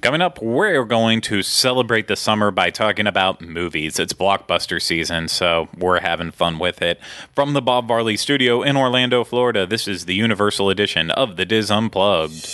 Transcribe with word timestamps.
Coming 0.00 0.22
up, 0.22 0.40
we're 0.40 0.84
going 0.84 1.20
to 1.22 1.42
celebrate 1.42 2.08
the 2.08 2.16
summer 2.16 2.50
by 2.50 2.70
talking 2.70 3.06
about 3.06 3.42
movies. 3.42 3.98
It's 3.98 4.14
blockbuster 4.14 4.80
season, 4.80 5.28
so 5.28 5.68
we're 5.76 6.00
having 6.00 6.30
fun 6.30 6.58
with 6.58 6.80
it. 6.80 6.98
From 7.34 7.52
the 7.52 7.60
Bob 7.60 7.86
Varley 7.86 8.16
Studio 8.16 8.62
in 8.62 8.78
Orlando, 8.78 9.24
Florida, 9.24 9.66
this 9.66 9.86
is 9.86 10.06
the 10.06 10.14
Universal 10.14 10.70
edition 10.70 11.10
of 11.10 11.36
the 11.36 11.44
DIS 11.44 11.70
Unplugged. 11.70 12.46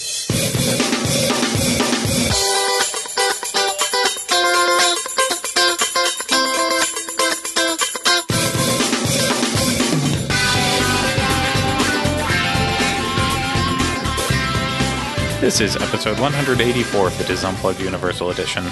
This 15.47 15.61
is 15.61 15.77
episode 15.77 16.19
184 16.19 17.07
of 17.07 17.19
the 17.19 17.23
DIS 17.23 17.45
Unplugged 17.45 17.79
Universal 17.79 18.31
Edition. 18.31 18.65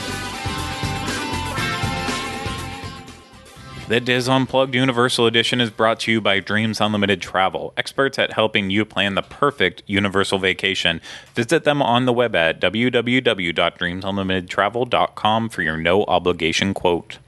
The 3.86 4.00
DIS 4.00 4.26
Unplugged 4.26 4.74
Universal 4.74 5.26
Edition 5.26 5.60
is 5.60 5.70
brought 5.70 6.00
to 6.00 6.10
you 6.10 6.20
by 6.20 6.40
Dreams 6.40 6.80
Unlimited 6.80 7.22
Travel, 7.22 7.72
experts 7.76 8.18
at 8.18 8.32
helping 8.32 8.70
you 8.70 8.84
plan 8.84 9.14
the 9.14 9.22
perfect 9.22 9.84
universal 9.86 10.40
vacation. 10.40 11.00
Visit 11.36 11.62
them 11.62 11.80
on 11.80 12.06
the 12.06 12.12
web 12.12 12.34
at 12.34 12.60
www.dreamsunlimitedtravel.com 12.60 15.48
for 15.48 15.62
your 15.62 15.76
no 15.76 16.02
obligation 16.06 16.74
quote. 16.74 17.18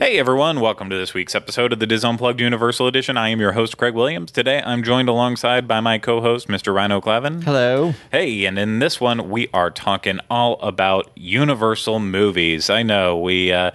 Hey 0.00 0.16
everyone, 0.16 0.60
welcome 0.60 0.88
to 0.90 0.96
this 0.96 1.12
week's 1.12 1.34
episode 1.34 1.72
of 1.72 1.80
the 1.80 1.86
DIS 1.86 2.04
Unplugged 2.04 2.40
Universal 2.40 2.86
Edition. 2.86 3.16
I 3.16 3.30
am 3.30 3.40
your 3.40 3.50
host, 3.50 3.76
Craig 3.76 3.94
Williams. 3.94 4.30
Today 4.30 4.62
I'm 4.64 4.84
joined 4.84 5.08
alongside 5.08 5.66
by 5.66 5.80
my 5.80 5.98
co 5.98 6.20
host, 6.20 6.46
Mr. 6.46 6.72
Rhino 6.72 7.00
Clavin. 7.00 7.42
Hello. 7.42 7.94
Hey, 8.12 8.44
and 8.44 8.60
in 8.60 8.78
this 8.78 9.00
one, 9.00 9.28
we 9.28 9.48
are 9.52 9.72
talking 9.72 10.20
all 10.30 10.60
about 10.60 11.10
Universal 11.16 11.98
movies. 11.98 12.70
I 12.70 12.84
know 12.84 13.18
we. 13.18 13.50
Uh, 13.52 13.72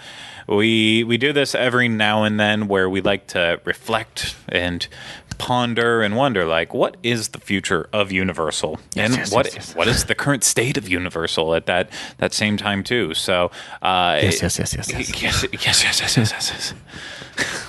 we 0.47 1.03
we 1.05 1.17
do 1.17 1.31
this 1.31 1.55
every 1.55 1.87
now 1.87 2.23
and 2.23 2.37
then 2.39 2.67
where 2.67 2.89
we 2.89 2.99
like 2.99 3.27
to 3.27 3.61
reflect 3.63 4.35
and 4.49 4.85
ponder 5.33 6.01
and 6.01 6.15
wonder 6.15 6.45
like 6.45 6.73
what 6.73 6.97
is 7.03 7.29
the 7.29 7.39
future 7.39 7.89
of 7.93 8.11
universal 8.11 8.79
and 8.95 9.13
yes, 9.15 9.31
what 9.31 9.45
yes, 9.45 9.55
yes. 9.55 9.75
what 9.75 9.87
is 9.87 10.05
the 10.05 10.15
current 10.15 10.43
state 10.43 10.77
of 10.77 10.87
universal 10.87 11.55
at 11.55 11.65
that 11.65 11.89
that 12.17 12.33
same 12.33 12.57
time 12.57 12.83
too 12.83 13.13
so 13.13 13.51
uh 13.81 14.19
Yes, 14.21 14.41
yes, 14.41 14.59
yes, 14.59 14.75
yes, 14.75 14.89
yes. 14.91 15.21
yes 15.21 15.43
yes 15.53 15.83
yes 15.83 16.01
yes 16.01 16.17
yes, 16.17 16.31
yes, 16.31 16.51
yes. 16.51 16.73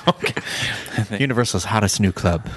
okay 0.09 0.33
Universal's 1.19 1.64
hottest 1.64 2.00
new 2.00 2.12
club. 2.12 2.48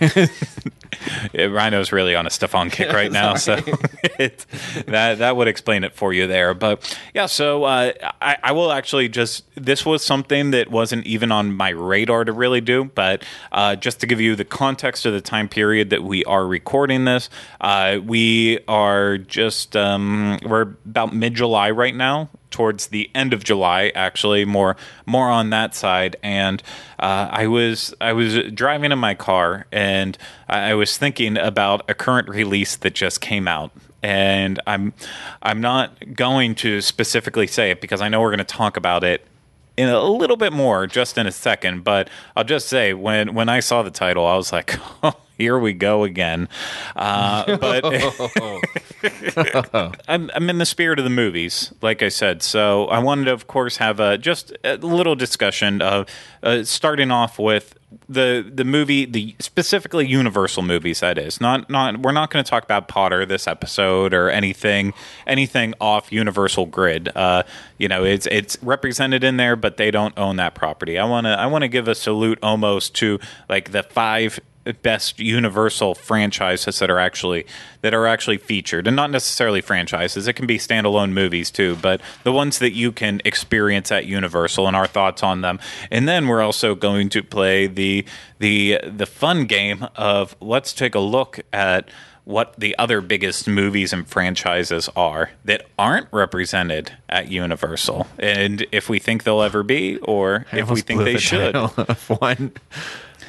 Rhino's 1.34 1.92
really 1.92 2.14
on 2.14 2.26
a 2.26 2.30
Stefan 2.30 2.70
kick 2.70 2.92
right 2.92 3.12
now, 3.12 3.34
so 3.34 3.54
it, 4.18 4.44
that 4.86 5.18
that 5.18 5.36
would 5.36 5.48
explain 5.48 5.84
it 5.84 5.94
for 5.94 6.12
you 6.12 6.26
there. 6.26 6.54
But 6.54 6.98
yeah, 7.14 7.26
so 7.26 7.64
uh, 7.64 7.92
I, 8.20 8.36
I 8.42 8.52
will 8.52 8.72
actually 8.72 9.08
just 9.08 9.44
this 9.54 9.86
was 9.86 10.04
something 10.04 10.50
that 10.50 10.70
wasn't 10.70 11.06
even 11.06 11.30
on 11.30 11.54
my 11.54 11.70
radar 11.70 12.24
to 12.24 12.32
really 12.32 12.60
do, 12.60 12.84
but 12.84 13.24
uh, 13.52 13.76
just 13.76 14.00
to 14.00 14.06
give 14.06 14.20
you 14.20 14.34
the 14.34 14.44
context 14.44 15.06
of 15.06 15.12
the 15.12 15.20
time 15.20 15.48
period 15.48 15.90
that 15.90 16.02
we 16.02 16.24
are 16.24 16.46
recording 16.46 17.04
this, 17.04 17.30
uh, 17.60 17.98
we 18.04 18.58
are 18.66 19.18
just 19.18 19.76
um, 19.76 20.38
we're 20.44 20.62
about 20.62 21.14
mid 21.14 21.34
July 21.34 21.70
right 21.70 21.94
now 21.94 22.28
towards 22.50 22.88
the 22.88 23.10
end 23.14 23.32
of 23.32 23.44
July, 23.44 23.92
actually 23.94 24.44
more 24.44 24.76
more 25.04 25.30
on 25.30 25.50
that 25.50 25.74
side. 25.74 26.16
And 26.22 26.62
uh, 26.98 27.28
I 27.30 27.46
was 27.46 27.94
I 28.00 28.12
was 28.12 28.38
driving 28.52 28.92
in 28.92 28.98
my 28.98 29.14
car, 29.14 29.66
and 29.72 30.16
I, 30.48 30.74
was 30.74 30.96
thinking 30.96 31.36
about 31.36 31.88
a 31.88 31.94
current 31.94 32.28
release 32.28 32.76
that 32.76 32.94
just 32.94 33.20
came 33.20 33.48
out. 33.48 33.72
And 34.02 34.60
I'm 34.66 34.92
I'm 35.42 35.60
not 35.60 36.14
going 36.14 36.54
to 36.56 36.80
specifically 36.80 37.46
say 37.46 37.70
it 37.70 37.80
because 37.80 38.00
I 38.00 38.08
know 38.08 38.20
we're 38.20 38.30
going 38.30 38.38
to 38.38 38.44
talk 38.44 38.76
about 38.76 39.04
it 39.04 39.26
in 39.76 39.88
a 39.88 40.02
little 40.02 40.36
bit 40.36 40.52
more 40.52 40.86
just 40.86 41.18
in 41.18 41.26
a 41.26 41.32
second. 41.32 41.84
But 41.84 42.08
I'll 42.36 42.44
just 42.44 42.68
say 42.68 42.94
when 42.94 43.34
when 43.34 43.48
I 43.48 43.60
saw 43.60 43.82
the 43.82 43.90
title, 43.90 44.26
I 44.26 44.36
was 44.36 44.52
like. 44.52 44.78
Here 45.36 45.58
we 45.58 45.74
go 45.74 46.04
again. 46.04 46.48
Uh, 46.94 47.56
but 47.58 47.84
I'm, 50.08 50.30
I'm 50.34 50.50
in 50.50 50.58
the 50.58 50.66
spirit 50.66 50.98
of 50.98 51.04
the 51.04 51.10
movies, 51.10 51.72
like 51.82 52.02
I 52.02 52.08
said. 52.08 52.42
So 52.42 52.86
I 52.86 52.98
wanted 52.98 53.26
to, 53.26 53.32
of 53.32 53.46
course, 53.46 53.76
have 53.76 54.00
a, 54.00 54.16
just 54.16 54.56
a 54.64 54.76
little 54.76 55.14
discussion 55.14 55.82
of 55.82 56.08
uh, 56.42 56.64
starting 56.64 57.10
off 57.10 57.38
with 57.38 57.74
the 58.08 58.48
the 58.52 58.64
movie, 58.64 59.04
the 59.04 59.34
specifically 59.38 60.06
Universal 60.06 60.62
movies. 60.62 61.00
That 61.00 61.18
is 61.18 61.40
not 61.40 61.70
not. 61.70 62.02
We're 62.02 62.12
not 62.12 62.30
going 62.30 62.44
to 62.44 62.48
talk 62.48 62.64
about 62.64 62.88
Potter 62.88 63.24
this 63.24 63.46
episode 63.46 64.12
or 64.12 64.28
anything 64.28 64.92
anything 65.26 65.74
off 65.80 66.12
Universal 66.12 66.66
grid. 66.66 67.10
Uh, 67.14 67.44
you 67.78 67.88
know, 67.88 68.04
it's 68.04 68.26
it's 68.26 68.58
represented 68.62 69.24
in 69.24 69.36
there, 69.36 69.56
but 69.56 69.76
they 69.76 69.90
don't 69.90 70.16
own 70.18 70.36
that 70.36 70.54
property. 70.54 70.98
I 70.98 71.04
want 71.04 71.26
to 71.26 71.30
I 71.30 71.46
want 71.46 71.62
to 71.62 71.68
give 71.68 71.88
a 71.88 71.94
salute 71.94 72.38
almost 72.42 72.94
to 72.96 73.18
like 73.48 73.72
the 73.72 73.82
five 73.82 74.40
best 74.74 75.18
universal 75.18 75.94
franchises 75.94 76.78
that 76.78 76.90
are 76.90 76.98
actually 76.98 77.46
that 77.82 77.94
are 77.94 78.06
actually 78.06 78.38
featured 78.38 78.86
and 78.86 78.96
not 78.96 79.10
necessarily 79.10 79.60
franchises. 79.60 80.26
It 80.26 80.34
can 80.34 80.46
be 80.46 80.58
standalone 80.58 81.12
movies 81.12 81.50
too 81.50 81.76
but 81.76 82.00
the 82.24 82.32
ones 82.32 82.58
that 82.58 82.72
you 82.72 82.92
can 82.92 83.20
experience 83.24 83.92
at 83.92 84.06
universal 84.06 84.66
and 84.66 84.76
our 84.76 84.86
thoughts 84.86 85.22
on 85.22 85.40
them. 85.40 85.58
And 85.90 86.08
then 86.08 86.26
we're 86.26 86.42
also 86.42 86.74
going 86.74 87.08
to 87.10 87.22
play 87.22 87.66
the 87.66 88.04
the 88.38 88.80
the 88.84 89.06
fun 89.06 89.44
game 89.44 89.86
of 89.96 90.36
let's 90.40 90.72
take 90.72 90.94
a 90.94 91.00
look 91.00 91.40
at 91.52 91.88
what 92.24 92.58
the 92.58 92.76
other 92.76 93.00
biggest 93.00 93.46
movies 93.46 93.92
and 93.92 94.06
franchises 94.06 94.90
are 94.96 95.30
that 95.44 95.64
aren't 95.78 96.08
represented 96.10 96.92
at 97.08 97.30
Universal, 97.30 98.04
and 98.18 98.66
if 98.72 98.88
we 98.88 98.98
think 98.98 99.22
they'll 99.22 99.42
ever 99.42 99.62
be, 99.62 99.96
or 99.98 100.44
I 100.50 100.58
if 100.58 100.68
we 100.68 100.80
think 100.80 101.04
they 101.04 101.12
the 101.12 101.18
should. 101.20 101.54
one 102.18 102.52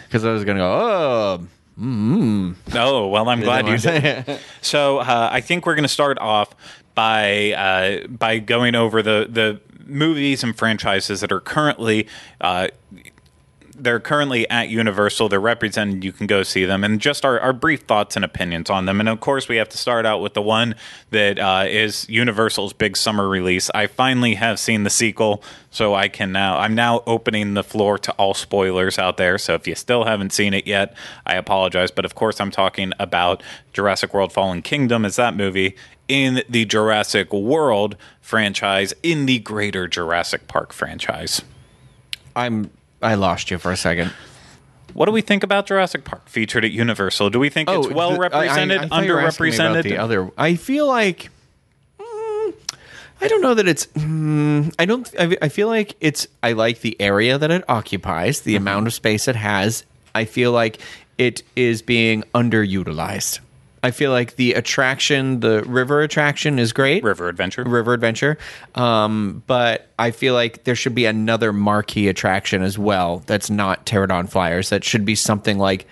because 0.07 0.25
I 0.25 0.31
was 0.31 0.44
gonna 0.44 0.59
go. 0.59 0.72
Oh, 0.72 1.47
Oh, 1.79 3.07
well, 3.07 3.29
I'm 3.29 3.40
glad 3.41 3.68
you 3.68 3.78
did. 3.78 4.03
it. 4.03 4.40
So 4.62 4.97
uh, 4.97 5.29
I 5.31 5.41
think 5.41 5.66
we're 5.66 5.75
going 5.75 5.84
to 5.84 5.88
start 5.90 6.18
off 6.19 6.56
by 6.95 7.51
uh, 7.53 8.07
by 8.07 8.40
going 8.40 8.73
over 8.73 9.03
the 9.03 9.28
the 9.29 9.62
movies 9.85 10.44
and 10.44 10.57
franchises 10.57 11.22
that 11.22 11.31
are 11.31 11.40
currently. 11.40 12.07
Uh, 12.41 12.69
they're 13.80 14.00
currently 14.00 14.50
at 14.50 14.70
Universal. 14.70 15.30
They're 15.30 15.40
represented. 15.40 16.04
You 16.04 16.12
can 16.12 16.28
go 16.28 16.44
see 16.44 16.66
them, 16.66 16.84
and 16.84 17.00
just 17.00 17.24
our, 17.24 17.40
our 17.40 17.54
brief 17.54 17.82
thoughts 17.82 18.16
and 18.16 18.26
opinions 18.26 18.70
on 18.70 18.86
them. 18.86 19.00
And 19.00 19.08
of 19.08 19.20
course, 19.20 19.48
we 19.48 19.58
have 19.58 19.70
to 19.70 19.78
start 19.78 20.06
out 20.06 20.22
with 20.22 20.34
the 20.34 20.42
one 20.42 20.76
that 21.12 21.38
uh, 21.38 21.66
is 21.68 22.10
Universal's 22.10 22.74
big 22.74 22.98
summer 22.98 23.28
release. 23.28 23.70
I 23.74 23.88
finally 23.88 24.36
have 24.36 24.60
seen 24.60 24.84
the 24.84 24.90
sequel, 24.90 25.44
so 25.70 25.94
I 25.94 26.08
can 26.08 26.32
now. 26.32 26.58
I'm 26.58 26.76
now 26.76 27.04
opening 27.06 27.54
the 27.54 27.64
floor 27.64 27.98
to 28.00 28.12
all 28.14 28.34
spoilers 28.34 28.98
out 28.98 29.18
there. 29.18 29.38
So 29.38 29.54
if 29.54 29.68
you 29.68 29.76
still 29.76 30.06
haven't 30.06 30.34
seen 30.34 30.54
it 30.54 30.66
yet, 30.66 30.96
I 31.26 31.36
apologize. 31.36 31.92
But 31.92 32.06
of 32.06 32.16
course, 32.16 32.42
I'm 32.42 32.52
talking 32.52 32.92
about 33.00 33.44
Jurassic 33.74 34.14
World: 34.14 34.34
Fallen 34.34 34.62
Kingdom. 34.62 35.06
Is 35.06 35.16
that 35.18 35.36
movie? 35.36 35.76
In 36.08 36.42
the 36.50 36.66
Jurassic 36.66 37.34
World 37.34 37.98
franchise, 38.22 38.94
in 39.04 39.26
the 39.26 39.40
greater 39.40 39.88
Jurassic 39.88 40.48
Park 40.48 40.74
franchise. 40.74 41.42
I'm. 42.36 42.72
I 43.07 43.16
lost 43.16 43.50
you 43.51 43.57
for 43.57 43.72
a 43.72 43.78
second. 43.78 44.12
What 44.94 45.06
do 45.06 45.12
we 45.12 45.22
think 45.22 45.44
about 45.44 45.68
Jurassic 45.68 46.03
Park 46.03 46.28
featured 46.28 46.66
at 46.66 46.72
Universal? 46.72 47.29
Do 47.29 47.40
we 47.40 47.50
think 47.50 47.69
it's 47.69 47.88
well 47.88 48.09
Oh, 48.09 48.13
the- 48.13 48.18
I- 48.18 48.22
represented, 48.22 48.78
I, 48.79 48.84
I 48.84 48.88
thought 48.88 49.06
you 49.06 49.13
were 49.13 49.19
asking 49.22 49.45
me 49.50 49.56
about 49.56 49.75
underrepresented? 49.78 49.84
The 49.84 49.97
other. 49.97 50.31
I 50.38 50.56
feel 50.56 50.88
like. 50.88 51.29
mm, 52.00 52.53
I 53.22 53.28
don't 53.28 53.41
know 53.41 53.53
that 53.53 53.68
it's. 53.68 53.85
mm, 53.88 54.73
I 54.79 54.85
don't. 54.85 55.09
I, 55.19 55.38
I 55.41 55.50
feel 55.50 55.68
like 55.68 55.95
it's. 56.01 56.28
I 56.44 56.53
like 56.53 56.81
the 56.81 57.00
area 57.00 57.38
that 57.38 57.51
it 57.51 57.63
occupies, 57.69 58.40
Mm-hmm. 58.40 58.50
the 58.50 58.56
amount 58.56 58.88
of 58.88 58.94
space 58.94 59.28
it 59.28 59.35
has. 59.35 59.84
I 60.16 60.25
feel 60.25 60.51
like 60.51 60.79
it 61.18 61.44
is 61.56 61.81
being 61.81 62.24
underutilized. 62.35 63.39
I 63.84 63.92
feel 63.92 64.12
like 64.12 64.36
the 64.36 64.54
attraction, 64.54 65.40
the 65.40 65.64
river 65.64 66.02
attraction, 66.02 66.60
is 66.60 66.74
great. 66.74 67.04
River 67.04 67.30
Adventure. 67.30 67.63
River 67.63 67.94
Adventure. 67.94 68.38
Um, 68.75 69.44
but 69.48 69.92
I 70.00 70.12
feel 70.12 70.34
like 70.34 70.63
there 70.63 70.75
should 70.75 70.96
be 70.96 71.06
another 71.06 71.54
marquee 71.54 72.07
attraction 72.07 72.63
as 72.63 72.78
well 72.78 73.19
that's 73.28 73.50
not 73.50 73.86
Pteranodon 73.86 74.30
Flyers. 74.30 74.69
That 74.69 74.84
should 74.84 75.06
be 75.06 75.16
something 75.16 75.57
like, 75.60 75.88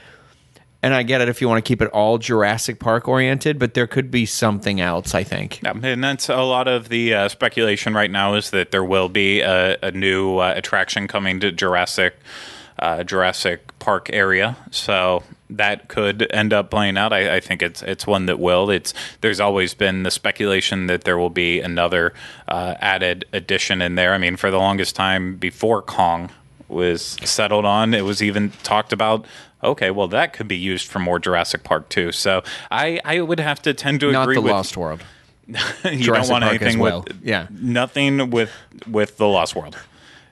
and 0.81 0.93
I 0.93 1.03
get 1.03 1.21
it 1.21 1.29
if 1.29 1.41
you 1.41 1.47
want 1.47 1.63
to 1.63 1.67
keep 1.67 1.81
it 1.81 1.89
all 1.89 2.17
Jurassic 2.17 2.79
Park 2.79 3.07
oriented, 3.07 3.59
but 3.59 3.75
there 3.75 3.87
could 3.87 4.09
be 4.09 4.25
something 4.25 4.81
else, 4.81 5.13
I 5.13 5.23
think. 5.23 5.61
Yeah, 5.63 5.73
and 5.83 6.03
that's 6.03 6.29
a 6.29 6.41
lot 6.41 6.67
of 6.67 6.89
the 6.89 7.13
uh, 7.13 7.29
speculation 7.29 7.93
right 7.93 8.11
now 8.11 8.33
is 8.33 8.49
that 8.49 8.71
there 8.71 8.83
will 8.83 9.09
be 9.09 9.41
a, 9.41 9.77
a 9.81 9.91
new 9.91 10.37
uh, 10.37 10.53
attraction 10.55 11.07
coming 11.07 11.39
to 11.39 11.51
Jurassic 11.51 12.15
uh, 12.79 13.03
Jurassic 13.03 13.77
Park 13.79 14.09
area. 14.11 14.57
So 14.71 15.23
that 15.49 15.87
could 15.87 16.27
end 16.31 16.53
up 16.53 16.71
playing 16.71 16.97
out. 16.97 17.13
I, 17.13 17.35
I 17.35 17.39
think 17.39 17.61
it's 17.61 17.81
it's 17.83 18.07
one 18.07 18.25
that 18.25 18.39
will. 18.39 18.69
It's 18.69 18.93
there's 19.21 19.39
always 19.39 19.73
been 19.73 20.03
the 20.03 20.11
speculation 20.11 20.87
that 20.87 21.03
there 21.03 21.17
will 21.17 21.29
be 21.29 21.59
another 21.61 22.13
uh, 22.47 22.75
added 22.79 23.25
addition 23.33 23.81
in 23.81 23.95
there. 23.95 24.13
I 24.13 24.17
mean, 24.17 24.37
for 24.37 24.49
the 24.51 24.57
longest 24.57 24.95
time 24.95 25.35
before 25.37 25.81
Kong 25.81 26.29
was 26.67 27.01
settled 27.23 27.65
on, 27.65 27.93
it 27.93 28.01
was 28.03 28.23
even 28.23 28.51
talked 28.63 28.91
about. 28.91 29.25
Okay, 29.63 29.89
well, 29.89 30.07
that 30.09 30.33
could 30.33 30.47
be 30.47 30.57
used 30.57 30.87
for 30.87 30.99
more 30.99 31.17
Jurassic 31.17 31.63
Park 31.63 31.89
too. 31.89 32.11
So 32.11 32.43
I, 32.69 32.99
I 33.03 33.21
would 33.21 33.39
have 33.39 33.61
to 33.63 33.73
tend 33.73 33.99
to 34.01 34.11
Not 34.11 34.23
agree 34.23 34.35
the 34.35 34.41
with 34.41 34.51
Lost 34.51 34.77
World. 34.77 35.03
you 35.47 36.03
don't 36.05 36.29
want 36.29 36.43
Park 36.43 36.61
anything 36.61 36.77
well. 36.79 37.03
with 37.07 37.19
Yeah. 37.23 37.47
nothing 37.49 38.29
with 38.31 38.51
with 38.89 39.17
the 39.17 39.27
Lost 39.27 39.55
World. 39.55 39.75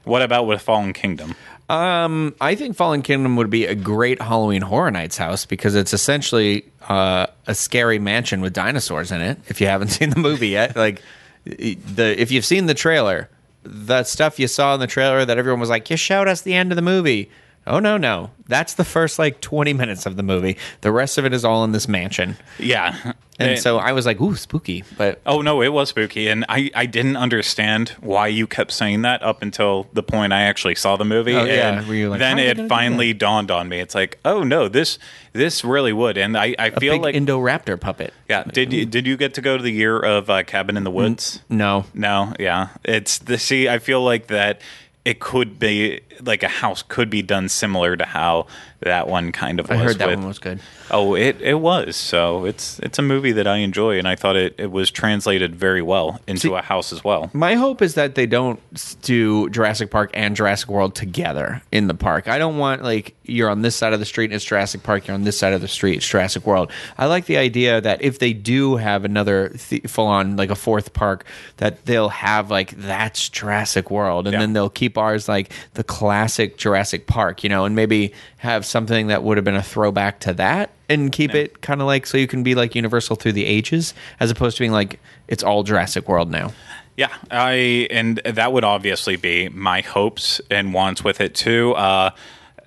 What 0.03 0.21
about 0.21 0.45
with 0.47 0.61
Fallen 0.61 0.91
Kingdom? 0.93 1.33
Um, 1.73 2.35
I 2.39 2.55
think 2.55 2.75
Fallen 2.75 3.01
Kingdom 3.01 3.35
would 3.37 3.49
be 3.49 3.65
a 3.65 3.73
great 3.75 4.21
Halloween 4.21 4.61
Horror 4.61 4.91
Nights 4.91 5.17
house 5.17 5.45
because 5.45 5.73
it's 5.75 5.93
essentially 5.93 6.65
uh, 6.87 7.27
a 7.47 7.55
scary 7.55 7.97
mansion 7.99 8.41
with 8.41 8.53
dinosaurs 8.53 9.11
in 9.11 9.21
it. 9.21 9.39
If 9.47 9.59
you 9.59 9.67
haven't 9.67 9.87
seen 9.97 10.11
the 10.11 10.19
movie 10.19 10.49
yet, 10.49 10.75
like 10.75 11.01
the 11.45 12.15
if 12.17 12.31
you've 12.31 12.45
seen 12.45 12.67
the 12.67 12.73
trailer, 12.73 13.29
the 13.63 14.03
stuff 14.03 14.39
you 14.39 14.47
saw 14.47 14.73
in 14.75 14.79
the 14.79 14.87
trailer 14.87 15.25
that 15.25 15.37
everyone 15.37 15.59
was 15.59 15.69
like, 15.69 15.89
"You 15.89 15.97
showed 15.97 16.27
us 16.27 16.41
the 16.41 16.53
end 16.53 16.71
of 16.71 16.75
the 16.75 16.81
movie." 16.81 17.29
Oh 17.65 17.79
no, 17.79 17.95
no, 17.97 18.29
that's 18.47 18.73
the 18.73 18.83
first 18.83 19.17
like 19.17 19.39
twenty 19.41 19.73
minutes 19.73 20.05
of 20.05 20.15
the 20.15 20.23
movie. 20.23 20.57
The 20.81 20.91
rest 20.91 21.17
of 21.17 21.25
it 21.25 21.33
is 21.33 21.43
all 21.45 21.63
in 21.63 21.71
this 21.71 21.87
mansion, 21.87 22.35
Yeah, 22.59 23.13
and 23.51 23.59
so 23.59 23.77
I 23.77 23.91
was 23.91 24.05
like, 24.05 24.19
"Ooh, 24.21 24.35
spooky!" 24.35 24.83
But 24.97 25.21
Oh 25.25 25.41
no, 25.41 25.61
it 25.61 25.69
was 25.69 25.89
spooky, 25.89 26.27
and 26.27 26.45
I, 26.49 26.69
I 26.75 26.85
didn't 26.85 27.17
understand 27.17 27.89
why 28.01 28.27
you 28.27 28.47
kept 28.47 28.71
saying 28.71 29.01
that 29.03 29.21
up 29.23 29.41
until 29.41 29.87
the 29.93 30.03
point 30.03 30.33
I 30.33 30.43
actually 30.43 30.75
saw 30.75 30.95
the 30.95 31.05
movie. 31.05 31.35
Oh, 31.35 31.43
yeah. 31.43 31.77
and 31.79 31.87
Were 31.87 31.93
you 31.93 32.09
like, 32.09 32.19
then 32.19 32.37
how 32.37 32.43
are 32.43 32.53
they 32.53 32.63
it 32.63 32.67
finally 32.69 33.13
dawned 33.13 33.51
on 33.51 33.69
me. 33.69 33.79
It's 33.79 33.95
like, 33.95 34.19
oh 34.25 34.43
no, 34.43 34.67
this 34.67 34.99
this 35.33 35.63
really 35.63 35.93
would, 35.93 36.17
and 36.17 36.37
I, 36.37 36.55
I 36.59 36.67
a 36.67 36.79
feel 36.79 36.93
big 36.93 37.01
like 37.01 37.15
Indoraptor 37.15 37.79
puppet. 37.79 38.13
yeah. 38.29 38.43
Did 38.43 38.71
you 38.73 38.85
did 38.85 39.07
you 39.07 39.17
get 39.17 39.33
to 39.35 39.41
go 39.41 39.57
to 39.57 39.63
the 39.63 39.71
year 39.71 39.99
of 39.99 40.29
uh, 40.29 40.43
Cabin 40.43 40.77
in 40.77 40.83
the 40.83 40.91
Woods? 40.91 41.41
No, 41.49 41.85
No, 41.93 42.33
yeah, 42.39 42.69
it's 42.83 43.17
the 43.19 43.37
see. 43.37 43.67
I 43.67 43.79
feel 43.79 44.03
like 44.03 44.27
that 44.27 44.61
it 45.05 45.19
could 45.19 45.59
be 45.59 45.99
like 46.21 46.43
a 46.43 46.47
house 46.47 46.81
could 46.81 47.09
be 47.09 47.21
done 47.21 47.49
similar 47.49 47.97
to 47.97 48.05
how 48.05 48.47
that 48.83 49.07
one 49.07 49.31
kind 49.31 49.59
of 49.59 49.69
I 49.71 49.75
was. 49.75 49.83
heard 49.83 49.97
that 49.99 50.09
with- 50.09 50.19
one 50.19 50.27
was 50.27 50.39
good. 50.39 50.59
Oh, 50.91 51.15
it 51.15 51.41
it 51.41 51.55
was. 51.55 51.95
So 51.95 52.45
it's 52.45 52.77
it's 52.79 52.99
a 52.99 53.01
movie 53.01 53.31
that 53.31 53.47
I 53.47 53.57
enjoy, 53.57 53.97
and 53.97 54.07
I 54.07 54.15
thought 54.15 54.35
it, 54.35 54.53
it 54.59 54.69
was 54.71 54.91
translated 54.91 55.55
very 55.55 55.81
well 55.81 56.19
into 56.27 56.41
See- 56.49 56.53
a 56.53 56.61
house 56.61 56.91
as 56.93 57.03
well. 57.03 57.31
My 57.33 57.55
hope 57.55 57.81
is 57.81 57.95
that 57.95 58.15
they 58.15 58.25
don't 58.27 58.59
do 59.01 59.49
Jurassic 59.49 59.89
Park 59.89 60.11
and 60.13 60.35
Jurassic 60.35 60.69
World 60.69 60.93
together 60.93 61.61
in 61.71 61.87
the 61.87 61.93
park. 61.95 62.27
I 62.27 62.37
don't 62.37 62.57
want 62.57 62.83
like 62.83 63.15
you're 63.23 63.49
on 63.49 63.61
this 63.61 63.75
side 63.75 63.93
of 63.93 63.99
the 63.99 64.05
street 64.05 64.25
and 64.25 64.33
it's 64.33 64.43
Jurassic 64.45 64.83
Park, 64.83 65.07
you're 65.07 65.15
on 65.15 65.23
this 65.23 65.37
side 65.37 65.53
of 65.53 65.61
the 65.61 65.67
street, 65.67 65.97
it's 65.97 66.07
Jurassic 66.07 66.45
World. 66.45 66.69
I 66.97 67.05
like 67.05 67.25
the 67.25 67.37
idea 67.37 67.79
that 67.81 68.01
if 68.03 68.19
they 68.19 68.33
do 68.33 68.75
have 68.75 69.05
another 69.05 69.49
th- 69.49 69.87
full 69.87 70.07
on 70.07 70.35
like 70.35 70.49
a 70.49 70.55
fourth 70.55 70.93
park, 70.93 71.25
that 71.57 71.85
they'll 71.85 72.09
have 72.09 72.51
like 72.51 72.71
that's 72.71 73.29
Jurassic 73.29 73.89
World, 73.89 74.27
and 74.27 74.33
Yeah. 74.33 74.39
then 74.41 74.53
they'll 74.53 74.69
keep 74.69 74.97
ours 74.97 75.27
like 75.29 75.51
the 75.75 75.83
classic 75.83 76.57
Jurassic 76.57 77.07
Park, 77.07 77.43
you 77.43 77.49
know, 77.49 77.63
and 77.65 77.75
maybe 77.75 78.13
have 78.37 78.65
something 78.73 79.07
that 79.07 79.23
would 79.23 79.37
have 79.37 79.45
been 79.45 79.55
a 79.55 79.63
throwback 79.63 80.19
to 80.21 80.33
that. 80.33 80.71
And 80.89 81.11
keep 81.11 81.33
it 81.33 81.61
kind 81.61 81.79
of 81.79 81.87
like 81.87 82.05
so 82.05 82.17
you 82.17 82.27
can 82.27 82.43
be 82.43 82.55
like 82.55 82.75
Universal 82.75 83.15
through 83.15 83.31
the 83.31 83.45
ages, 83.45 83.93
as 84.19 84.29
opposed 84.29 84.57
to 84.57 84.61
being 84.61 84.73
like 84.73 84.99
it's 85.29 85.43
all 85.43 85.63
Jurassic 85.63 86.09
World 86.09 86.29
now. 86.29 86.51
Yeah, 86.97 87.11
I 87.31 87.87
and 87.89 88.17
that 88.25 88.51
would 88.51 88.63
obviously 88.63 89.15
be 89.15 89.49
my 89.49 89.81
hopes 89.81 90.41
and 90.51 90.73
wants 90.73 91.03
with 91.03 91.21
it 91.21 91.33
too. 91.33 91.73
Uh, 91.73 92.11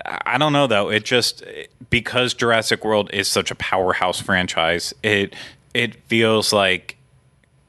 I 0.05 0.38
don't 0.38 0.53
know 0.53 0.67
though. 0.67 0.88
It 0.88 1.05
just 1.05 1.44
because 1.91 2.35
Jurassic 2.35 2.85
World 2.85 3.11
is 3.12 3.29
such 3.29 3.50
a 3.50 3.55
powerhouse 3.55 4.20
franchise, 4.20 4.94
it 5.03 5.35
it 5.75 5.94
feels 6.06 6.53
like 6.53 6.97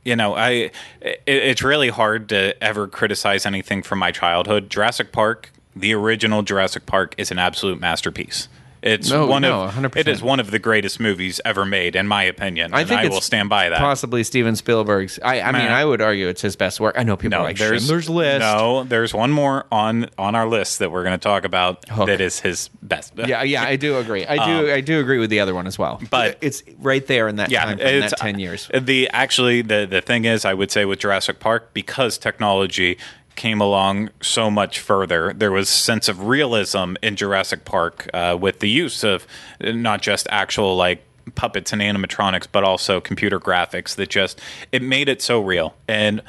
you 0.03 0.15
know 0.15 0.35
I 0.35 0.71
it, 1.01 1.21
it's 1.27 1.61
really 1.61 1.89
hard 1.89 2.29
to 2.29 2.61
ever 2.63 2.87
criticize 2.87 3.45
anything 3.45 3.83
from 3.83 3.99
my 3.99 4.11
childhood. 4.11 4.69
Jurassic 4.69 5.11
Park, 5.11 5.51
the 5.79 5.93
original 5.93 6.41
Jurassic 6.43 6.85
Park, 6.85 7.15
is 7.17 7.31
an 7.31 7.39
absolute 7.39 7.79
masterpiece. 7.79 8.47
It's 8.83 9.09
No, 9.09 9.25
one 9.25 9.41
no, 9.41 9.63
of 9.63 9.73
100%. 9.73 9.97
it 9.97 10.07
is 10.07 10.21
one 10.21 10.39
of 10.39 10.51
the 10.51 10.59
greatest 10.59 10.99
movies 10.99 11.41
ever 11.43 11.65
made, 11.65 11.95
in 11.95 12.05
my 12.07 12.21
opinion. 12.23 12.75
I 12.75 12.81
and 12.81 12.89
think 12.89 13.01
I 13.01 13.05
it's 13.05 13.13
will 13.13 13.21
stand 13.21 13.49
by 13.49 13.69
that. 13.69 13.79
Possibly 13.79 14.23
Steven 14.23 14.55
Spielberg's. 14.55 15.19
I, 15.23 15.41
I 15.41 15.51
mean, 15.51 15.63
I 15.63 15.83
would 15.83 15.99
argue 15.99 16.27
it's 16.27 16.43
his 16.43 16.55
best 16.55 16.79
work. 16.79 16.93
I 16.95 17.01
know 17.01 17.17
people 17.17 17.39
No, 17.39 17.43
are 17.43 17.47
like 17.47 17.57
there's 17.57 17.81
Schindler's 17.81 18.07
List. 18.07 18.39
No, 18.39 18.83
there's 18.83 19.15
one 19.15 19.31
more 19.31 19.65
on 19.71 20.11
on 20.19 20.35
our 20.35 20.47
list 20.47 20.77
that 20.77 20.91
we're 20.91 21.01
going 21.03 21.15
to 21.19 21.23
talk 21.23 21.43
about 21.43 21.89
Hook. 21.89 22.05
that 22.05 22.21
is 22.21 22.39
his 22.39 22.69
best. 22.83 23.13
Yeah, 23.17 23.41
yeah, 23.41 23.63
I 23.63 23.77
do 23.77 23.97
agree. 23.97 24.27
I 24.27 24.45
do, 24.45 24.71
I 24.71 24.81
do 24.81 24.99
agree 24.99 25.17
with 25.17 25.31
the 25.31 25.39
other 25.39 25.55
one 25.55 25.65
as 25.65 25.79
well. 25.79 25.97
Um, 25.99 26.07
but- 26.11 26.37
it's 26.41 26.61
right 26.77 27.05
there 27.07 27.27
in 27.27 27.37
that 27.37 27.49
yeah, 27.49 27.65
time 27.65 27.77
frame, 27.79 28.03
it's 28.03 28.11
that 28.11 28.19
ten 28.19 28.37
years. 28.37 28.69
The 28.79 29.09
actually 29.09 29.63
the 29.63 29.87
the 29.89 30.01
thing 30.01 30.25
is, 30.25 30.45
I 30.45 30.53
would 30.53 30.69
say 30.69 30.85
with 30.85 30.99
Jurassic 30.99 31.39
Park 31.39 31.73
because 31.73 32.19
technology 32.19 32.99
came 33.37 33.61
along 33.61 34.09
so 34.21 34.51
much 34.51 34.79
further. 34.81 35.31
There 35.33 35.51
was 35.51 35.69
sense 35.69 36.09
of 36.09 36.27
realism 36.27 36.95
in 37.01 37.15
Jurassic 37.15 37.63
Park 37.63 38.09
uh, 38.13 38.37
with 38.39 38.59
the 38.59 38.69
use 38.69 39.05
of 39.05 39.25
not 39.61 40.01
just 40.01 40.27
actual 40.29 40.75
like 40.75 41.03
puppets 41.35 41.71
and 41.71 41.81
animatronics, 41.81 42.47
but 42.51 42.63
also 42.65 42.99
computer 42.99 43.39
graphics 43.39 43.95
that 43.95 44.09
just 44.09 44.41
it 44.73 44.81
made 44.81 45.07
it 45.07 45.21
so 45.21 45.39
real 45.39 45.75
and. 45.87 46.21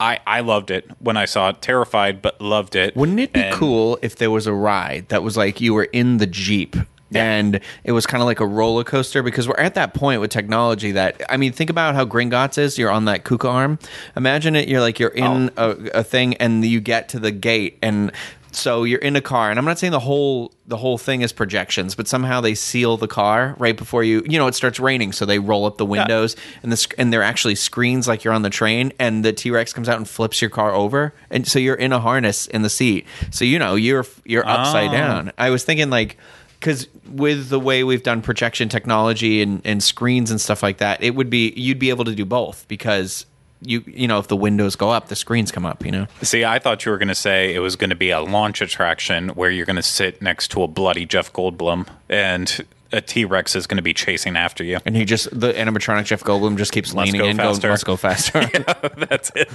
I, 0.00 0.18
I 0.26 0.40
loved 0.40 0.72
it 0.72 0.90
when 0.98 1.16
I 1.16 1.26
saw 1.26 1.50
it. 1.50 1.62
Terrified, 1.62 2.22
but 2.22 2.40
loved 2.40 2.74
it. 2.74 2.96
Wouldn't 2.96 3.20
it 3.20 3.32
be 3.32 3.40
And- 3.40 3.54
cool 3.54 4.00
if 4.02 4.16
there 4.16 4.32
was 4.32 4.48
a 4.48 4.52
ride 4.52 5.08
that 5.10 5.22
was 5.22 5.36
like 5.36 5.60
you 5.60 5.74
were 5.74 5.84
in 5.84 6.16
the 6.16 6.26
Jeep 6.26 6.74
and 7.20 7.60
it 7.84 7.92
was 7.92 8.06
kind 8.06 8.22
of 8.22 8.26
like 8.26 8.40
a 8.40 8.46
roller 8.46 8.84
coaster 8.84 9.22
because 9.22 9.46
we're 9.48 9.56
at 9.56 9.74
that 9.74 9.94
point 9.94 10.20
with 10.20 10.30
technology 10.30 10.92
that 10.92 11.20
I 11.28 11.36
mean 11.36 11.52
think 11.52 11.70
about 11.70 11.94
how 11.94 12.04
Gringotts 12.04 12.58
is 12.58 12.78
you're 12.78 12.90
on 12.90 13.04
that 13.06 13.24
Kuka 13.24 13.48
arm. 13.48 13.78
Imagine 14.16 14.56
it 14.56 14.68
you're 14.68 14.80
like 14.80 14.98
you're 14.98 15.10
in 15.10 15.50
Oh. 15.56 15.70
a, 15.94 16.00
a 16.00 16.04
thing 16.04 16.34
and 16.36 16.64
you 16.64 16.80
get 16.80 17.08
to 17.10 17.18
the 17.18 17.30
gate 17.30 17.78
and 17.82 18.12
so 18.54 18.84
you're 18.84 18.98
in 19.00 19.16
a 19.16 19.20
car 19.22 19.48
and 19.48 19.58
I'm 19.58 19.64
not 19.64 19.78
saying 19.78 19.92
the 19.92 19.98
whole 20.00 20.52
the 20.66 20.76
whole 20.76 20.98
thing 20.98 21.22
is 21.22 21.32
projections 21.32 21.94
but 21.94 22.06
somehow 22.06 22.42
they 22.42 22.54
seal 22.54 22.98
the 22.98 23.08
car 23.08 23.56
right 23.58 23.74
before 23.74 24.04
you 24.04 24.22
you 24.28 24.38
know 24.38 24.46
it 24.46 24.54
starts 24.54 24.78
raining 24.78 25.12
so 25.12 25.24
they 25.24 25.38
roll 25.38 25.64
up 25.64 25.78
the 25.78 25.86
windows 25.86 26.36
and 26.62 26.70
the 26.70 26.76
sc- 26.76 26.92
and 26.98 27.10
they're 27.12 27.22
actually 27.22 27.54
screens 27.54 28.06
like 28.06 28.24
you're 28.24 28.34
on 28.34 28.42
the 28.42 28.50
train 28.50 28.92
and 28.98 29.24
the 29.24 29.32
T-Rex 29.32 29.72
comes 29.72 29.88
out 29.88 29.96
and 29.96 30.06
flips 30.06 30.42
your 30.42 30.50
car 30.50 30.70
over 30.74 31.14
and 31.30 31.48
so 31.48 31.58
you're 31.58 31.74
in 31.74 31.92
a 31.94 31.98
harness 31.98 32.46
in 32.46 32.60
the 32.60 32.68
seat. 32.70 33.06
So 33.30 33.46
you 33.46 33.58
know 33.58 33.74
you're 33.74 34.04
you're 34.26 34.46
upside 34.46 34.90
Oh. 34.90 34.92
down. 34.92 35.32
I 35.38 35.48
was 35.48 35.64
thinking 35.64 35.88
like 35.88 36.18
because 36.62 36.86
with 37.10 37.48
the 37.48 37.58
way 37.58 37.82
we've 37.82 38.04
done 38.04 38.22
projection 38.22 38.68
technology 38.68 39.42
and, 39.42 39.60
and 39.64 39.82
screens 39.82 40.30
and 40.30 40.40
stuff 40.40 40.62
like 40.62 40.78
that, 40.78 41.02
it 41.02 41.16
would 41.16 41.28
be 41.28 41.52
you'd 41.56 41.80
be 41.80 41.90
able 41.90 42.04
to 42.04 42.14
do 42.14 42.24
both 42.24 42.66
because 42.68 43.26
you 43.60 43.82
you 43.84 44.06
know 44.06 44.20
if 44.20 44.28
the 44.28 44.36
windows 44.36 44.76
go 44.76 44.88
up, 44.90 45.08
the 45.08 45.16
screens 45.16 45.50
come 45.50 45.66
up. 45.66 45.84
You 45.84 45.90
know, 45.90 46.06
See, 46.22 46.44
I 46.44 46.60
thought 46.60 46.84
you 46.84 46.92
were 46.92 46.98
going 46.98 47.08
to 47.08 47.16
say 47.16 47.52
it 47.52 47.58
was 47.58 47.74
going 47.74 47.90
to 47.90 47.96
be 47.96 48.10
a 48.10 48.20
launch 48.20 48.60
attraction 48.60 49.30
where 49.30 49.50
you're 49.50 49.66
going 49.66 49.76
to 49.76 49.82
sit 49.82 50.22
next 50.22 50.52
to 50.52 50.62
a 50.62 50.68
bloody 50.68 51.04
Jeff 51.04 51.32
Goldblum 51.32 51.88
and 52.08 52.64
a 52.92 53.00
T 53.00 53.24
Rex 53.24 53.56
is 53.56 53.66
going 53.66 53.78
to 53.78 53.82
be 53.82 53.94
chasing 53.94 54.36
after 54.36 54.62
you. 54.62 54.78
and 54.86 54.94
he 54.94 55.04
just 55.04 55.28
the 55.38 55.52
animatronic 55.52 56.04
Jeff 56.04 56.22
Goldblum 56.22 56.56
just 56.58 56.70
keeps 56.72 56.94
Must 56.94 57.06
leaning 57.06 57.20
go 57.20 57.26
in, 57.28 57.36
going, 57.38 57.54
faster. 57.54 57.70
"Let's 57.70 57.84
go 57.84 57.96
faster." 57.96 58.40
That's 59.08 59.32
it. 59.34 59.50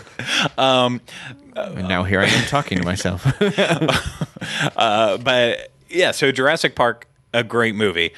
Um, 0.59 0.99
and 1.55 1.87
now 1.87 2.03
here 2.03 2.19
I 2.19 2.25
am 2.25 2.45
talking 2.47 2.79
to 2.79 2.83
myself. 2.83 3.25
uh, 4.75 5.17
but 5.17 5.71
yeah, 5.89 6.11
so 6.11 6.31
Jurassic 6.31 6.75
Park, 6.75 7.07
a 7.33 7.43
great 7.43 7.75
movie. 7.75 8.13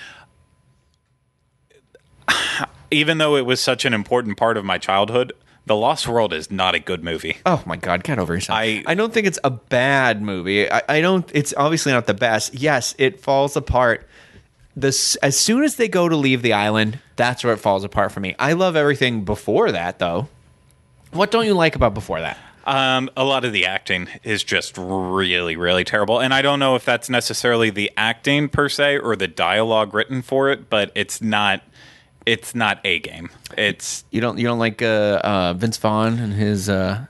Even 2.92 3.20
though 3.20 3.36
it 3.36 3.46
was 3.46 3.62
such 3.62 3.86
an 3.86 3.94
important 3.94 4.38
part 4.38 4.58
of 4.58 4.66
my 4.66 4.78
childhood, 4.80 5.32
The 5.68 5.76
Lost 5.76 6.08
World 6.08 6.34
is 6.34 6.50
not 6.50 6.74
a 6.74 6.80
good 6.80 7.04
movie. 7.04 7.38
Oh 7.46 7.62
my 7.66 7.76
god, 7.76 8.04
get 8.04 8.18
over 8.18 8.34
yourself. 8.34 8.58
I- 8.58 8.84
I 8.88 8.96
don't 8.96 9.14
think 9.14 9.28
it's 9.28 9.38
a 9.44 9.52
bad 9.52 10.22
movie. 10.24 10.72
I, 10.72 10.82
I 10.90 11.02
don't 11.02 11.30
it's 11.34 11.54
obviously 11.56 11.92
not 11.92 12.08
the 12.08 12.14
best. 12.16 12.56
Yes, 12.56 12.96
it 12.98 13.20
falls 13.20 13.56
apart. 13.56 14.08
This 14.76 15.16
as 15.18 15.38
soon 15.40 15.64
as 15.64 15.76
they 15.76 15.88
go 15.88 16.10
to 16.10 16.16
leave 16.16 16.42
the 16.42 16.54
island, 16.54 16.98
that's 17.16 17.44
where 17.44 17.54
it 17.54 17.58
falls 17.58 17.84
apart 17.84 18.12
for 18.12 18.20
me. 18.22 18.36
I 18.40 18.54
love 18.54 18.76
everything 18.76 19.24
before 19.24 19.72
that 19.72 20.00
though. 20.00 20.28
What 21.12 21.30
don't 21.32 21.46
you 21.46 21.54
like 21.54 21.76
about 21.76 21.94
before 21.94 22.20
that? 22.22 22.38
Um, 22.70 23.10
a 23.18 23.24
lot 23.24 23.46
of 23.46 23.52
the 23.52 23.66
acting 23.66 24.08
is 24.24 24.44
just 24.44 24.78
really, 24.78 25.56
really 25.56 25.84
terrible, 25.84 26.20
and 26.20 26.34
I 26.34 26.42
don't 26.42 26.60
know 26.60 26.76
if 26.76 26.86
that's 26.86 27.10
necessarily 27.10 27.70
the 27.72 27.92
acting 27.98 28.48
per 28.48 28.70
se 28.70 29.00
or 29.00 29.16
the 29.16 29.28
dialogue 29.28 29.94
written 29.94 30.22
for 30.22 30.50
it, 30.50 30.70
but 30.70 30.92
it's 30.96 31.22
not. 31.22 31.64
It's 32.26 32.54
not 32.54 32.80
a 32.84 33.00
game. 33.00 33.30
It's 33.58 34.04
You 34.12 34.22
don't 34.22 34.38
you 34.38 34.44
don't 34.46 34.60
like 34.60 34.84
uh, 34.84 35.20
uh, 35.24 35.54
Vince 35.54 35.78
Vaughn 35.78 36.20
and 36.20 36.34
his 36.34 36.70
uh, 36.70 37.06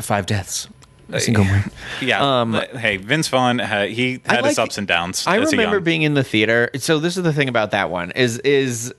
Five 0.00 0.24
Deaths. 0.24 0.68
A 1.10 1.20
single 1.20 1.44
one. 1.44 1.70
yeah. 2.00 2.40
Um, 2.40 2.54
hey, 2.54 2.96
Vince 2.96 3.28
Vaughn, 3.28 3.60
uh, 3.60 3.84
he 3.84 4.22
had 4.24 4.46
his 4.46 4.58
ups 4.58 4.78
and 4.78 4.86
downs. 4.88 5.26
I 5.26 5.36
remember 5.36 5.80
being 5.80 6.02
in 6.02 6.14
the 6.14 6.24
theater. 6.24 6.70
So 6.76 6.98
this 6.98 7.18
is 7.18 7.22
the 7.22 7.34
thing 7.34 7.50
about 7.50 7.72
that 7.72 7.90
one 7.90 8.12
is 8.12 8.38
is 8.38 8.94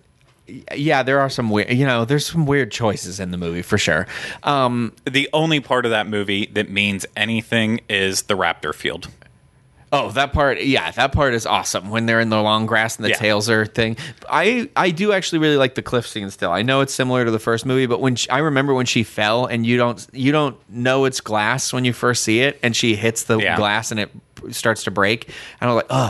yeah, 0.75 1.03
there 1.03 1.19
are 1.19 1.29
some 1.29 1.49
weird 1.49 1.69
you 1.71 1.85
know, 1.85 2.05
there's 2.05 2.25
some 2.25 2.45
weird 2.45 2.71
choices 2.71 3.19
in 3.19 3.31
the 3.31 3.37
movie 3.37 3.61
for 3.61 3.77
sure. 3.77 4.07
Um 4.43 4.93
the 5.09 5.29
only 5.33 5.59
part 5.59 5.85
of 5.85 5.91
that 5.91 6.07
movie 6.07 6.47
that 6.53 6.69
means 6.69 7.05
anything 7.15 7.81
is 7.89 8.23
the 8.23 8.35
Raptor 8.35 8.73
field. 8.73 9.07
Oh, 9.95 10.09
that 10.13 10.33
part, 10.33 10.59
yeah, 10.63 10.89
that 10.89 11.11
part 11.11 11.35
is 11.35 11.45
awesome 11.45 11.91
when 11.91 12.07
they're 12.07 12.19
in 12.19 12.29
the 12.29 12.41
long 12.41 12.65
grass 12.65 12.95
and 12.95 13.05
the 13.05 13.09
Yeah. 13.09 13.15
tails 13.17 13.47
are 13.47 13.63
thing. 13.67 13.95
I 14.27 14.67
I 14.75 14.89
do 14.89 15.11
actually 15.13 15.37
really 15.37 15.55
like 15.57 15.75
the 15.75 15.83
cliff 15.83 16.07
scene 16.07 16.31
still. 16.31 16.49
I 16.51 16.63
know 16.63 16.81
it's 16.81 16.93
similar 16.95 17.23
to 17.23 17.29
the 17.29 17.37
first 17.37 17.63
movie, 17.63 17.85
but 17.85 18.01
when 18.01 18.15
she, 18.15 18.27
I 18.31 18.39
remember 18.39 18.73
when 18.73 18.87
she 18.87 19.03
fell 19.03 19.45
and 19.45 19.67
you 19.67 19.77
don't 19.77 20.03
you 20.11 20.31
don't 20.31 20.57
know 20.67 21.05
it's 21.05 21.21
glass 21.21 21.71
when 21.71 21.85
you 21.85 21.93
first 21.93 22.23
see 22.23 22.39
it, 22.41 22.59
and 22.63 22.75
she 22.75 22.95
hits 22.95 23.25
the 23.25 23.37
Yeah. 23.37 23.55
glass 23.55 23.91
and 23.91 23.99
it 23.99 24.09
starts 24.49 24.83
to 24.85 24.91
break, 24.91 25.27
and 25.61 25.69
I'm 25.69 25.75
like, 25.75 25.85
oh. 25.91 26.09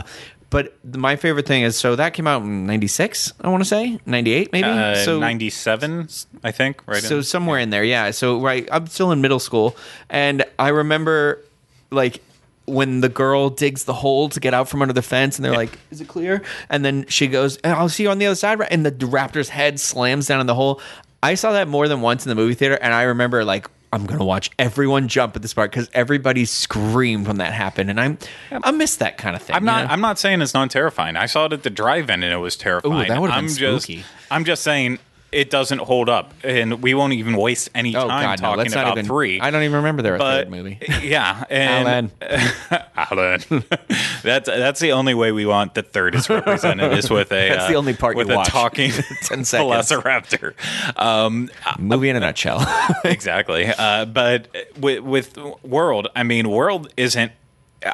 But 0.54 0.72
my 0.96 1.16
favorite 1.16 1.46
thing 1.46 1.64
is 1.64 1.76
so 1.76 1.96
that 1.96 2.14
came 2.14 2.28
out 2.28 2.42
in 2.42 2.64
96 2.64 3.32
i 3.40 3.48
want 3.48 3.60
to 3.60 3.68
say? 3.68 3.98
98 4.06 4.52
maybe? 4.52 4.68
Uh, 4.68 4.94
so 4.94 5.18
97, 5.18 6.08
I 6.44 6.52
think, 6.52 6.80
right? 6.86 7.02
so 7.02 7.22
somewhere 7.22 7.58
in 7.58 7.70
there 7.70 7.82
yeah. 7.82 8.12
So 8.12 8.40
right 8.40 8.68
i'm 8.70 8.86
still 8.86 9.10
in 9.10 9.20
middle 9.20 9.40
school 9.40 9.76
and 10.08 10.44
i 10.58 10.68
remember 10.68 11.42
like 11.90 12.22
when 12.66 13.00
the 13.00 13.08
girl 13.08 13.50
digs 13.50 13.84
the 13.84 13.92
hole 13.92 14.28
to 14.28 14.38
get 14.38 14.54
out 14.54 14.68
from 14.68 14.80
under 14.80 14.94
the 14.94 15.02
fence 15.02 15.36
and 15.36 15.44
they're 15.44 15.52
like 15.52 15.76
is 15.90 16.00
it 16.00 16.06
clear? 16.06 16.42
And 16.70 16.84
then 16.84 17.06
she 17.08 17.26
goes 17.26 17.58
i'll 17.64 17.88
see 17.88 18.04
you 18.04 18.10
on 18.10 18.18
the 18.18 18.26
other 18.26 18.36
side 18.36 18.60
and 18.70 18.86
the 18.86 18.92
raptor's 18.92 19.48
head 19.48 19.80
slams 19.80 20.28
down 20.28 20.40
in 20.40 20.46
the 20.46 20.54
hole. 20.54 20.80
I 21.20 21.34
saw 21.34 21.52
that 21.52 21.66
more 21.66 21.88
than 21.88 22.00
once 22.00 22.24
in 22.24 22.28
the 22.28 22.36
movie 22.36 22.54
theater 22.54 22.78
and 22.80 22.94
i 22.94 23.02
remember 23.02 23.44
like 23.44 23.68
I'm 23.94 24.06
gonna 24.06 24.24
watch 24.24 24.50
everyone 24.58 25.06
jump 25.08 25.36
at 25.36 25.42
this 25.42 25.54
part 25.54 25.70
because 25.70 25.88
everybody 25.94 26.44
screamed 26.44 27.28
when 27.28 27.38
that 27.38 27.52
happened, 27.52 27.90
and 27.90 28.00
I'm 28.00 28.18
I 28.50 28.70
miss 28.72 28.96
that 28.96 29.18
kind 29.18 29.36
of 29.36 29.42
thing. 29.42 29.54
I'm 29.54 29.62
you 29.62 29.66
not. 29.66 29.86
know? 29.86 29.92
I'm 29.92 30.00
not 30.00 30.18
saying 30.18 30.42
it's 30.42 30.52
not 30.54 30.70
terrifying. 30.70 31.16
I 31.16 31.26
saw 31.26 31.46
it 31.46 31.52
at 31.52 31.62
the 31.62 31.70
drive-in 31.70 32.22
and 32.22 32.32
it 32.32 32.36
was 32.38 32.56
terrifying. 32.56 33.08
that 33.08 33.20
would've 33.20 33.34
been 33.34 33.44
I'm 33.44 33.48
just. 33.48 33.84
spooky. 33.84 34.04
I'm 34.30 34.44
just 34.44 34.62
saying 34.62 34.98
it 35.34 35.50
doesn't 35.50 35.80
hold 35.80 36.08
up, 36.08 36.32
and 36.44 36.80
we 36.80 36.94
won't 36.94 37.12
even 37.12 37.36
waste 37.36 37.68
any 37.74 37.94
oh 37.96 38.06
time 38.06 38.38
God, 38.38 38.40
no! 38.40 38.56
talking 38.56 38.72
about 38.72 38.92
even. 38.92 39.06
three. 39.06 39.40
I 39.40 39.50
don't 39.50 39.64
even 39.64 39.76
remember 39.76 40.02
their 40.02 40.16
but 40.16 40.44
third 40.44 40.50
movie. 40.50 40.78
yeah, 41.02 41.44
and 41.50 42.10
Alan. 42.16 43.44
that's 44.22 44.46
that's 44.46 44.80
the 44.80 44.92
only 44.92 45.14
way 45.14 45.32
we 45.32 45.44
want 45.44 45.74
the 45.74 45.82
third 45.82 46.14
is 46.14 46.30
represented 46.30 46.92
is 46.92 47.10
with 47.10 47.32
a. 47.32 47.48
That's 47.48 47.64
uh, 47.64 47.68
the 47.68 47.74
only 47.74 47.94
part 47.94 48.16
with 48.16 48.30
a 48.30 48.36
watch. 48.36 48.48
talking 48.48 48.92
10 48.92 49.44
seconds. 49.44 49.90
Velociraptor. 49.90 50.54
Um, 50.98 51.50
movie 51.78 52.08
in 52.08 52.16
a 52.16 52.20
nutshell. 52.20 52.64
exactly. 53.04 53.66
Uh, 53.66 54.04
but 54.04 54.48
with, 54.78 55.00
with 55.00 55.36
World, 55.62 56.08
I 56.14 56.22
mean, 56.22 56.48
World 56.48 56.92
isn't. 56.96 57.32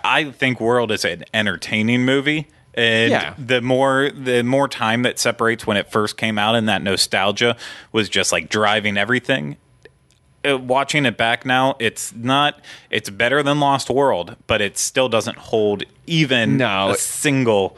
I 0.05 0.31
think 0.31 0.61
World 0.61 0.93
is 0.93 1.05
an 1.05 1.25
entertaining 1.35 2.05
movie, 2.05 2.47
and 2.75 3.11
Yeah. 3.11 3.35
the 3.39 3.61
more 3.61 4.11
the 4.15 4.43
more 4.43 4.69
time 4.69 5.03
that 5.03 5.19
separates 5.19 5.67
when 5.67 5.77
it 5.77 5.91
first 5.91 6.17
came 6.17 6.39
out 6.39 6.55
and 6.55 6.69
that 6.69 6.83
nostalgia 6.83 7.57
was 7.93 8.09
just 8.09 8.33
like 8.33 8.49
driving 8.49 8.97
everything. 8.97 9.57
Uh, 10.49 10.57
watching 10.57 11.05
it 11.05 11.19
back 11.19 11.45
now, 11.45 11.77
it's 11.79 12.15
not. 12.15 12.61
It's 12.91 13.11
better 13.11 13.43
than 13.43 13.61
Lost 13.61 13.91
World, 13.91 14.37
but 14.47 14.63
it 14.63 14.79
still 14.79 15.09
doesn't 15.11 15.37
hold 15.37 15.83
even 16.07 16.57
No. 16.57 16.91
a 16.91 16.95
single. 16.97 17.77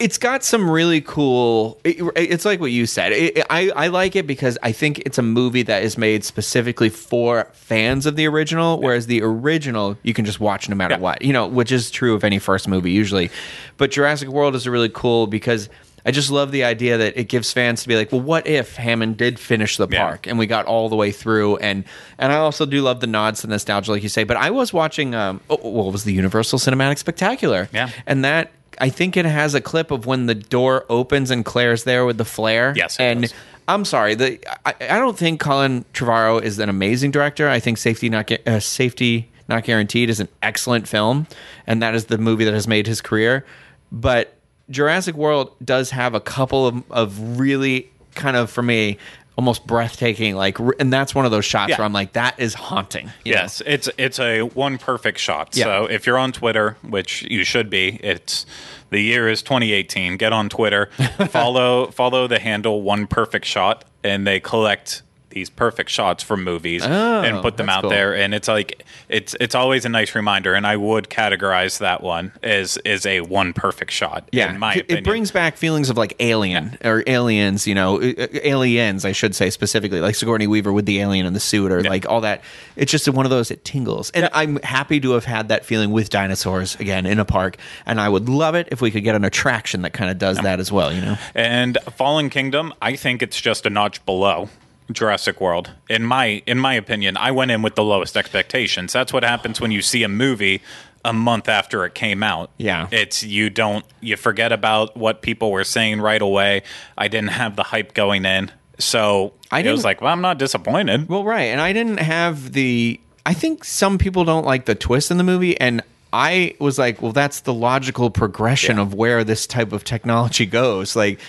It's 0.00 0.18
got 0.18 0.42
some 0.42 0.68
really 0.68 1.00
cool 1.00 1.78
it- 1.84 1.98
it's 2.16 2.44
like 2.44 2.60
what 2.60 2.72
you 2.72 2.84
said 2.86 3.12
It- 3.12 3.46
I, 3.48 3.70
I 3.76 3.86
like 3.88 4.16
it 4.16 4.26
because 4.26 4.58
i 4.62 4.72
think 4.72 4.98
it's 5.00 5.18
a 5.18 5.22
movie 5.22 5.62
that 5.62 5.82
is 5.82 5.96
made 5.96 6.24
specifically 6.24 6.88
for 6.88 7.48
fans 7.52 8.04
of 8.06 8.16
the 8.16 8.26
original 8.26 8.80
whereas 8.80 9.06
the 9.06 9.22
original 9.22 9.96
you 10.02 10.12
can 10.12 10.24
just 10.24 10.40
watch 10.40 10.68
no 10.68 10.74
matter 10.74 10.94
Yeah. 10.94 11.00
what 11.00 11.22
you 11.22 11.32
know 11.32 11.46
which 11.46 11.70
is 11.70 11.90
true 11.90 12.14
of 12.14 12.24
any 12.24 12.38
first 12.38 12.66
movie 12.68 12.90
usually 12.90 13.30
but 13.76 13.90
jurassic 13.92 14.28
world 14.28 14.54
is 14.56 14.66
really 14.68 14.88
cool 14.90 15.26
because 15.26 15.68
I 16.06 16.10
just 16.10 16.30
love 16.30 16.52
the 16.52 16.64
idea 16.64 16.98
that 16.98 17.16
it 17.18 17.30
gives 17.30 17.50
fans 17.50 17.80
to 17.82 17.88
be 17.88 17.96
like, 17.96 18.12
well, 18.12 18.20
what 18.20 18.46
if 18.46 18.76
Hammond 18.76 19.16
did 19.16 19.38
finish 19.38 19.78
the 19.78 19.88
Yeah. 19.90 20.04
park 20.04 20.26
and 20.26 20.38
we 20.38 20.46
got 20.46 20.66
all 20.66 20.90
the 20.90 20.96
way 20.96 21.10
through? 21.10 21.56
And 21.56 21.82
and 22.18 22.30
I 22.30 22.36
also 22.36 22.66
do 22.66 22.82
love 22.82 23.00
the 23.00 23.06
nods 23.06 23.40
to 23.40 23.46
nostalgia, 23.46 23.90
like 23.90 24.02
you 24.02 24.10
say. 24.10 24.22
But 24.22 24.36
I 24.36 24.50
was 24.50 24.70
watching, 24.70 25.14
um, 25.14 25.40
oh, 25.48 25.88
it 25.88 25.92
was 25.94 26.04
the 26.04 26.12
Universal 26.12 26.58
Cinematic 26.58 26.98
Spectacular, 26.98 27.70
Yeah. 27.72 27.88
and 28.06 28.22
that 28.22 28.50
I 28.80 28.88
think 28.88 29.16
it 29.16 29.24
has 29.24 29.54
a 29.54 29.60
clip 29.60 29.90
of 29.90 30.06
when 30.06 30.26
the 30.26 30.34
door 30.34 30.84
opens 30.88 31.30
and 31.30 31.44
Claire's 31.44 31.84
there 31.84 32.04
with 32.04 32.18
the 32.18 32.24
flare. 32.24 32.72
Yes, 32.76 32.98
and 32.98 33.22
does. 33.22 33.34
I'm 33.66 33.84
sorry, 33.84 34.14
the 34.14 34.38
I, 34.66 34.74
I 34.80 34.98
don't 34.98 35.16
think 35.16 35.40
Colin 35.40 35.84
Trevorrow 35.94 36.42
is 36.42 36.58
an 36.58 36.68
amazing 36.68 37.10
director. 37.10 37.48
I 37.48 37.60
think 37.60 37.78
Safety 37.78 38.08
Not 38.08 38.30
uh, 38.46 38.60
Safety 38.60 39.30
Not 39.48 39.64
Guaranteed 39.64 40.10
is 40.10 40.20
an 40.20 40.28
excellent 40.42 40.88
film, 40.88 41.26
and 41.66 41.82
that 41.82 41.94
is 41.94 42.06
the 42.06 42.18
movie 42.18 42.44
that 42.44 42.54
has 42.54 42.68
made 42.68 42.86
his 42.86 43.00
career. 43.00 43.44
But 43.90 44.34
Jurassic 44.70 45.14
World 45.14 45.54
does 45.64 45.90
have 45.90 46.14
a 46.14 46.20
couple 46.20 46.66
of, 46.66 46.90
of 46.90 47.38
really 47.38 47.90
kind 48.14 48.36
of 48.36 48.50
for 48.50 48.62
me 48.62 48.98
almost 49.36 49.66
breathtaking 49.66 50.36
like 50.36 50.58
and 50.78 50.92
that's 50.92 51.12
one 51.14 51.24
of 51.24 51.30
those 51.32 51.44
shots 51.44 51.70
Yeah. 51.70 51.78
where 51.78 51.84
I'm 51.84 51.92
like 51.92 52.12
that 52.12 52.38
is 52.38 52.54
haunting. 52.54 53.10
you 53.24 53.34
know? 53.34 53.40
Yes, 53.40 53.62
it's 53.66 53.88
it's 53.98 54.18
a 54.20 54.42
one 54.42 54.78
perfect 54.78 55.18
shot. 55.18 55.56
Yeah. 55.56 55.64
So 55.64 55.86
if 55.86 56.06
you're 56.06 56.18
on 56.18 56.32
Twitter, 56.32 56.76
which 56.82 57.22
you 57.22 57.42
should 57.44 57.68
be, 57.68 57.98
it's 58.02 58.46
the 58.90 59.00
year 59.00 59.28
is 59.28 59.42
2018. 59.42 60.16
Get 60.18 60.32
on 60.32 60.48
Twitter, 60.48 60.86
follow 61.30 61.88
follow 61.90 62.26
the 62.28 62.38
handle 62.38 62.82
one 62.82 63.06
perfect 63.08 63.44
shot, 63.46 63.84
and 64.04 64.26
they 64.26 64.38
collect 64.38 65.02
these 65.34 65.50
perfect 65.50 65.90
shots 65.90 66.22
from 66.22 66.42
movies 66.42 66.82
Oh, 66.84 67.22
and 67.22 67.42
put 67.42 67.56
them 67.58 67.68
out 67.68 67.82
cool. 67.82 67.90
there. 67.90 68.14
And 68.16 68.32
it's 68.34 68.48
like 68.48 68.84
it's 69.08 69.36
it's 69.40 69.54
always 69.54 69.84
a 69.84 69.88
nice 69.88 70.14
reminder. 70.14 70.54
And 70.54 70.66
I 70.66 70.76
would 70.76 71.10
categorize 71.10 71.78
that 71.80 72.02
one 72.02 72.32
as 72.42 72.78
is 72.78 73.04
a 73.04 73.20
one 73.20 73.52
perfect 73.52 73.90
shot. 73.90 74.28
Yeah, 74.32 74.52
in 74.52 74.58
my 74.58 74.74
it, 74.74 74.80
opinion. 74.82 74.98
it 74.98 75.04
brings 75.04 75.30
back 75.30 75.56
feelings 75.56 75.90
of 75.90 75.96
like 75.98 76.14
Alien 76.20 76.78
or 76.84 77.02
Aliens, 77.06 77.66
you 77.66 77.74
know, 77.74 78.00
uh, 78.00 78.12
uh, 78.18 78.26
aliens, 78.42 79.04
I 79.04 79.12
should 79.12 79.34
say 79.34 79.50
specifically, 79.50 80.00
like 80.00 80.14
Sigourney 80.14 80.46
Weaver 80.46 80.72
with 80.72 80.86
the 80.86 81.00
alien 81.00 81.26
in 81.26 81.32
the 81.34 81.40
suit 81.40 81.70
or 81.70 81.82
like 81.82 82.08
all 82.08 82.20
that. 82.22 82.42
It's 82.76 82.90
just 82.90 83.08
one 83.08 83.26
of 83.26 83.30
those 83.30 83.50
it 83.50 83.64
tingles, 83.64 84.10
and 84.10 84.30
I'm 84.32 84.56
happy 84.62 85.00
to 85.00 85.12
have 85.12 85.24
had 85.24 85.48
that 85.48 85.64
feeling 85.64 85.90
with 85.92 86.08
dinosaurs 86.10 86.76
again 86.76 87.06
in 87.06 87.18
a 87.18 87.24
park, 87.24 87.56
and 87.86 88.00
I 88.00 88.08
would 88.08 88.28
love 88.28 88.54
it 88.54 88.68
if 88.70 88.80
we 88.80 88.90
could 88.90 89.04
get 89.04 89.14
an 89.14 89.24
attraction 89.24 89.82
that 89.82 89.92
kind 89.92 90.10
of 90.10 90.18
does 90.18 90.38
that 90.38 90.60
as 90.60 90.70
well. 90.72 90.92
You 90.92 91.00
know, 91.00 91.16
And 91.34 91.76
Fallen 91.96 92.30
Kingdom, 92.30 92.72
I 92.80 92.96
think 92.96 93.22
it's 93.22 93.40
just 93.40 93.66
a 93.66 93.70
notch 93.70 94.04
below 94.06 94.48
Jurassic 94.92 95.40
World. 95.40 95.70
In 95.88 96.04
my 96.04 96.42
in 96.46 96.58
my 96.58 96.74
opinion, 96.74 97.16
I 97.16 97.30
went 97.30 97.50
in 97.50 97.62
with 97.62 97.74
the 97.74 97.84
lowest 97.84 98.16
expectations. 98.16 98.92
That's 98.92 99.12
what 99.12 99.22
happens 99.24 99.60
when 99.60 99.70
you 99.70 99.82
see 99.82 100.02
a 100.02 100.08
movie 100.08 100.60
a 101.06 101.12
month 101.12 101.48
after 101.48 101.84
it 101.84 101.94
came 101.94 102.22
out. 102.22 102.50
Yeah. 102.56 102.88
It's 102.90 103.22
you 103.22 103.50
don't 103.50 103.84
you 104.00 104.16
forget 104.16 104.52
about 104.52 104.96
what 104.96 105.22
people 105.22 105.50
were 105.52 105.64
saying 105.64 106.00
right 106.00 106.20
away. 106.22 106.62
I 106.96 107.08
didn't 107.08 107.30
have 107.30 107.56
the 107.56 107.62
hype 107.62 107.94
going 107.94 108.24
in. 108.24 108.50
So 108.78 109.32
I 109.50 109.60
it 109.60 109.70
was 109.70 109.84
like, 109.84 110.00
well, 110.00 110.12
I'm 110.12 110.20
not 110.20 110.38
disappointed. 110.38 111.08
Well, 111.08 111.24
right, 111.24 111.44
and 111.44 111.60
I 111.60 111.72
didn't 111.72 111.98
have 111.98 112.52
the. 112.52 113.00
I 113.26 113.32
think 113.32 113.64
some 113.64 113.98
people 113.98 114.24
don't 114.24 114.44
like 114.44 114.64
the 114.66 114.74
twist 114.74 115.10
in 115.10 115.16
the 115.16 115.24
movie, 115.24 115.58
and 115.60 115.80
I 116.12 116.54
was 116.58 116.78
like, 116.78 117.00
well, 117.00 117.12
that's 117.12 117.40
the 117.40 117.54
logical 117.54 118.10
progression 118.10 118.76
Yeah. 118.76 118.82
of 118.82 118.94
where 118.94 119.24
this 119.24 119.46
type 119.46 119.72
of 119.72 119.84
technology 119.84 120.44
goes. 120.46 120.94
Like, 120.96 121.20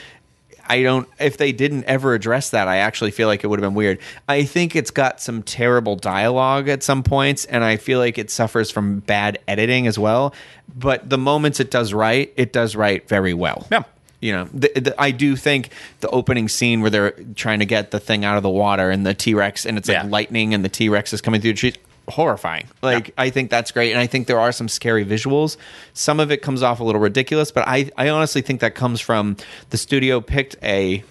I 0.67 0.81
don't. 0.83 1.07
If 1.19 1.37
they 1.37 1.51
didn't 1.51 1.85
ever 1.85 2.13
address 2.13 2.49
that, 2.51 2.67
I 2.67 2.77
actually 2.77 3.11
feel 3.11 3.27
like 3.27 3.43
it 3.43 3.47
would 3.47 3.59
have 3.59 3.67
been 3.69 3.75
weird. 3.75 3.99
I 4.27 4.43
think 4.43 4.75
it's 4.75 4.91
got 4.91 5.21
some 5.21 5.43
terrible 5.43 5.95
dialogue 5.95 6.67
at 6.69 6.83
some 6.83 7.03
points, 7.03 7.45
and 7.45 7.63
I 7.63 7.77
feel 7.77 7.99
like 7.99 8.17
it 8.17 8.29
suffers 8.31 8.71
from 8.71 8.99
bad 8.99 9.39
editing 9.47 9.87
as 9.87 9.99
well. 9.99 10.33
But 10.75 11.09
the 11.09 11.17
moments 11.17 11.59
it 11.59 11.71
does 11.71 11.93
right, 11.93 12.33
it 12.35 12.51
does 12.51 12.75
right 12.75 13.07
very 13.07 13.33
well. 13.33 13.67
Yeah. 13.71 13.83
You 14.21 14.31
know, 14.31 14.49
the, 14.53 14.71
the, 14.75 14.95
I 14.99 15.11
do 15.11 15.35
think 15.35 15.69
the 15.99 16.09
opening 16.09 16.47
scene 16.49 16.81
where 16.81 16.89
they're 16.89 17.11
trying 17.35 17.59
to 17.59 17.65
get 17.65 17.91
the 17.91 17.99
thing 17.99 18.25
out 18.25 18.37
of 18.37 18.43
the 18.43 18.49
water 18.49 18.89
and 18.89 19.05
the 19.05 19.13
T 19.13 19.35
Rex 19.35 19.65
and 19.65 19.77
it's 19.77 19.87
like 19.87 19.95
Yeah. 19.95 20.01
lightning 20.01 20.11
lightning 20.11 20.53
and 20.55 20.65
the 20.65 20.69
T 20.69 20.89
Rex 20.89 21.13
is 21.13 21.21
coming 21.21 21.41
through 21.41 21.51
the 21.53 21.57
trees, 21.59 21.75
horrifying. 22.07 22.67
Like, 22.81 23.13
I 23.17 23.29
think 23.29 23.49
that's 23.49 23.71
great. 23.71 23.91
And 23.91 23.99
I 23.99 24.07
think 24.07 24.27
there 24.27 24.39
are 24.39 24.51
some 24.51 24.67
scary 24.67 25.05
visuals. 25.05 25.57
Some 25.93 26.19
of 26.19 26.31
it 26.31 26.41
comes 26.41 26.63
off 26.63 26.79
a 26.79 26.83
little 26.83 27.01
ridiculous, 27.01 27.51
but 27.51 27.67
I, 27.67 27.91
I 27.97 28.09
honestly 28.09 28.41
think 28.41 28.61
that 28.61 28.75
comes 28.75 29.01
from 29.01 29.37
the 29.69 29.77
studio 29.77 30.21
picked 30.21 30.55
a. 30.63 31.03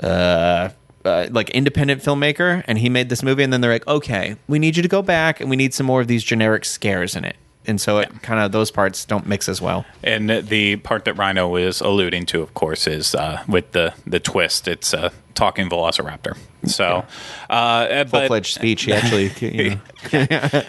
Uh, 0.00 0.70
uh, 1.04 1.28
like 1.30 1.50
independent 1.50 2.02
filmmaker, 2.02 2.64
and 2.66 2.78
he 2.78 2.88
made 2.88 3.08
this 3.08 3.22
movie, 3.22 3.44
and 3.44 3.52
then 3.52 3.60
they're 3.60 3.70
like, 3.70 3.86
"Okay, 3.86 4.34
we 4.48 4.58
need 4.58 4.76
you 4.76 4.82
to 4.82 4.88
go 4.88 5.02
back, 5.02 5.40
and 5.40 5.48
we 5.48 5.54
need 5.54 5.72
some 5.72 5.86
more 5.86 6.00
of 6.00 6.08
these 6.08 6.24
generic 6.24 6.64
scares 6.64 7.14
in 7.14 7.24
it." 7.24 7.36
And 7.66 7.80
so 7.80 7.98
it 7.98 8.22
kind 8.22 8.40
of 8.40 8.52
those 8.52 8.70
parts 8.70 9.04
don't 9.04 9.26
mix 9.26 9.48
as 9.48 9.60
well. 9.60 9.84
And 10.02 10.30
the 10.30 10.76
part 10.76 11.04
that 11.06 11.14
Rhino 11.14 11.56
is 11.56 11.80
alluding 11.80 12.26
to, 12.26 12.42
of 12.42 12.54
course, 12.54 12.86
is 12.86 13.14
uh, 13.14 13.42
with 13.48 13.72
the 13.72 13.94
the 14.06 14.20
twist. 14.20 14.68
It's 14.68 14.92
a 14.92 15.12
talking 15.34 15.68
Velociraptor. 15.68 16.36
So, 16.64 17.04
uh, 17.48 18.04
Full 18.06 18.26
fledged 18.26 18.54
speech. 18.54 18.82
He 18.82 18.92
actually, 18.92 19.30
you 19.40 19.70
know, 19.70 19.80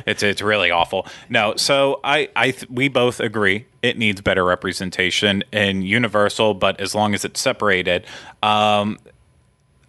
it's 0.05 0.21
it's 0.21 0.41
really 0.41 0.71
awful. 0.71 1.07
No, 1.29 1.55
so 1.55 1.99
I 2.03 2.29
I 2.35 2.51
th- 2.51 2.69
we 2.69 2.87
both 2.87 3.19
agree 3.19 3.65
it 3.81 3.97
needs 3.97 4.21
better 4.21 4.43
representation 4.43 5.43
in 5.51 5.81
Universal, 5.81 6.55
but 6.55 6.79
as 6.79 6.93
long 6.93 7.13
as 7.13 7.25
it's 7.25 7.39
separated. 7.39 8.05
Um, 8.43 8.99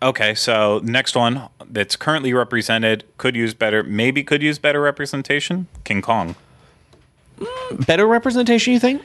okay, 0.02 0.34
so 0.34 0.80
next 0.82 1.14
one 1.14 1.48
that's 1.66 1.96
currently 1.96 2.32
represented 2.32 3.04
could 3.18 3.36
use 3.36 3.54
better, 3.54 3.82
maybe 3.82 4.22
could 4.22 4.42
use 4.42 4.58
better 4.58 4.80
representation. 4.80 5.66
King 5.84 6.00
Kong. 6.00 6.36
Better 7.86 8.06
representation. 8.06 8.72
You 8.72 8.80
think? 8.80 9.02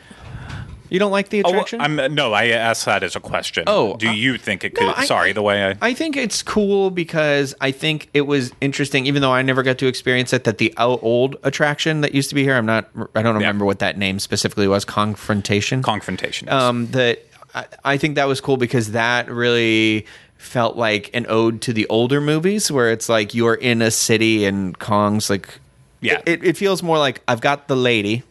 You 0.90 1.00
don't 1.00 1.12
like 1.12 1.30
the 1.30 1.44
Oh, 1.44 1.50
attraction? 1.50 1.82
I'm 1.82 1.96
no, 2.14 2.34
I 2.34 2.50
asked 2.50 2.86
that 2.86 3.02
as 3.02 3.16
a 3.16 3.20
question. 3.20 3.64
Oh, 3.66 3.96
do 3.98 4.10
uh, 4.10 4.12
you 4.12 4.38
think 4.38 4.64
it 4.64 4.76
could? 4.76 4.86
no, 4.86 4.94
I- 4.96 5.06
sorry, 5.06 5.32
the 5.32 5.42
way 5.42 5.72
I. 5.72 5.76
I 5.82 5.94
think 5.96 6.16
it's 6.16 6.44
cool 6.44 6.92
because 6.92 7.56
I 7.60 7.72
think 7.72 8.10
it 8.14 8.22
was 8.22 8.52
interesting, 8.62 9.08
even 9.08 9.24
though 9.24 9.34
I 9.34 9.42
never 9.42 9.64
got 9.64 9.80
to 9.80 9.88
experience 9.88 10.34
it. 10.34 10.44
That 10.44 10.60
the 10.60 10.72
old 10.78 11.36
attraction 11.42 12.02
that 12.02 12.14
used 12.14 12.30
to 12.30 12.36
be 12.36 12.44
here, 12.44 12.56
I'm 12.56 12.68
not, 12.68 12.92
I 13.16 13.24
don't 13.24 13.34
remember 13.34 13.66
what 13.66 13.80
that 13.80 13.98
name 13.98 14.20
specifically 14.20 14.68
was. 14.68 14.86
Confrontation. 14.86 15.82
confrontation. 15.82 16.48
is. 16.48 16.54
um, 16.54 16.86
that 16.92 17.26
I, 17.56 17.66
I 17.84 17.98
think 17.98 18.14
that 18.16 18.28
was 18.28 18.40
cool 18.40 18.58
because 18.58 18.92
that 18.92 19.32
really 19.32 20.06
felt 20.38 20.76
like 20.76 21.10
an 21.16 21.26
ode 21.28 21.62
to 21.62 21.74
the 21.74 21.88
older 21.88 22.22
movies, 22.22 22.72
where 22.72 22.92
it's 22.92 23.10
like 23.10 23.34
you're 23.34 23.56
in 23.56 23.82
a 23.82 23.90
city 23.90 24.46
and 24.46 24.78
Kong's 24.78 25.28
like, 25.28 25.60
Yeah. 26.04 26.22
it, 26.26 26.44
it 26.44 26.58
feels 26.58 26.84
more 26.84 26.98
like 26.98 27.22
I've 27.28 27.42
got 27.42 27.68
the 27.68 27.76
lady. 27.76 28.24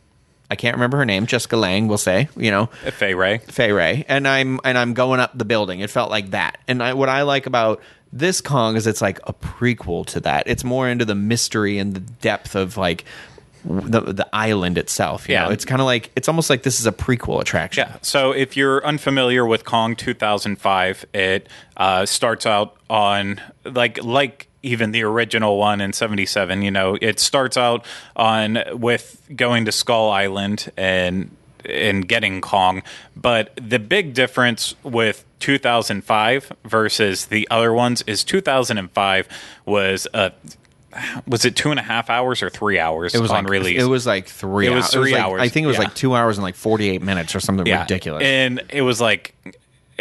I 0.50 0.55
can't 0.55 0.76
remember 0.76 0.99
her 0.99 1.07
name. 1.07 1.26
Jessica 1.26 1.57
Lange, 1.57 1.88
we'll 1.88 1.97
say. 1.99 2.29
You 2.37 2.50
know, 2.50 2.67
Fay 2.67 3.14
Wray. 3.14 3.38
Fay 3.38 3.73
Wray, 3.73 4.05
and 4.07 4.29
I'm 4.29 4.61
and 4.64 4.76
I'm 4.76 4.93
going 4.93 5.19
up 5.19 5.37
the 5.37 5.47
building. 5.47 5.81
It 5.81 5.88
felt 5.91 6.11
like 6.11 6.33
that. 6.33 6.59
And 6.69 6.83
I, 6.83 6.93
what 6.93 7.09
I 7.09 7.23
like 7.23 7.47
about 7.47 7.81
this 8.12 8.43
Kong 8.43 8.76
is 8.76 8.87
it's 8.87 9.00
like 9.00 9.19
a 9.26 9.33
prequel 9.33 10.05
to 10.09 10.21
that. 10.21 10.43
It's 10.47 10.62
more 10.62 10.88
into 10.91 11.07
the 11.07 11.14
mystery 11.14 11.79
and 11.79 11.95
the 11.95 12.00
depth 12.00 12.55
of 12.55 12.76
like 12.76 13.07
the 13.64 14.00
the 14.00 14.29
island 14.35 14.76
itself. 14.76 15.26
You 15.26 15.37
Yeah. 15.37 15.45
know, 15.45 15.50
it's 15.52 15.64
kind 15.64 15.81
of 15.81 15.87
like 15.87 16.11
it's 16.17 16.29
almost 16.29 16.50
like 16.50 16.64
this 16.64 16.81
is 16.81 16.87
a 16.87 16.93
prequel 16.93 17.41
attraction. 17.41 17.87
Yeah. 17.88 17.97
So 18.02 18.33
if 18.33 18.55
you're 18.55 18.85
unfamiliar 18.85 19.47
with 19.47 19.64
Kong 19.64 19.97
2005, 19.97 21.07
it 21.14 21.49
uh, 21.79 22.05
starts 22.05 22.45
out 22.45 22.76
on 22.91 23.41
like 23.64 24.05
like 24.05 24.49
even 24.62 24.92
the 24.92 25.02
original 25.02 25.59
one 25.59 25.81
in 25.81 25.92
77 25.92 26.62
you 26.62 26.71
know 26.71 26.97
it 27.00 27.19
starts 27.19 27.57
out 27.57 27.85
on 28.16 28.59
with 28.73 29.21
going 29.35 29.64
to 29.64 29.73
skull 29.73 30.11
island 30.11 30.71
and 30.76 31.35
and 31.64 32.09
getting 32.09 32.40
kong 32.40 32.83
but 33.16 33.52
the 33.57 33.78
big 33.78 34.14
difference 34.14 34.75
with 34.83 35.25
2005 35.40 36.52
versus 36.64 37.26
the 37.26 37.47
other 37.50 37.73
ones 37.73 38.02
is 38.07 38.25
2005 38.25 39.28
was 39.66 40.07
uh 40.14 40.31
was 41.26 41.45
it 41.45 41.57
two 41.57 41.71
and 41.71 41.81
a 41.81 41.83
half 41.83 42.11
hours 42.11 42.42
or 42.42 42.50
three 42.50 42.78
hours 42.78 43.14
It 43.14 43.21
was 43.21 43.31
on 43.31 43.45
like 43.45 43.50
release 43.50 43.81
It 43.81 43.87
was 43.87 44.07
like 44.07 44.26
three. 44.26 44.66
It 44.66 44.75
was 44.75 44.88
three 44.88 45.12
like- 45.12 45.23
hours, 45.23 45.40
I 45.40 45.49
think 45.49 45.64
it 45.64 45.69
was 45.69 45.76
yeah. 45.78 45.85
like 45.85 45.95
two 45.95 46.14
hours 46.14 46.37
and 46.37 46.42
like 46.42 46.54
forty 46.54 46.90
eight 46.90 47.00
minutes 47.02 47.35
or 47.35 47.40
something 47.40 47.64
ridiculous. 47.64 48.23
And 48.23 48.62
it 48.69 48.83
was 48.83 49.00
like, 49.00 49.35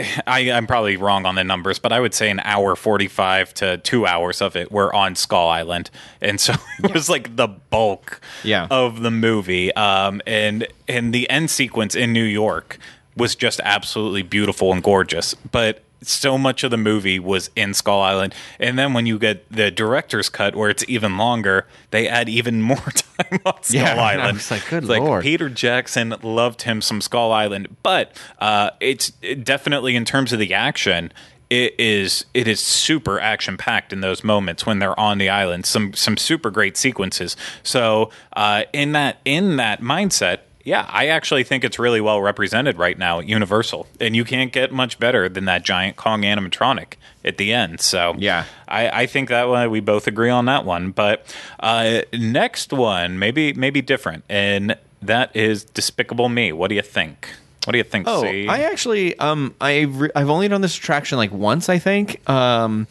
I, 0.28 0.52
I'm 0.52 0.68
probably 0.68 0.98
wrong 0.98 1.26
on 1.26 1.36
the 1.36 1.44
numbers, 1.44 1.80
but 1.80 1.92
I 1.92 2.00
would 2.00 2.14
say 2.14 2.30
an 2.30 2.40
hour 2.44 2.76
45 2.76 3.54
to 3.56 3.78
two 3.78 4.06
hours 4.06 4.42
of 4.42 4.56
it 4.56 4.72
were 4.72 4.94
on 4.94 5.16
Skull 5.16 5.48
Island. 5.50 5.90
And 6.22 6.40
so 6.40 6.54
it 6.84 6.94
was 6.94 7.10
like 7.10 7.36
the 7.36 7.48
bulk 7.48 8.22
Yeah. 8.44 8.68
of 8.70 9.02
the 9.02 9.12
movie. 9.12 9.74
Um, 9.76 10.22
and, 10.28 10.68
and 10.88 11.14
the 11.14 11.30
end 11.30 11.50
sequence 11.50 11.96
in 11.96 12.14
New 12.14 12.24
York 12.24 12.78
was 13.18 13.36
just 13.36 13.60
absolutely 13.64 14.22
beautiful 14.24 14.72
and 14.72 14.82
gorgeous. 14.82 15.34
But 15.34 15.84
so 16.02 16.38
much 16.38 16.64
of 16.64 16.72
the 16.72 16.78
movie 16.78 17.20
was 17.20 17.50
in 17.56 17.74
Skull 17.74 18.02
Island. 18.02 18.34
And 18.60 18.78
then 18.78 18.94
when 18.94 19.06
you 19.06 19.20
get 19.20 19.50
the 19.52 19.70
director's 19.72 20.30
cut 20.30 20.56
where 20.56 20.70
it's 20.70 20.84
even 20.88 21.18
longer, 21.18 21.68
they 21.92 22.08
add 22.08 22.28
even 22.30 22.62
more 22.62 22.78
time 22.78 23.40
on 23.46 23.62
Skull 23.62 23.82
Yeah, 23.82 24.02
Island. 24.02 24.44
like, 24.50 24.68
good 24.70 24.84
It's 24.84 24.90
lord. 24.90 25.24
Peter 25.24 25.50
Jackson 25.50 26.16
loved 26.24 26.64
him 26.64 26.82
some 26.82 27.02
Skull 27.02 27.32
Island, 27.32 27.78
but 27.84 28.16
uh, 28.40 28.72
it's 28.80 29.12
it 29.22 29.44
definitely 29.44 29.96
in 29.96 30.06
terms 30.06 30.34
of 30.34 30.40
the 30.40 30.54
action. 30.54 31.12
It 31.52 31.76
is 31.78 32.24
it 32.34 32.48
is 32.48 32.62
super 32.62 33.20
action 33.20 33.58
packed 33.58 33.92
in 33.92 34.00
those 34.00 34.24
moments 34.24 34.66
when 34.66 34.80
they're 34.80 34.98
on 34.98 35.18
the 35.18 35.28
island. 35.28 35.66
Some 35.66 35.94
some 35.94 36.16
super 36.16 36.50
great 36.50 36.78
sequences. 36.78 37.36
So 37.62 38.10
uh, 38.38 38.64
in 38.72 38.94
that 38.94 39.18
in 39.26 39.58
that 39.58 39.82
mindset, 39.82 40.40
yeah, 40.64 40.86
I 40.90 41.08
actually 41.08 41.44
think 41.44 41.64
it's 41.64 41.80
really 41.80 42.02
well 42.02 42.22
represented 42.22 42.78
right 42.78 42.98
now 42.98 43.20
at 43.20 43.28
Universal, 43.28 43.88
and 44.00 44.16
you 44.16 44.24
can't 44.24 44.52
get 44.52 44.72
much 44.72 45.00
better 45.00 45.28
than 45.30 45.46
that 45.46 45.64
giant 45.64 45.96
Kong 45.98 46.22
animatronic 46.22 46.94
at 47.26 47.38
the 47.38 47.54
end. 47.54 47.82
So 47.82 48.16
Yeah. 48.18 48.46
I, 48.68 49.04
I 49.04 49.06
think 49.06 49.30
that 49.30 49.48
one 49.48 49.70
we 49.70 49.80
both 49.80 50.08
agree 50.08 50.30
on 50.30 50.46
that 50.46 50.66
one. 50.66 50.92
But 50.92 51.26
uh, 51.60 52.02
next 52.14 52.72
one, 52.74 53.20
maybe 53.20 53.54
maybe 53.54 53.82
different, 53.82 54.24
and 54.30 54.76
that 55.02 55.36
is 55.36 55.64
Despicable 55.64 56.30
Me. 56.30 56.52
What 56.54 56.70
do 56.70 56.76
you 56.76 56.82
think? 56.82 57.30
What 57.66 57.74
do 57.74 57.78
you 57.78 57.84
think? 57.84 58.08
Oh, 58.08 58.24
C? 58.24 58.48
I 58.48 58.62
actually, 58.64 59.18
um, 59.20 59.54
I 59.62 59.82
re- 59.82 60.10
I've 60.16 60.30
only 60.30 60.48
done 60.48 60.62
this 60.62 60.76
attraction 60.78 61.18
like 61.18 61.32
once, 61.32 61.70
I 61.70 61.78
think. 61.78 62.28
Um, 62.30 62.88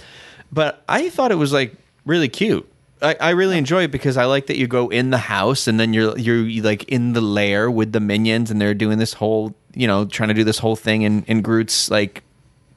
but 0.52 0.82
I 0.88 1.08
thought 1.10 1.32
it 1.32 1.36
was 1.36 1.52
like 1.52 1.74
really 2.06 2.28
cute. 2.28 2.70
I, 3.02 3.16
I 3.20 3.30
really 3.30 3.56
enjoy 3.58 3.84
it 3.84 3.90
because 3.90 4.16
I 4.16 4.24
like 4.24 4.46
that 4.46 4.56
you 4.58 4.66
go 4.66 4.88
in 4.88 5.10
the 5.10 5.18
house 5.18 5.66
and 5.66 5.80
then 5.80 5.94
you're 5.94 6.18
you're 6.18 6.62
like 6.62 6.84
in 6.84 7.12
the 7.12 7.20
lair 7.20 7.70
with 7.70 7.92
the 7.92 8.00
minions 8.00 8.50
and 8.50 8.60
they're 8.60 8.74
doing 8.74 8.98
this 8.98 9.12
whole 9.14 9.54
you 9.74 9.86
know 9.86 10.04
trying 10.04 10.28
to 10.28 10.34
do 10.34 10.44
this 10.44 10.58
whole 10.58 10.76
thing 10.76 11.02
in 11.02 11.24
in 11.24 11.42
Groot's 11.42 11.90
like 11.90 12.22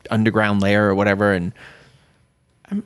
underground 0.10 0.62
lair 0.62 0.90
or 0.90 0.96
whatever 0.96 1.34
and 1.34 1.54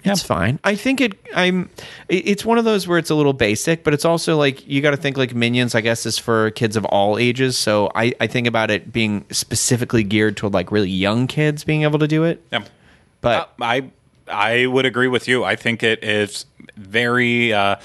it's 0.03 0.23
fine. 0.23 0.59
I 0.63 0.75
think 0.75 1.01
it. 1.01 1.13
I'm. 1.33 1.69
It's 2.09 2.43
one 2.43 2.57
of 2.57 2.65
those 2.65 2.87
where 2.87 2.97
it's 2.97 3.09
a 3.09 3.15
little 3.15 3.31
basic, 3.31 3.83
but 3.83 3.93
it's 3.93 4.05
also 4.05 4.35
like 4.35 4.67
you 4.67 4.81
got 4.81 4.91
to 4.91 4.97
think 4.97 5.17
like 5.17 5.33
Minions. 5.33 5.75
I 5.75 5.81
guess 5.81 6.05
is 6.05 6.17
for 6.17 6.51
kids 6.51 6.75
of 6.75 6.83
all 6.85 7.17
ages. 7.17 7.57
So 7.57 7.91
I 7.95 8.13
I 8.19 8.27
think 8.27 8.47
about 8.47 8.69
it 8.69 8.91
being 8.91 9.25
specifically 9.31 10.03
geared 10.03 10.35
toward 10.35 10.53
like 10.53 10.71
really 10.71 10.89
young 10.89 11.27
kids 11.27 11.63
being 11.63 11.83
able 11.83 11.99
to 11.99 12.07
do 12.07 12.23
it. 12.23 12.43
Yeah. 12.51 12.65
But 13.21 13.49
Uh, 13.61 13.63
I 13.63 13.91
I 14.29 14.65
would 14.65 14.85
agree 14.85 15.07
with 15.07 15.27
you. 15.27 15.43
I 15.43 15.55
think 15.55 15.83
it 15.83 16.03
is 16.03 16.45
very 16.75 17.53
uh, 17.53 17.77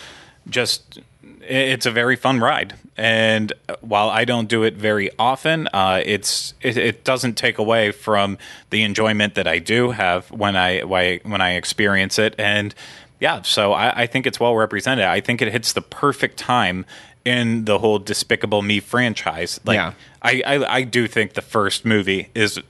just. 0.48 1.00
It's 1.44 1.87
a 1.87 1.90
very 1.90 2.14
fun 2.14 2.38
ride, 2.38 2.74
and 2.96 3.52
while 3.81 4.09
I 4.09 4.24
don't 4.24 4.48
do 4.48 4.62
it 4.62 4.74
very 4.76 5.11
often, 5.18 5.68
uh, 5.72 6.00
it's 6.07 6.55
it, 6.61 6.76
it 6.76 7.05
doesn't 7.05 7.35
take 7.35 7.59
away 7.59 7.90
from 7.90 8.38
the 8.70 8.85
enjoyment 8.85 9.35
that 9.35 9.48
I 9.48 9.59
do 9.59 9.90
have 9.90 10.31
when 10.31 10.57
I 10.57 10.81
when 10.83 11.40
I 11.40 11.55
experience 11.55 12.16
it. 12.20 12.37
And 12.38 12.74
yeah, 13.18 13.42
so 13.42 13.72
I, 13.72 14.02
I 14.02 14.07
think 14.07 14.24
it's 14.26 14.38
well 14.38 14.55
represented. 14.55 15.05
I 15.05 15.20
think 15.20 15.42
it 15.42 15.50
hits 15.50 15.72
the 15.72 15.83
perfect 15.83 16.37
time 16.38 16.87
in 17.24 17.64
the 17.64 17.81
whole 17.81 17.98
Despicable 17.98 18.62
Me 18.62 18.78
franchise. 18.78 19.61
Like, 19.64 19.76
Yeah. 19.76 19.94
I, 20.22 20.42
I 20.46 20.76
I 20.76 20.83
do 20.83 21.09
think 21.09 21.35
the 21.35 21.42
first 21.42 21.85
movie 21.85 22.28
is 22.37 22.61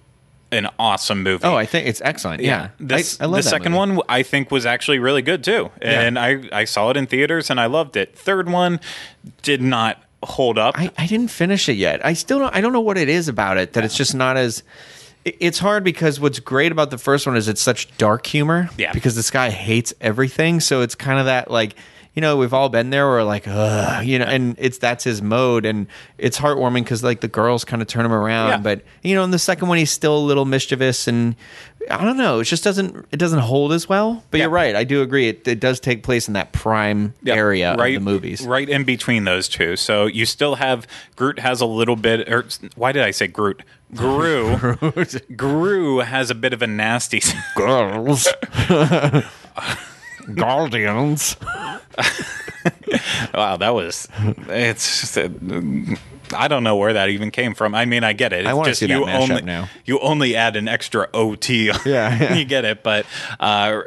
an 0.52 0.68
awesome 0.78 1.22
movie. 1.22 1.44
oh, 1.44 1.54
I 1.56 1.66
think 1.66 1.88
it's 1.88 2.00
excellent. 2.04 2.42
Yeah, 2.42 2.68
This, 2.78 3.20
I, 3.20 3.24
I 3.24 3.28
the 3.28 3.42
second 3.42 3.72
movie. 3.72 3.96
one 3.96 4.02
I 4.08 4.22
think 4.22 4.50
was 4.50 4.64
actually 4.66 4.98
really 5.00 5.22
good 5.22 5.42
too, 5.42 5.70
and 5.80 6.18
I 6.18 6.48
I 6.52 6.64
saw 6.64 6.90
it 6.90 6.96
in 6.96 7.06
theaters 7.06 7.50
and 7.50 7.58
I 7.58 7.66
loved 7.66 7.96
it. 7.96 8.16
Third 8.16 8.48
one 8.48 8.78
did 9.42 9.60
not 9.62 10.00
hold 10.22 10.58
up. 10.58 10.78
I, 10.78 10.90
I 10.96 11.06
didn't 11.08 11.28
finish 11.32 11.68
it 11.68 11.74
yet. 11.74 12.04
I 12.06 12.12
still 12.12 12.38
don't. 12.38 12.54
I 12.54 12.60
don't 12.60 12.72
know 12.72 12.80
what 12.80 12.98
it 12.98 13.08
is 13.08 13.26
about 13.28 13.56
it 13.56 13.72
that 13.72 13.84
it's 13.84 13.96
just 13.96 14.14
not 14.14 14.36
as. 14.36 14.62
It's 15.24 15.60
hard 15.60 15.84
because 15.84 16.18
what's 16.18 16.40
great 16.40 16.72
about 16.72 16.90
the 16.90 16.98
first 16.98 17.26
one 17.28 17.36
is 17.36 17.46
it's 17.48 17.60
such 17.62 17.96
dark 17.96 18.26
humor. 18.26 18.68
Yeah. 18.76 18.92
Because 18.92 19.14
this 19.14 19.30
guy 19.30 19.50
hates 19.50 19.94
everything, 20.00 20.58
so 20.60 20.82
it's 20.82 20.96
kind 20.96 21.18
of 21.20 21.26
that 21.26 21.48
like 21.50 21.76
you 22.14 22.20
know 22.22 22.36
we've 22.36 22.52
all 22.54 22.68
been 22.68 22.90
there. 22.90 23.08
Where 23.08 23.24
like, 23.24 23.44
Ugh, 23.48 24.04
you 24.04 24.18
know, 24.18 24.24
and 24.26 24.54
it's 24.58 24.78
that's 24.78 25.04
his 25.04 25.22
mode, 25.22 25.64
and 25.64 25.86
it's 26.18 26.38
heartwarming 26.38 26.84
because 26.84 27.02
like 27.02 27.20
the 27.20 27.28
girls 27.28 27.64
kind 27.64 27.80
of 27.82 27.88
turn 27.88 28.04
him 28.04 28.12
around. 28.12 28.48
Yeah. 28.50 28.58
But 28.58 28.82
you 29.02 29.14
know, 29.14 29.24
in 29.24 29.30
the 29.30 29.38
second 29.38 29.68
one, 29.68 29.78
he's 29.78 29.90
still 29.90 30.16
a 30.16 30.24
little 30.24 30.44
mischievous, 30.44 31.08
and 31.08 31.34
I 31.90 32.04
don't 32.04 32.16
know. 32.16 32.40
It 32.40 32.44
just 32.44 32.62
doesn't. 32.64 33.06
It 33.10 33.16
doesn't 33.16 33.40
hold 33.40 33.72
as 33.72 33.88
well. 33.88 34.22
But 34.30 34.38
Yeah. 34.38 34.44
you're 34.44 34.50
right. 34.50 34.76
I 34.76 34.84
do 34.84 35.02
agree. 35.02 35.28
It, 35.28 35.46
it 35.48 35.58
does 35.60 35.80
take 35.80 36.02
place 36.02 36.28
in 36.28 36.34
that 36.34 36.52
prime 36.52 37.14
Yeah, 37.22 37.34
area 37.34 37.72
of 37.72 37.78
the 37.78 37.98
movies. 37.98 38.46
right 38.46 38.68
in 38.68 38.84
between 38.84 39.24
those 39.24 39.48
two. 39.48 39.76
So 39.76 40.06
you 40.06 40.24
still 40.26 40.56
have 40.56 40.86
Groot 41.16 41.38
has 41.40 41.60
a 41.60 41.66
little 41.66 41.96
bit, 41.96 42.28
or 42.32 42.44
why 42.76 42.92
did 42.92 43.02
I 43.02 43.10
say 43.10 43.26
Groot? 43.26 43.62
Gru, 43.94 44.76
Gru 45.36 45.98
has 45.98 46.30
a 46.30 46.34
bit 46.34 46.52
of 46.54 46.62
a 46.62 46.66
nasty. 46.66 47.20
girls. 47.56 48.26
Guardians. 50.34 51.36
wow, 53.34 53.56
that 53.56 53.74
was. 53.74 54.08
It's. 54.48 55.00
Just 55.00 55.16
a, 55.16 55.30
I 56.34 56.48
don't 56.48 56.64
know 56.64 56.76
where 56.76 56.92
that 56.92 57.08
even 57.10 57.30
came 57.30 57.54
from. 57.54 57.74
I 57.74 57.84
mean, 57.84 58.04
I 58.04 58.12
get 58.12 58.32
it. 58.32 58.40
It's 58.40 58.48
I 58.48 58.54
wanna 58.54 58.70
just 58.70 58.80
see 58.80 58.86
that 58.86 58.98
you 58.98 59.04
mashup 59.04 59.30
only, 59.30 59.42
now. 59.42 59.68
You 59.84 59.98
only 60.00 60.36
add 60.36 60.56
an 60.56 60.68
extra 60.68 61.08
OT. 61.12 61.66
Yeah, 61.66 61.78
yeah. 61.84 62.34
you 62.38 62.44
get 62.44 62.64
it. 62.64 62.82
But 62.82 63.06
uh, 63.40 63.80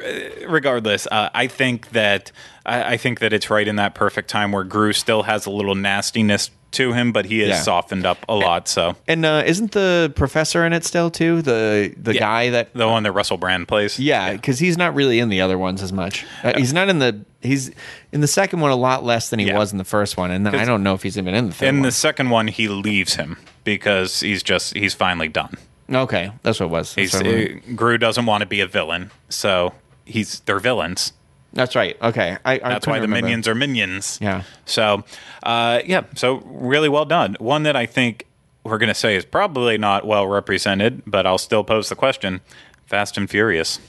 regardless, 0.47 1.07
uh, 1.07 1.29
I 1.33 1.47
think 1.47 1.89
that 1.91 2.31
I, 2.65 2.93
I 2.93 2.97
think 2.97 3.19
that 3.19 3.33
it's 3.33 3.49
right 3.49 3.67
in 3.67 3.77
that 3.77 3.95
perfect 3.95 4.29
time 4.29 4.51
where 4.51 4.63
Gru 4.63 4.93
still 4.93 5.23
has 5.23 5.45
a 5.45 5.51
little 5.51 5.75
nastiness 5.75 6.49
to 6.75 6.93
him, 6.93 7.11
but 7.11 7.25
he 7.25 7.39
has 7.39 7.49
Yeah. 7.49 7.61
softened 7.61 8.05
up 8.05 8.19
a 8.29 8.35
lot. 8.35 8.67
So 8.67 8.95
And 9.07 9.25
uh, 9.25 9.43
isn't 9.45 9.71
the 9.73 10.13
professor 10.15 10.65
in 10.65 10.71
it 10.73 10.85
still 10.85 11.09
too? 11.11 11.41
The 11.41 11.93
the 12.01 12.13
Yeah. 12.13 12.19
guy 12.19 12.49
that 12.51 12.73
the 12.73 12.87
one 12.87 13.03
that 13.03 13.11
Russell 13.11 13.37
Brand 13.37 13.67
plays. 13.67 13.99
yeah, 13.99 14.31
because 14.33 14.59
he's 14.59 14.77
not 14.77 14.93
really 14.95 15.19
in 15.19 15.29
the 15.29 15.41
other 15.41 15.57
ones 15.57 15.81
as 15.81 15.91
much. 15.91 16.25
Uh, 16.43 16.53
he's 16.57 16.73
not 16.73 16.87
in 16.89 16.99
the 16.99 17.19
he's 17.41 17.71
in 18.11 18.21
the 18.21 18.27
second 18.27 18.59
one 18.61 18.71
a 18.71 18.75
lot 18.75 19.03
less 19.03 19.29
than 19.29 19.39
he 19.39 19.47
Yeah. 19.47 19.57
was 19.57 19.71
in 19.71 19.77
the 19.77 19.83
first 19.83 20.17
one, 20.17 20.31
and 20.31 20.45
then 20.45 20.55
I 20.55 20.65
don't 20.65 20.83
know 20.83 20.93
if 20.93 21.03
he's 21.03 21.17
even 21.17 21.33
in 21.35 21.47
the 21.47 21.53
third 21.53 21.67
In 21.69 21.75
one. 21.77 21.81
the 21.83 21.91
second 21.91 22.29
one, 22.29 22.47
he 22.47 22.67
leaves 22.67 23.15
him 23.15 23.37
because 23.63 24.19
he's 24.21 24.43
just 24.43 24.75
he's 24.75 24.93
finally 24.93 25.27
done. 25.27 25.55
okay, 25.91 26.31
that's 26.43 26.59
what 26.59 26.67
it 26.67 26.69
was. 26.71 26.95
That's, 26.95 27.13
He's, 27.13 27.21
what 27.21 27.27
it 27.27 27.57
uh, 27.57 27.71
Gru 27.75 27.97
doesn't 27.97 28.25
want 28.25 28.41
to 28.41 28.45
be 28.47 28.59
a 28.61 28.67
villain, 28.67 29.11
so 29.29 29.73
he's 30.05 30.39
they're 30.41 30.59
villains. 30.59 31.13
That's 31.55 31.73
right. 31.73 31.97
Okay, 32.01 32.37
I, 32.45 32.53
I 32.53 32.57
That's 32.59 32.85
why 32.85 32.95
couldn't 32.97 33.09
the 33.09 33.15
remember. 33.15 33.25
minions 33.27 33.47
are 33.47 33.55
minions. 33.55 34.19
Yeah. 34.21 34.43
So, 34.65 35.03
uh, 35.41 35.81
yeah. 35.85 36.03
So 36.15 36.41
really 36.45 36.89
well 36.89 37.05
done. 37.05 37.37
One 37.39 37.63
that 37.63 37.77
I 37.77 37.85
think 37.85 38.27
we're 38.65 38.77
going 38.77 38.89
to 38.89 38.93
say 38.93 39.15
is 39.15 39.23
probably 39.25 39.77
not 39.77 40.05
well 40.05 40.27
represented, 40.27 41.01
but 41.07 41.25
I'll 41.25 41.37
still 41.37 41.63
pose 41.63 41.87
the 41.87 41.95
question: 41.95 42.41
Fast 42.85 43.17
and 43.17 43.29
Furious. 43.29 43.79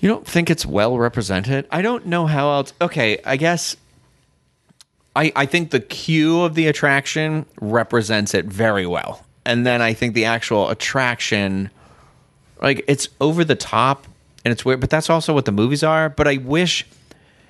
You 0.00 0.08
don't 0.08 0.26
think 0.26 0.50
it's 0.50 0.66
well 0.66 0.98
represented? 0.98 1.66
I 1.70 1.80
don't 1.80 2.06
know 2.06 2.26
how 2.26 2.50
else. 2.50 2.74
Okay, 2.80 3.18
I 3.24 3.36
guess. 3.36 3.76
I 5.16 5.32
I 5.34 5.46
think 5.46 5.70
the 5.70 5.80
cue 5.80 6.42
of 6.42 6.54
the 6.54 6.66
attraction 6.66 7.46
represents 7.60 8.34
it 8.34 8.44
very 8.44 8.86
well, 8.86 9.24
and 9.46 9.64
then 9.64 9.80
I 9.80 9.94
think 9.94 10.14
the 10.14 10.26
actual 10.26 10.68
attraction, 10.68 11.70
like 12.60 12.84
it's 12.86 13.08
over 13.20 13.44
the 13.44 13.54
top 13.54 14.06
and 14.44 14.50
it's 14.52 14.64
weird, 14.64 14.80
but 14.80 14.90
that's 14.90 15.08
also 15.10 15.32
what 15.32 15.44
the 15.44 15.52
movies 15.52 15.82
are. 15.82 16.08
But 16.08 16.26
I 16.28 16.36
wish 16.38 16.86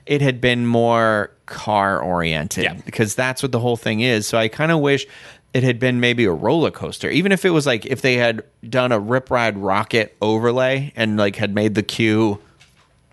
it 0.06 0.20
had 0.20 0.40
been 0.40 0.66
more 0.66 1.30
car 1.46 2.00
oriented 2.00 2.64
Yeah. 2.64 2.74
because 2.84 3.14
that's 3.14 3.42
what 3.42 3.52
the 3.52 3.60
whole 3.60 3.76
thing 3.76 4.00
is. 4.00 4.26
So 4.26 4.36
I 4.38 4.48
kind 4.48 4.72
of 4.72 4.80
wish 4.80 5.06
it 5.54 5.62
had 5.62 5.78
been 5.78 6.00
maybe 6.00 6.24
a 6.24 6.32
roller 6.32 6.70
coaster, 6.70 7.08
even 7.10 7.30
if 7.30 7.44
it 7.44 7.50
was 7.50 7.66
like 7.66 7.86
if 7.86 8.00
they 8.02 8.14
had 8.16 8.42
done 8.68 8.90
a 8.90 8.98
Rip 8.98 9.30
Ride 9.30 9.56
Rockit 9.56 10.10
overlay 10.20 10.92
and 10.96 11.16
like 11.16 11.36
had 11.36 11.54
made 11.54 11.74
the 11.74 11.82
queue 11.82 12.38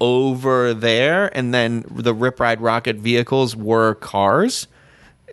over 0.01 0.73
there, 0.73 1.29
and 1.37 1.53
then 1.53 1.83
the 1.91 2.13
Rip 2.13 2.39
Ride 2.39 2.59
Rockit 2.59 2.95
vehicles 2.99 3.55
were 3.55 3.95
cars 3.95 4.67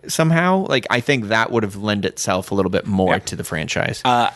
somehow. 0.07 0.65
Like 0.67 0.85
I 0.89 0.99
think 0.99 1.29
that 1.29 1.51
would 1.51 1.63
have 1.63 1.75
lend 1.77 2.05
itself 2.05 2.51
a 2.51 2.55
little 2.55 2.69
bit 2.71 2.85
more 2.85 3.13
Yeah. 3.13 3.19
to 3.19 3.35
the 3.37 3.43
franchise. 3.45 4.01
Uh, 4.03 4.29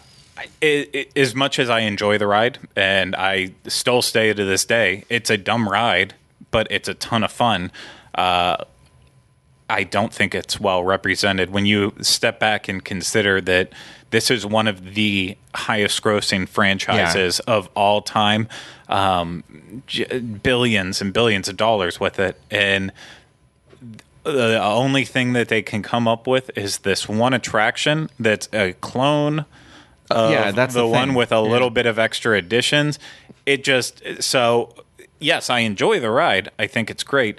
it, 0.62 0.90
it, 0.94 1.18
as 1.18 1.36
much 1.36 1.60
as 1.60 1.70
I 1.70 1.82
enjoy 1.82 2.18
the 2.18 2.28
ride, 2.28 2.60
and 2.76 3.16
I 3.16 3.54
still 3.68 4.02
stay 4.02 4.34
to 4.34 4.46
this 4.46 4.66
day, 4.66 5.04
it's 5.10 5.30
a 5.30 5.38
dumb 5.38 5.68
ride, 5.68 6.14
but 6.52 6.68
it's 6.70 6.88
a 6.88 6.94
ton 6.94 7.24
of 7.24 7.32
fun. 7.32 7.72
Uh, 8.16 8.58
I 9.70 9.84
don't 9.84 10.14
think 10.14 10.36
it's 10.36 10.60
well 10.60 10.84
represented. 10.84 11.52
When 11.52 11.66
you 11.66 11.94
step 12.02 12.40
back 12.40 12.68
and 12.68 12.84
consider 12.84 13.40
that 13.42 13.72
this 14.10 14.30
is 14.30 14.46
one 14.46 14.68
of 14.68 14.96
the 14.96 15.38
highest 15.56 16.02
grossing 16.02 16.48
franchises 16.48 17.40
of 17.42 17.70
all 17.76 18.02
time, 18.02 18.50
um, 18.90 19.44
j- 19.88 20.20
billions 20.20 21.02
and 21.02 21.14
billions 21.14 21.48
of 21.48 21.56
dollars 21.56 22.00
with 22.00 22.20
it, 22.20 22.40
and 22.52 22.92
the 24.24 24.62
only 24.62 25.06
thing 25.06 25.34
that 25.34 25.48
they 25.48 25.62
can 25.62 25.82
come 25.82 26.08
up 26.08 26.28
with 26.28 26.52
is 26.56 26.80
this 26.80 27.08
one 27.10 27.34
attraction 27.34 28.10
that's 28.20 28.48
a 28.54 28.74
clone 28.74 29.46
Yeah, 30.32 30.52
that's 30.52 30.74
the, 30.74 30.82
the 30.82 30.88
one 30.88 31.14
with 31.14 31.32
a 31.32 31.36
Yeah. 31.36 31.42
little 31.42 31.70
bit 31.70 31.86
of 31.86 31.98
extra 32.00 32.38
additions. 32.38 33.00
It 33.46 33.64
just 33.64 34.02
so 34.22 34.74
yes, 35.20 35.50
I 35.50 35.60
enjoy 35.60 36.00
the 36.00 36.10
ride. 36.12 36.50
I 36.60 36.68
think 36.68 36.90
it's 36.90 37.04
great, 37.04 37.38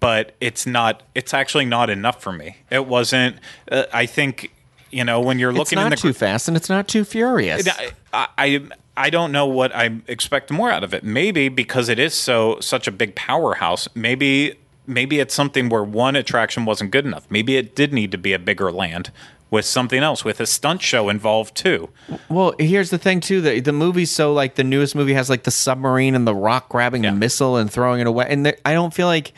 but 0.00 0.34
it's 0.40 0.66
not. 0.66 1.02
It's 1.14 1.34
actually 1.34 1.64
not 1.66 1.90
enough 1.90 2.22
for 2.22 2.32
me. 2.32 2.56
It 2.70 2.86
wasn't. 2.86 3.36
Uh, 3.70 3.84
I 3.92 4.06
think 4.06 4.50
you 4.90 5.04
know 5.04 5.20
when 5.20 5.38
you're 5.38 5.50
it's 5.50 5.58
looking 5.58 5.76
not 5.76 5.86
in 5.86 5.90
the 5.90 5.96
too 5.96 6.12
fast 6.12 6.48
and 6.48 6.56
it's 6.56 6.68
not 6.68 6.88
too 6.88 7.04
furious. 7.04 7.68
I, 8.12 8.28
I 8.38 8.60
I 8.96 9.10
don't 9.10 9.32
know 9.32 9.46
what 9.46 9.74
I 9.74 9.90
expect 10.06 10.50
more 10.50 10.70
out 10.70 10.84
of 10.84 10.92
it. 10.94 11.02
Maybe 11.04 11.48
because 11.48 11.88
it 11.88 11.98
is 11.98 12.14
so 12.14 12.58
such 12.60 12.86
a 12.86 12.90
big 12.92 13.14
powerhouse. 13.14 13.88
Maybe 13.94 14.54
maybe 14.86 15.20
it's 15.20 15.34
something 15.34 15.68
where 15.68 15.84
one 15.84 16.16
attraction 16.16 16.64
wasn't 16.64 16.90
good 16.90 17.06
enough. 17.06 17.26
Maybe 17.30 17.56
it 17.56 17.74
did 17.76 17.92
need 17.92 18.10
to 18.12 18.18
be 18.18 18.32
a 18.32 18.38
bigger 18.38 18.70
land 18.72 19.10
with 19.52 19.64
something 19.66 20.02
else 20.02 20.24
with 20.24 20.40
a 20.40 20.46
stunt 20.46 20.80
show 20.82 21.08
involved 21.10 21.54
too. 21.54 21.90
Well, 22.28 22.54
here's 22.58 22.88
the 22.90 22.96
thing 22.98 23.20
too. 23.20 23.40
The 23.40 23.60
the 23.60 23.70
movie's 23.72 24.10
so 24.10 24.32
like 24.32 24.54
the 24.56 24.64
newest 24.64 24.94
movie 24.96 25.12
has 25.12 25.28
like 25.30 25.44
the 25.44 25.50
submarine 25.50 26.14
and 26.16 26.26
the 26.26 26.34
rock 26.34 26.70
grabbing 26.70 27.04
Yeah. 27.04 27.10
the 27.10 27.16
missile 27.16 27.56
and 27.58 27.70
throwing 27.70 28.00
it 28.00 28.06
away. 28.06 28.26
And 28.28 28.46
there, 28.46 28.56
I 28.64 28.72
don't 28.72 28.92
feel 28.94 29.06
like 29.06 29.32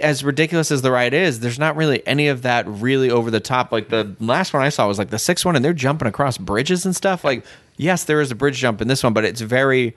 as 0.00 0.22
ridiculous 0.24 0.70
as 0.70 0.82
the 0.82 0.92
ride 0.92 1.12
is, 1.12 1.40
there's 1.40 1.58
not 1.58 1.74
really 1.76 2.06
any 2.06 2.28
of 2.28 2.42
that 2.42 2.64
really 2.68 3.10
over 3.10 3.30
the 3.30 3.40
top. 3.40 3.72
Like 3.72 3.88
the 3.88 4.14
last 4.20 4.54
one 4.54 4.62
I 4.62 4.68
saw 4.68 4.86
was 4.86 4.98
like 4.98 5.10
the 5.10 5.18
sixth 5.18 5.44
one, 5.44 5.56
and 5.56 5.64
they're 5.64 5.72
jumping 5.74 6.06
across 6.08 6.38
bridges 6.38 6.86
and 6.86 6.94
stuff. 6.94 7.24
Like 7.24 7.44
yes, 7.76 8.04
there 8.04 8.20
is 8.20 8.30
a 8.30 8.36
bridge 8.36 8.56
jump 8.58 8.80
in 8.80 8.86
this 8.88 9.02
one, 9.02 9.12
but 9.12 9.24
it's 9.24 9.40
very. 9.42 9.94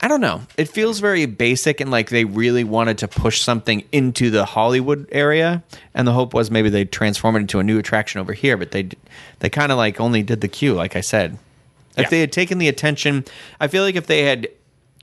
I 0.00 0.06
don't 0.08 0.20
know. 0.20 0.42
It 0.56 0.68
feels 0.68 1.00
very 1.00 1.26
basic 1.26 1.80
and 1.80 1.90
like 1.90 2.08
they 2.10 2.24
really 2.24 2.62
wanted 2.64 2.98
to 2.98 3.08
push 3.08 3.40
something 3.40 3.82
into 3.90 4.30
the 4.30 4.44
Hollywood 4.44 5.08
area, 5.10 5.62
and 5.94 6.06
the 6.06 6.12
hope 6.12 6.34
was 6.34 6.50
maybe 6.50 6.70
they'd 6.70 6.92
transform 6.92 7.34
it 7.36 7.40
into 7.40 7.58
a 7.58 7.64
new 7.64 7.78
attraction 7.78 8.20
over 8.20 8.32
here. 8.32 8.56
But 8.56 8.70
they 8.70 8.90
they 9.40 9.50
kind 9.50 9.72
of 9.72 9.78
like 9.78 10.00
only 10.00 10.22
did 10.22 10.40
the 10.40 10.48
queue, 10.48 10.74
like 10.74 10.94
I 10.94 11.00
said. 11.00 11.38
If 11.96 12.04
Yeah. 12.04 12.08
they 12.10 12.20
had 12.20 12.30
taken 12.32 12.58
the 12.58 12.68
attention, 12.68 13.24
I 13.58 13.66
feel 13.66 13.82
like 13.82 13.96
if 13.96 14.06
they 14.06 14.22
had 14.22 14.48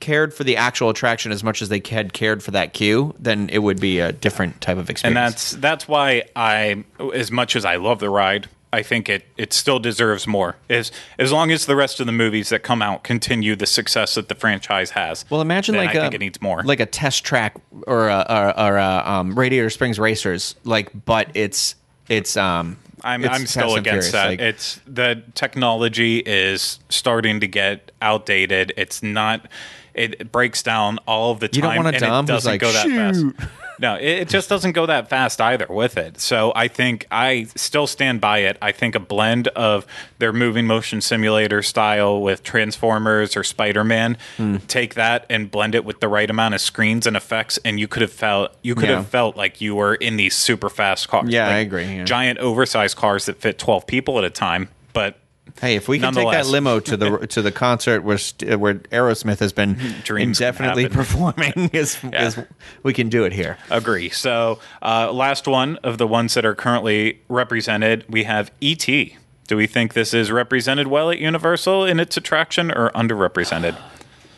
cared 0.00 0.32
for 0.32 0.44
the 0.44 0.56
actual 0.56 0.90
attraction 0.90 1.32
as 1.32 1.42
much 1.44 1.60
as 1.62 1.68
they 1.68 1.82
had 1.90 2.12
cared 2.12 2.42
for 2.42 2.50
that 2.52 2.72
queue, 2.72 3.14
then 3.18 3.48
it 3.52 3.58
would 3.58 3.80
be 3.80 3.98
a 3.98 4.12
different 4.12 4.60
type 4.60 4.76
of 4.78 4.88
experience. 4.90 5.16
And 5.16 5.16
that's 5.16 5.50
that's 5.52 5.88
why 5.88 6.24
I 6.34 6.84
as 7.14 7.30
much 7.30 7.54
as 7.54 7.64
I 7.66 7.76
love 7.76 7.98
the 7.98 8.08
ride, 8.10 8.48
I 8.72 8.82
think 8.82 9.08
it 9.08 9.24
it 9.36 9.52
still 9.52 9.78
deserves 9.78 10.26
more. 10.26 10.56
As 10.68 10.90
as 11.18 11.32
long 11.32 11.50
as 11.50 11.66
the 11.66 11.76
rest 11.76 12.00
of 12.00 12.06
the 12.06 12.12
movies 12.12 12.48
that 12.50 12.62
come 12.62 12.82
out 12.82 13.04
continue 13.04 13.56
the 13.56 13.66
success 13.66 14.14
that 14.16 14.28
the 14.28 14.34
franchise 14.34 14.90
has. 14.90 15.24
Well, 15.30 15.40
imagine 15.40 15.76
like 15.76 15.90
I 15.90 15.98
a 15.98 16.00
think 16.02 16.14
it 16.14 16.20
needs 16.20 16.42
more. 16.42 16.62
like 16.62 16.80
a 16.80 16.86
test 16.86 17.24
track 17.24 17.56
or 17.86 18.08
a, 18.08 18.26
or, 18.28 18.60
or 18.60 18.76
a 18.76 19.02
um, 19.06 19.38
Radiator 19.38 19.70
Springs 19.70 19.98
Racers, 19.98 20.56
like, 20.64 20.90
but 21.04 21.28
it's 21.34 21.74
it's 22.08 22.36
um. 22.36 22.76
I'm 23.04 23.24
it's 23.24 23.34
I'm 23.34 23.46
still 23.46 23.76
against 23.76 24.12
that. 24.12 24.26
like- 24.26 24.40
it's 24.40 24.80
the 24.86 25.22
technology 25.34 26.18
is 26.18 26.80
starting 26.88 27.40
to 27.40 27.46
get 27.46 27.92
outdated. 28.02 28.72
It's 28.76 29.02
not. 29.02 29.48
It 29.94 30.32
breaks 30.32 30.62
down 30.62 30.98
all 31.06 31.30
of 31.30 31.40
the 31.40 31.48
time. 31.48 31.56
You 31.56 31.62
don't 31.62 31.76
want 31.84 31.96
and 31.96 32.00
Dom 32.00 32.24
it 32.24 32.28
doesn't 32.28 32.50
like, 32.50 32.60
go 32.60 32.72
that 32.72 32.82
"Shoot." 32.86 33.36
fast. 33.36 33.50
No, 33.78 33.96
it, 33.96 34.04
it 34.04 34.28
just 34.28 34.48
doesn't 34.48 34.72
go 34.72 34.86
that 34.86 35.08
fast 35.08 35.40
either 35.40 35.66
with 35.68 35.96
it. 35.96 36.20
So 36.20 36.52
I 36.56 36.68
think 36.68 37.06
I 37.10 37.44
still 37.56 37.86
stand 37.86 38.20
by 38.20 38.38
it. 38.38 38.56
I 38.62 38.72
think 38.72 38.94
a 38.94 39.00
blend 39.00 39.48
of 39.48 39.86
their 40.18 40.32
moving 40.32 40.66
motion 40.66 41.00
simulator 41.00 41.62
style 41.62 42.20
with 42.22 42.42
Transformers 42.42 43.36
or 43.36 43.44
Spider 43.44 43.84
Man, 43.84 44.16
Hmm. 44.36 44.56
take 44.68 44.94
that 44.94 45.26
and 45.28 45.50
blend 45.50 45.74
it 45.74 45.84
with 45.84 46.00
the 46.00 46.08
right 46.08 46.28
amount 46.30 46.54
of 46.54 46.60
screens 46.60 47.06
and 47.06 47.16
effects, 47.16 47.58
and 47.64 47.78
you 47.78 47.86
could 47.88 48.02
have 48.02 48.12
felt 48.12 48.52
you 48.62 48.74
could 48.74 48.88
Yeah. 48.88 48.96
have 48.96 49.08
felt 49.08 49.36
like 49.36 49.60
you 49.60 49.74
were 49.74 49.94
in 49.94 50.16
these 50.16 50.34
super 50.34 50.68
fast 50.70 51.08
cars. 51.08 51.28
Yeah, 51.28 51.48
I 51.48 51.56
agree, 51.58 51.84
yeah. 51.84 52.04
Giant 52.04 52.38
oversized 52.38 52.96
cars 52.96 53.26
that 53.26 53.40
fit 53.40 53.58
twelve 53.58 53.86
people 53.86 54.18
at 54.18 54.24
a 54.24 54.30
time, 54.30 54.68
but. 54.92 55.18
Hey, 55.60 55.76
if 55.76 55.88
we 55.88 55.98
can 55.98 56.12
take 56.12 56.30
that 56.32 56.46
limo 56.46 56.80
to 56.80 56.96
the 56.96 57.26
to 57.28 57.40
the 57.42 57.52
concert 57.52 58.02
where 58.02 58.18
where 58.58 58.74
Aerosmith 58.74 59.38
has 59.38 59.52
been 59.52 59.74
Dreams 60.04 60.40
indefinitely 60.40 60.88
performing, 60.88 61.52
is, 61.72 61.98
Yeah. 62.02 62.26
is 62.26 62.38
we 62.82 62.92
can 62.92 63.08
do 63.08 63.24
it 63.24 63.32
here. 63.32 63.56
Agree. 63.70 64.10
So, 64.10 64.58
uh, 64.82 65.10
last 65.12 65.46
one 65.48 65.76
of 65.78 65.98
the 65.98 66.06
ones 66.06 66.34
that 66.34 66.44
are 66.44 66.54
currently 66.54 67.20
represented, 67.28 68.04
we 68.08 68.24
have 68.24 68.50
E.T. 68.60 69.16
Do 69.48 69.56
we 69.56 69.66
think 69.66 69.94
this 69.94 70.12
is 70.12 70.30
represented 70.32 70.88
well 70.88 71.10
at 71.10 71.18
Universal 71.18 71.84
in 71.86 72.00
its 72.00 72.16
attraction 72.16 72.70
or 72.72 72.90
underrepresented? 72.90 73.76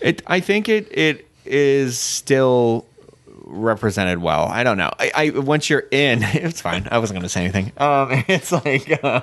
It, 0.00 0.22
I 0.26 0.40
think 0.40 0.68
it 0.68 0.86
it 0.96 1.26
is 1.44 1.98
still 1.98 2.86
represented 3.50 4.18
well. 4.20 4.44
I 4.44 4.62
don't 4.62 4.76
know. 4.76 4.90
I, 4.98 5.10
I 5.14 5.30
once 5.30 5.70
you're 5.70 5.86
in, 5.90 6.22
it's 6.22 6.60
fine. 6.60 6.86
I 6.90 6.98
wasn't 6.98 7.16
going 7.16 7.22
to 7.24 7.28
say 7.30 7.40
anything. 7.42 7.72
Um, 7.78 8.24
it's 8.28 8.52
like 8.52 9.02
uh, 9.02 9.22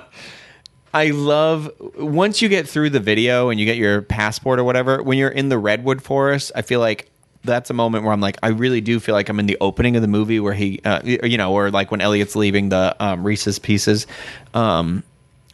I 0.94 1.08
love 1.10 1.70
once 1.98 2.40
you 2.40 2.48
get 2.48 2.66
through 2.68 2.90
the 2.90 3.00
video 3.00 3.50
and 3.50 3.60
you 3.60 3.66
get 3.66 3.76
your 3.76 4.02
passport 4.02 4.58
or 4.58 4.64
whatever. 4.64 5.02
When 5.02 5.18
you're 5.18 5.28
in 5.28 5.48
the 5.48 5.58
redwood 5.58 6.02
forest, 6.02 6.52
I 6.54 6.62
feel 6.62 6.80
like 6.80 7.10
that's 7.44 7.70
a 7.70 7.74
moment 7.74 8.04
where 8.04 8.12
I'm 8.12 8.20
like, 8.20 8.38
I 8.42 8.48
really 8.48 8.80
do 8.80 8.98
feel 8.98 9.14
like 9.14 9.28
I'm 9.28 9.38
in 9.38 9.46
the 9.46 9.58
opening 9.60 9.94
of 9.96 10.02
the 10.02 10.08
movie 10.08 10.40
where 10.40 10.54
he, 10.54 10.80
uh, 10.84 11.00
you 11.04 11.36
know, 11.36 11.52
or 11.52 11.70
like 11.70 11.90
when 11.90 12.00
Elliott's 12.00 12.34
leaving 12.34 12.70
the 12.70 12.96
um, 12.98 13.24
Reese's 13.24 13.58
Pieces, 13.58 14.06
um, 14.54 15.02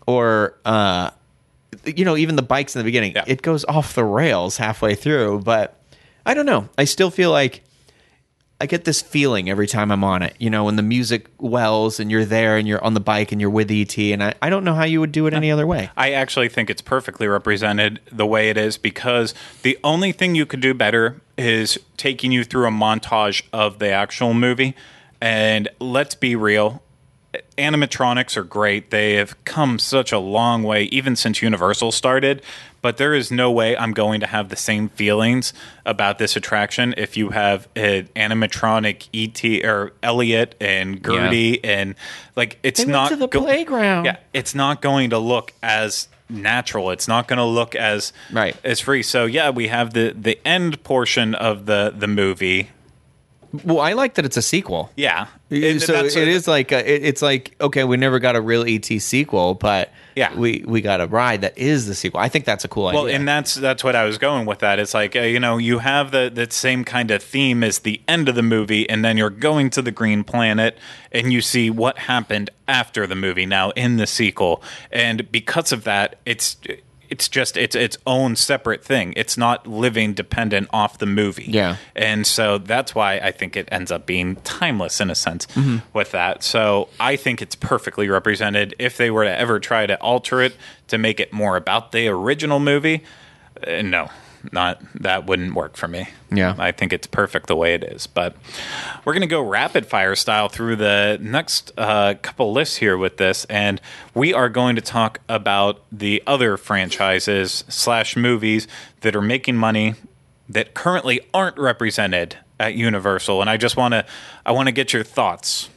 or 0.07 0.57
uh, 0.65 1.11
you 1.85 2.05
know, 2.05 2.17
even 2.17 2.37
the 2.37 2.43
bikes 2.43 2.75
in 2.77 2.81
the 2.81 2.85
beginning, 2.85 3.13
Yeah. 3.15 3.25
it 3.27 3.43
goes 3.43 3.65
off 3.65 3.95
the 3.95 4.05
rails 4.05 4.57
halfway 4.57 4.95
through. 4.95 5.41
But 5.41 5.77
I 6.25 6.35
don't 6.35 6.47
know. 6.47 6.69
I 6.79 6.85
still 6.85 7.11
feel 7.11 7.31
like 7.31 7.63
I 8.63 8.67
get 8.67 8.85
this 8.85 9.03
feeling 9.03 9.51
every 9.51 9.67
time 9.67 9.91
I'm 9.91 10.05
on 10.05 10.23
it. 10.23 10.37
You 10.39 10.49
know, 10.49 10.63
when 10.63 10.77
the 10.77 10.85
music 10.85 11.27
wells 11.41 11.99
and 11.99 12.13
you're 12.13 12.25
there 12.25 12.57
and 12.57 12.69
you're 12.69 12.83
on 12.85 12.95
the 12.95 13.01
bike 13.01 13.33
and 13.33 13.41
you're 13.41 13.51
with 13.51 13.73
ET, 13.73 13.99
and 13.99 14.23
I, 14.23 14.35
I 14.41 14.51
don't 14.51 14.63
know 14.63 14.75
how 14.75 14.85
you 14.85 15.01
would 15.01 15.11
do 15.11 15.27
it 15.27 15.35
any 15.35 15.51
other 15.51 15.67
way. 15.67 15.91
I 15.97 16.13
actually 16.13 16.49
think 16.49 16.71
it's 16.71 16.81
perfectly 16.81 17.27
represented 17.27 17.99
the 18.13 18.25
way 18.25 18.51
it 18.51 18.57
is 18.57 18.79
because 18.79 19.35
the 19.63 19.77
only 19.83 20.13
thing 20.13 20.37
you 20.37 20.47
could 20.47 20.61
do 20.61 20.75
better 20.75 21.21
is 21.37 21.77
taking 21.97 22.31
you 22.31 22.45
through 22.45 22.69
a 22.69 22.71
montage 22.71 23.43
of 23.53 23.81
the 23.81 23.91
actual 23.91 24.33
movie. 24.33 24.77
And 25.21 25.69
let's 25.81 26.15
be 26.15 26.37
real, 26.37 26.85
animatronics 27.59 28.37
are 28.37 28.45
great. 28.45 28.91
They 28.91 29.15
have 29.15 29.45
come 29.45 29.81
such 29.81 30.13
a 30.13 30.21
long 30.21 30.63
way, 30.63 30.85
even 30.85 31.17
since 31.17 31.43
Universal 31.43 31.91
started. 31.91 32.43
But 32.83 32.97
there 32.97 33.15
is 33.15 33.31
no 33.31 33.51
way 33.51 33.77
I'm 33.77 33.93
going 33.93 34.21
to 34.21 34.27
have 34.27 34.49
the 34.49 34.57
same 34.57 34.89
feelings 34.89 35.55
about 35.87 36.19
this 36.19 36.35
attraction 36.35 36.95
if 36.97 37.17
you 37.17 37.31
have 37.31 37.69
an 37.77 38.09
animatronic 38.17 39.07
ET 39.15 39.65
or 39.65 39.93
Elliott 40.03 40.57
and 40.61 41.03
Gertie 41.05 41.65
and 41.65 41.95
like 42.35 42.59
it's 42.65 42.85
They 42.85 42.91
not 42.91 43.09
to 43.11 43.17
the 43.17 43.29
playground. 43.29 44.05
Yeah, 44.05 44.17
it's 44.35 44.55
not 44.55 44.83
going 44.83 45.11
to 45.11 45.19
look 45.19 45.53
as 45.63 46.09
natural. 46.29 46.91
It's 46.91 47.07
not 47.07 47.29
going 47.29 47.37
to 47.39 47.45
look 47.45 47.75
as 47.77 48.13
Right. 48.33 48.57
as 48.65 48.81
free. 48.81 49.03
So 49.05 49.27
yeah, 49.27 49.51
we 49.51 49.69
have 49.69 49.93
the 49.95 50.15
the 50.19 50.39
end 50.47 50.83
portion 50.83 51.35
of 51.37 51.67
the 51.67 51.95
the 51.97 52.09
movie. 52.09 52.71
Well, 53.65 53.81
I 53.81 53.93
like 53.93 54.15
that 54.15 54.25
it's 54.25 54.39
a 54.39 54.43
sequel. 54.43 54.91
Yeah, 54.97 55.27
so 55.51 55.57
that's 55.93 56.17
it 56.17 56.27
is 56.27 56.49
like 56.49 56.73
a, 56.73 56.91
it, 56.91 57.05
it's 57.05 57.21
like 57.23 57.55
okay, 57.61 57.85
we 57.85 57.97
never 57.99 58.19
got 58.19 58.35
a 58.35 58.41
real 58.41 58.65
ET 58.67 58.87
sequel, 59.01 59.55
but 59.55 59.93
Yeah. 60.17 60.35
we 60.35 60.65
we 60.67 60.81
got 60.81 61.01
a 61.01 61.07
ride 61.07 61.41
that 61.43 61.57
is 61.57 61.87
the 61.87 61.95
sequel. 61.95 62.21
I 62.21 62.29
think 62.29 62.45
that's 62.45 62.65
a 62.65 62.69
cool 62.69 62.85
Well, 62.85 62.91
idea. 62.93 63.03
Well, 63.05 63.15
and 63.15 63.29
that's 63.29 63.55
that's 63.55 63.83
what 63.85 63.97
I 63.97 64.05
was 64.05 64.19
going 64.19 64.47
with. 64.47 64.61
That 64.61 64.79
it's 64.79 64.95
like 64.95 65.17
uh, 65.17 65.21
you 65.21 65.41
know 65.41 65.59
you 65.59 65.79
have 65.79 66.11
the 66.11 66.31
that 66.35 66.53
same 66.53 66.85
kind 66.85 67.11
of 67.11 67.23
theme 67.23 67.63
as 67.65 67.81
the 67.81 68.01
end 68.07 68.29
of 68.29 68.35
the 68.35 68.43
movie, 68.43 68.89
and 68.89 69.05
then 69.05 69.17
you're 69.17 69.31
going 69.31 69.71
to 69.71 69.83
the 69.83 69.91
Green 69.93 70.25
Planet, 70.25 70.79
and 71.11 71.33
you 71.33 71.41
see 71.41 71.71
what 71.71 71.99
happened 71.99 72.51
after 72.69 73.07
the 73.07 73.15
movie. 73.17 73.47
Now 73.47 73.71
in 73.71 73.97
the 73.97 74.07
sequel, 74.07 74.63
and 74.91 75.31
because 75.31 75.73
of 75.73 75.85
that, 75.85 76.17
it's 76.25 76.57
it's 77.13 77.29
just 77.29 77.59
it's 77.59 77.77
its 77.77 77.99
own 78.07 78.37
separate 78.37 78.83
thing. 78.83 79.13
It's 79.17 79.37
not 79.37 79.67
living 79.67 80.15
dependent 80.15 80.69
off 80.73 80.97
the 80.97 81.05
movie. 81.05 81.45
Yeah. 81.47 81.77
And 81.95 82.27
so 82.27 82.57
that's 82.57 82.95
why 82.95 83.19
I 83.19 83.33
think 83.33 83.55
it 83.55 83.69
ends 83.71 83.93
up 83.93 84.07
being 84.07 84.37
timeless 84.37 84.99
in 84.99 85.11
a 85.11 85.15
sense 85.15 85.47
with 85.93 86.13
that. 86.13 86.43
So 86.43 86.89
I 86.99 87.17
think 87.17 87.43
it's 87.43 87.55
perfectly 87.55 88.09
represented. 88.09 88.75
If 88.79 88.97
they 88.97 89.11
were 89.11 89.25
to 89.25 89.31
ever 89.31 89.61
try 89.61 89.87
to 89.87 90.01
alter 90.01 90.41
it 90.41 90.57
to 90.89 90.97
make 90.97 91.21
it 91.21 91.35
more 91.35 91.59
about 91.59 91.93
the 91.93 92.09
original 92.09 92.61
movie, 92.61 93.03
uh, 93.67 93.83
no, 93.83 94.09
not 94.51 94.81
that 94.95 95.27
wouldn't 95.27 95.55
work 95.55 95.77
for 95.77 95.87
me. 95.87 96.09
Yeah. 96.31 96.55
I 96.59 96.73
think 96.73 96.93
it's 96.93 97.07
perfect 97.07 97.47
the 97.47 97.57
way 97.57 97.75
it 97.75 97.85
is. 97.85 98.07
But 98.07 98.35
we're 99.05 99.13
going 99.13 99.23
to 99.23 99.27
go 99.27 99.43
rapid 99.43 99.87
fire 99.87 100.15
style 100.17 100.49
through 100.49 100.77
the 100.77 101.19
next 101.21 101.73
uh, 101.77 102.15
couple 102.23 102.53
lists 102.53 102.77
here 102.77 102.97
with 102.97 103.19
this, 103.19 103.45
and 103.47 103.81
we 104.15 104.35
are 104.35 104.49
going 104.49 104.77
to 104.77 104.83
talk 104.83 105.21
about 105.29 105.83
the 105.93 106.23
other 106.27 106.57
franchises 106.57 107.65
slash 107.69 108.17
movies 108.17 108.67
that 109.03 109.15
are 109.15 109.23
making 109.23 109.57
money 109.57 109.95
that 110.49 110.75
currently 110.75 111.21
aren't 111.33 111.59
represented 111.59 112.37
at 112.59 112.75
Universal. 112.75 113.41
And 113.41 113.51
I 113.51 113.57
just 113.57 113.77
want 113.77 113.93
to 113.93 114.05
I 114.45 114.53
want 114.53 114.69
to 114.69 114.73
get 114.73 114.93
your 114.93 115.05
thoughts 115.05 115.69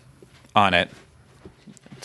on 0.56 0.74
it. 0.74 0.90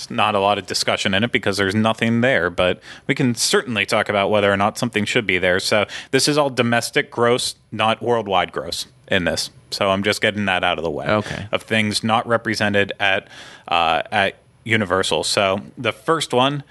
It's 0.01 0.11
not 0.11 0.35
a 0.35 0.41
lot 0.41 0.57
of 0.57 0.67
discussion 0.67 1.13
in 1.13 1.25
it 1.25 1.31
because 1.31 1.59
there's 1.59 1.75
nothing 1.75 2.23
there, 2.23 2.49
but 2.49 2.81
we 3.07 3.15
can 3.15 3.35
certainly 3.35 3.85
talk 3.85 4.09
about 4.09 4.31
whether 4.31 4.51
or 4.51 4.57
not 4.57 4.79
something 4.79 5.05
should 5.05 5.27
be 5.27 5.37
there. 5.37 5.61
So 5.61 5.85
this 6.11 6.27
is 6.27 6.39
all 6.39 6.49
domestic 6.49 7.11
gross, 7.11 7.55
not 7.71 8.03
worldwide 8.03 8.51
gross 8.51 8.87
in 9.09 9.25
this. 9.25 9.51
So 9.71 9.91
I'm 9.91 10.03
just 10.03 10.23
getting 10.23 10.47
that 10.47 10.65
out 10.65 10.79
of 10.79 10.85
the 10.85 10.91
way. 10.91 11.07
Okay. 11.07 11.49
Of 11.53 11.63
things 11.63 12.03
not 12.03 12.27
represented 12.27 12.95
at 12.99 13.29
uh, 13.69 14.03
at 14.11 14.37
Universal. 14.65 15.25
So 15.25 15.61
the 15.77 15.93
first 15.93 16.33
one 16.33 16.65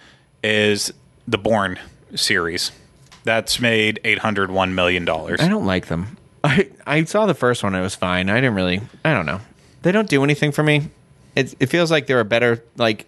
is 0.43 0.91
the 1.27 1.37
Bourne 1.37 1.77
series. 2.15 2.71
That's 3.25 3.59
made 3.59 3.99
eight 4.03 4.19
hundred 4.19 4.49
one 4.49 4.73
million 4.73 5.05
dollars. 5.05 5.39
I 5.39 5.47
don't 5.47 5.67
like 5.67 5.85
them. 5.85 6.17
I 6.43 6.69
I 6.87 7.03
saw 7.03 7.27
the 7.27 7.35
first 7.35 7.63
one. 7.63 7.75
It 7.75 7.81
was 7.81 7.93
fine. 7.93 8.29
I 8.29 8.35
didn't 8.35 8.55
really. 8.55 8.81
I 9.05 9.13
don't 9.13 9.27
know. 9.27 9.41
They 9.83 9.91
don't 9.91 10.09
do 10.09 10.23
anything 10.23 10.51
for 10.51 10.63
me. 10.63 10.89
It 11.35 11.53
it 11.59 11.67
feels 11.67 11.91
like 11.91 12.07
they're 12.07 12.19
a 12.19 12.25
better 12.25 12.63
like. 12.75 13.05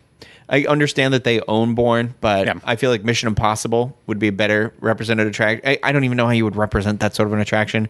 I 0.51 0.65
understand 0.65 1.13
that 1.13 1.23
they 1.23 1.39
own 1.47 1.75
Bourne, 1.75 2.13
but 2.19 2.45
Yeah. 2.45 2.55
I 2.65 2.75
feel 2.75 2.91
like 2.91 3.05
Mission 3.05 3.27
Impossible 3.27 3.97
would 4.05 4.19
be 4.19 4.27
a 4.27 4.33
better 4.33 4.73
represented 4.81 5.25
attraction. 5.25 5.61
I, 5.65 5.79
I 5.81 5.91
don't 5.93 6.03
even 6.03 6.17
know 6.17 6.25
how 6.25 6.33
you 6.33 6.43
would 6.43 6.57
represent 6.57 6.99
that 6.99 7.15
sort 7.15 7.27
of 7.27 7.33
an 7.33 7.39
attraction. 7.39 7.87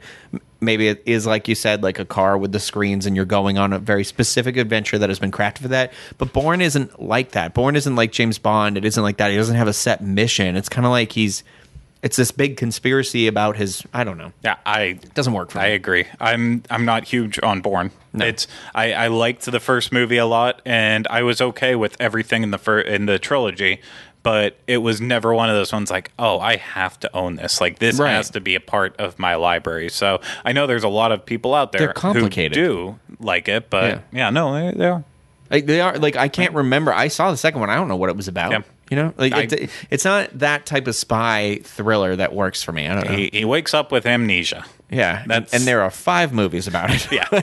Maybe 0.60 0.88
it 0.88 1.02
is 1.08 1.26
like 1.26 1.48
you 1.48 1.56
said, 1.56 1.82
like 1.82 1.98
a 1.98 2.06
car 2.06 2.38
with 2.38 2.52
the 2.52 2.60
screens, 2.60 3.08
and 3.08 3.16
you're 3.16 3.26
going 3.26 3.58
on 3.58 3.74
a 3.74 3.80
very 3.80 4.04
specific 4.04 4.58
adventure 4.58 5.00
that 5.00 5.10
has 5.10 5.18
been 5.18 5.32
crafted 5.32 5.64
for 5.64 5.70
that. 5.70 5.92
But 6.20 6.34
Bourne 6.34 6.62
isn't 6.62 7.02
like 7.02 7.32
that. 7.32 7.56
Bourne 7.56 7.76
isn't 7.76 7.96
like 7.96 8.12
James 8.12 8.38
Bond. 8.38 8.78
It 8.78 8.86
isn't 8.86 9.02
like 9.02 9.18
that. 9.18 9.32
He 9.32 9.38
doesn't 9.38 9.56
have 9.56 9.68
a 9.68 9.74
set 9.74 10.04
mission. 10.04 10.56
It's 10.56 10.70
kind 10.70 10.86
of 10.86 10.92
like 10.92 11.14
he's. 11.14 11.44
It's 12.04 12.18
this 12.18 12.32
big 12.32 12.58
conspiracy 12.58 13.28
about 13.28 13.58
his. 13.58 13.84
I 13.94 14.04
don't 14.04 14.18
know. 14.18 14.34
Yeah, 14.44 14.56
I 14.66 14.82
It 14.82 15.14
doesn't 15.14 15.34
work 15.34 15.52
for 15.52 15.60
I 15.60 15.70
me. 15.70 15.74
agree. 15.76 16.06
I'm 16.20 16.64
I'm 16.70 16.84
not 16.86 17.04
huge 17.06 17.40
on 17.44 17.62
Bourne. 17.62 17.92
It's 18.14 18.48
I, 18.76 18.94
I 18.94 19.08
liked 19.08 19.46
the 19.46 19.60
first 19.60 19.92
movie 19.92 20.18
a 20.18 20.26
lot, 20.26 20.62
and 20.66 21.08
I 21.10 21.22
was 21.24 21.40
okay 21.42 21.76
with 21.76 21.96
everything 22.00 22.42
in 22.44 22.52
the 22.52 22.58
fir- 22.58 22.80
in 22.82 23.06
the 23.06 23.20
trilogy. 23.20 23.82
But 24.24 24.58
it 24.68 24.78
was 24.78 25.02
never 25.02 25.34
one 25.34 25.50
of 25.50 25.56
those 25.56 25.74
ones 25.74 25.90
like, 25.90 26.12
oh, 26.20 26.40
I 26.40 26.58
have 26.58 27.00
to 27.00 27.16
own 27.16 27.38
this. 27.38 27.60
Like 27.60 27.80
this 27.80 27.98
Right. 27.98 28.12
has 28.12 28.30
to 28.32 28.40
be 28.40 28.54
a 28.54 28.60
part 28.60 28.96
of 29.00 29.18
my 29.18 29.34
library. 29.36 29.90
So 29.90 30.22
I 30.46 30.52
know 30.52 30.68
there's 30.68 30.84
a 30.84 30.90
lot 30.90 31.12
of 31.12 31.26
people 31.26 31.56
out 31.56 31.72
there 31.72 31.80
They're 31.80 31.94
complicated. 31.94 32.56
who 32.56 32.64
do 32.64 33.00
like 33.20 33.48
it, 33.48 33.72
but 33.72 33.84
Yeah. 33.84 34.00
yeah, 34.12 34.30
no, 34.30 34.54
they, 34.54 34.78
they 34.78 34.86
are. 34.86 35.04
Like 35.50 35.66
they 35.66 35.82
are 35.82 35.98
like 35.98 36.16
I 36.16 36.28
can't 36.28 36.54
remember. 36.54 36.94
I 36.94 37.08
saw 37.08 37.32
the 37.32 37.38
second 37.38 37.62
one. 37.62 37.70
I 37.72 37.76
don't 37.76 37.88
know 37.88 37.96
what 37.96 38.10
it 38.12 38.16
was 38.16 38.28
about. 38.28 38.52
Yeah. 38.52 38.62
You 38.92 38.98
know, 38.98 39.14
like 39.18 39.34
I- 39.34 39.42
it, 39.44 39.70
it's 39.90 40.04
not 40.06 40.38
that 40.38 40.66
type 40.68 40.86
of 40.86 40.96
spy 40.96 41.62
thriller 41.64 42.16
that 42.18 42.34
works 42.34 42.62
for 42.62 42.72
me. 42.74 42.88
I 42.88 42.94
don't 42.96 43.10
know. 43.10 43.16
He, 43.16 43.30
he 43.32 43.46
wakes 43.46 43.74
up 43.74 43.90
with 43.92 44.06
amnesia. 44.06 44.66
yeah, 44.92 45.22
and, 45.22 45.32
that's- 45.32 45.54
and 45.54 45.64
there 45.64 45.82
are 45.82 45.90
five 45.90 46.34
movies 46.34 46.68
about 46.68 46.90
it. 46.92 47.10
yeah. 47.10 47.42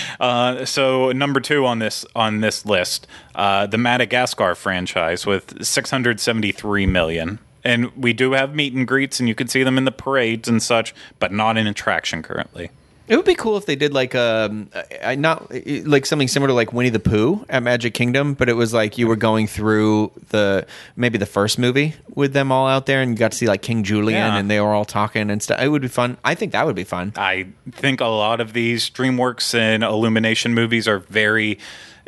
uh, 0.20 0.64
so 0.64 1.10
number 1.12 1.40
two 1.40 1.66
on 1.66 1.80
this 1.80 2.06
on 2.14 2.40
this 2.40 2.64
list, 2.64 3.06
uh, 3.34 3.66
the 3.66 3.78
Madagascar 3.78 4.54
franchise 4.54 5.26
with 5.26 5.64
673 5.64 6.86
million. 6.86 7.38
And 7.66 7.90
we 7.96 8.12
do 8.12 8.32
have 8.32 8.54
meet 8.54 8.74
and 8.74 8.86
greets, 8.86 9.18
and 9.20 9.28
you 9.28 9.34
can 9.34 9.48
see 9.48 9.62
them 9.62 9.78
in 9.78 9.86
the 9.86 9.90
parades 9.92 10.48
and 10.48 10.62
such, 10.62 10.94
but 11.18 11.32
not 11.32 11.56
in 11.56 11.66
attraction 11.66 12.22
currently. 12.22 12.70
It 13.06 13.16
would 13.16 13.26
be 13.26 13.34
cool 13.34 13.56
if 13.58 13.66
they 13.66 13.76
did 13.76 13.92
like 13.92 14.14
um, 14.14 14.70
I 15.04 15.14
not 15.14 15.52
like 15.84 16.06
something 16.06 16.26
similar 16.28 16.48
to 16.48 16.54
like 16.54 16.72
Winnie 16.72 16.88
the 16.88 16.98
Pooh 17.00 17.44
at 17.50 17.62
Magic 17.62 17.92
Kingdom, 17.92 18.32
but 18.32 18.48
it 18.48 18.54
was 18.54 18.72
like 18.72 18.96
you 18.96 19.06
were 19.06 19.16
going 19.16 19.46
through 19.46 20.10
the 20.30 20.66
maybe 20.96 21.18
the 21.18 21.26
first 21.26 21.58
movie 21.58 21.94
with 22.14 22.32
them 22.32 22.50
all 22.50 22.66
out 22.66 22.86
there, 22.86 23.02
and 23.02 23.10
you 23.10 23.16
got 23.18 23.32
to 23.32 23.36
see 23.36 23.46
like 23.46 23.60
King 23.60 23.82
Julien, 23.82 24.18
Yeah. 24.18 24.36
and 24.38 24.50
they 24.50 24.58
were 24.60 24.72
all 24.72 24.86
talking 24.86 25.30
and 25.30 25.42
stuff. 25.42 25.60
It 25.60 25.68
would 25.68 25.82
be 25.82 25.88
fun. 25.88 26.16
I 26.24 26.34
think 26.34 26.52
that 26.52 26.64
would 26.64 26.76
be 26.76 26.84
fun. 26.84 27.12
I 27.16 27.48
think 27.72 28.00
a 28.00 28.06
lot 28.06 28.40
of 28.40 28.54
these 28.54 28.88
DreamWorks 28.88 29.54
and 29.54 29.82
Illumination 29.84 30.54
movies 30.54 30.88
are 30.88 31.00
very, 31.00 31.58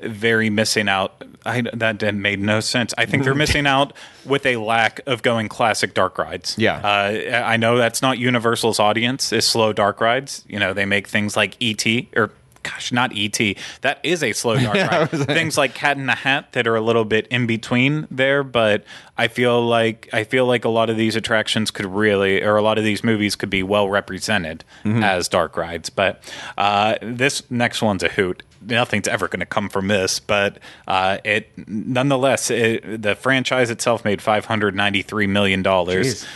very 0.02 0.50
missing 0.50 0.88
out. 0.88 1.22
I, 1.44 1.62
that 1.74 2.14
made 2.14 2.40
no 2.40 2.60
sense. 2.60 2.92
I 2.98 3.06
think 3.06 3.22
they're 3.24 3.34
missing 3.46 3.66
out 3.66 3.92
with 4.24 4.44
a 4.46 4.56
lack 4.56 5.00
of 5.06 5.22
going 5.22 5.48
classic 5.48 5.94
dark 5.94 6.18
rides. 6.18 6.56
Yeah. 6.58 6.78
uh, 6.78 7.44
I 7.46 7.56
know 7.56 7.78
that's 7.78 8.02
not 8.02 8.18
Universal's 8.18 8.80
audience. 8.80 9.32
Is 9.32 9.46
slow 9.46 9.72
dark 9.72 10.00
rides. 10.00 10.44
You 10.48 10.58
know, 10.58 10.72
they 10.72 10.84
make 10.86 11.06
things 11.08 11.36
like 11.36 11.56
ET 11.62 11.84
or. 12.16 12.32
Gosh, 12.62 12.90
not 12.90 13.12
ET. 13.14 13.38
That 13.82 14.00
is 14.02 14.24
a 14.24 14.32
slow 14.32 14.58
dark 14.58 14.74
ride. 14.90 15.10
Things 15.26 15.56
like 15.56 15.74
Cat 15.76 15.98
in 15.98 16.06
the 16.06 16.16
Hat 16.16 16.50
that 16.50 16.66
are 16.66 16.74
a 16.74 16.80
little 16.80 17.04
bit 17.04 17.28
in 17.28 17.46
between 17.46 18.08
there, 18.10 18.42
but 18.42 18.84
I 19.16 19.28
feel 19.28 19.64
like 19.64 20.08
I 20.12 20.24
feel 20.24 20.46
like 20.46 20.64
a 20.64 20.68
lot 20.68 20.90
of 20.90 20.96
these 20.96 21.14
attractions 21.14 21.70
could 21.70 21.86
really, 21.86 22.42
or 22.42 22.56
a 22.56 22.62
lot 22.62 22.76
of 22.76 22.82
these 22.82 23.04
movies 23.04 23.36
could 23.36 23.50
be 23.50 23.62
well 23.62 23.88
represented 23.88 24.64
as 24.84 25.28
dark 25.28 25.56
rides. 25.56 25.90
But 25.90 26.20
uh, 26.58 26.96
this 27.00 27.48
next 27.52 27.82
one's 27.82 28.02
a 28.02 28.08
hoot. 28.08 28.42
Nothing's 28.60 29.08
ever 29.08 29.28
going 29.28 29.40
to 29.40 29.46
come 29.46 29.68
from 29.68 29.88
this, 29.88 30.20
but 30.20 30.58
uh, 30.86 31.18
it 31.24 31.50
nonetheless, 31.68 32.50
it, 32.50 33.02
the 33.02 33.14
franchise 33.14 33.70
itself 33.70 34.04
made 34.04 34.22
five 34.22 34.46
hundred 34.46 34.74
ninety 34.74 35.02
three 35.02 35.26
million 35.26 35.62
dollars, 35.62 36.26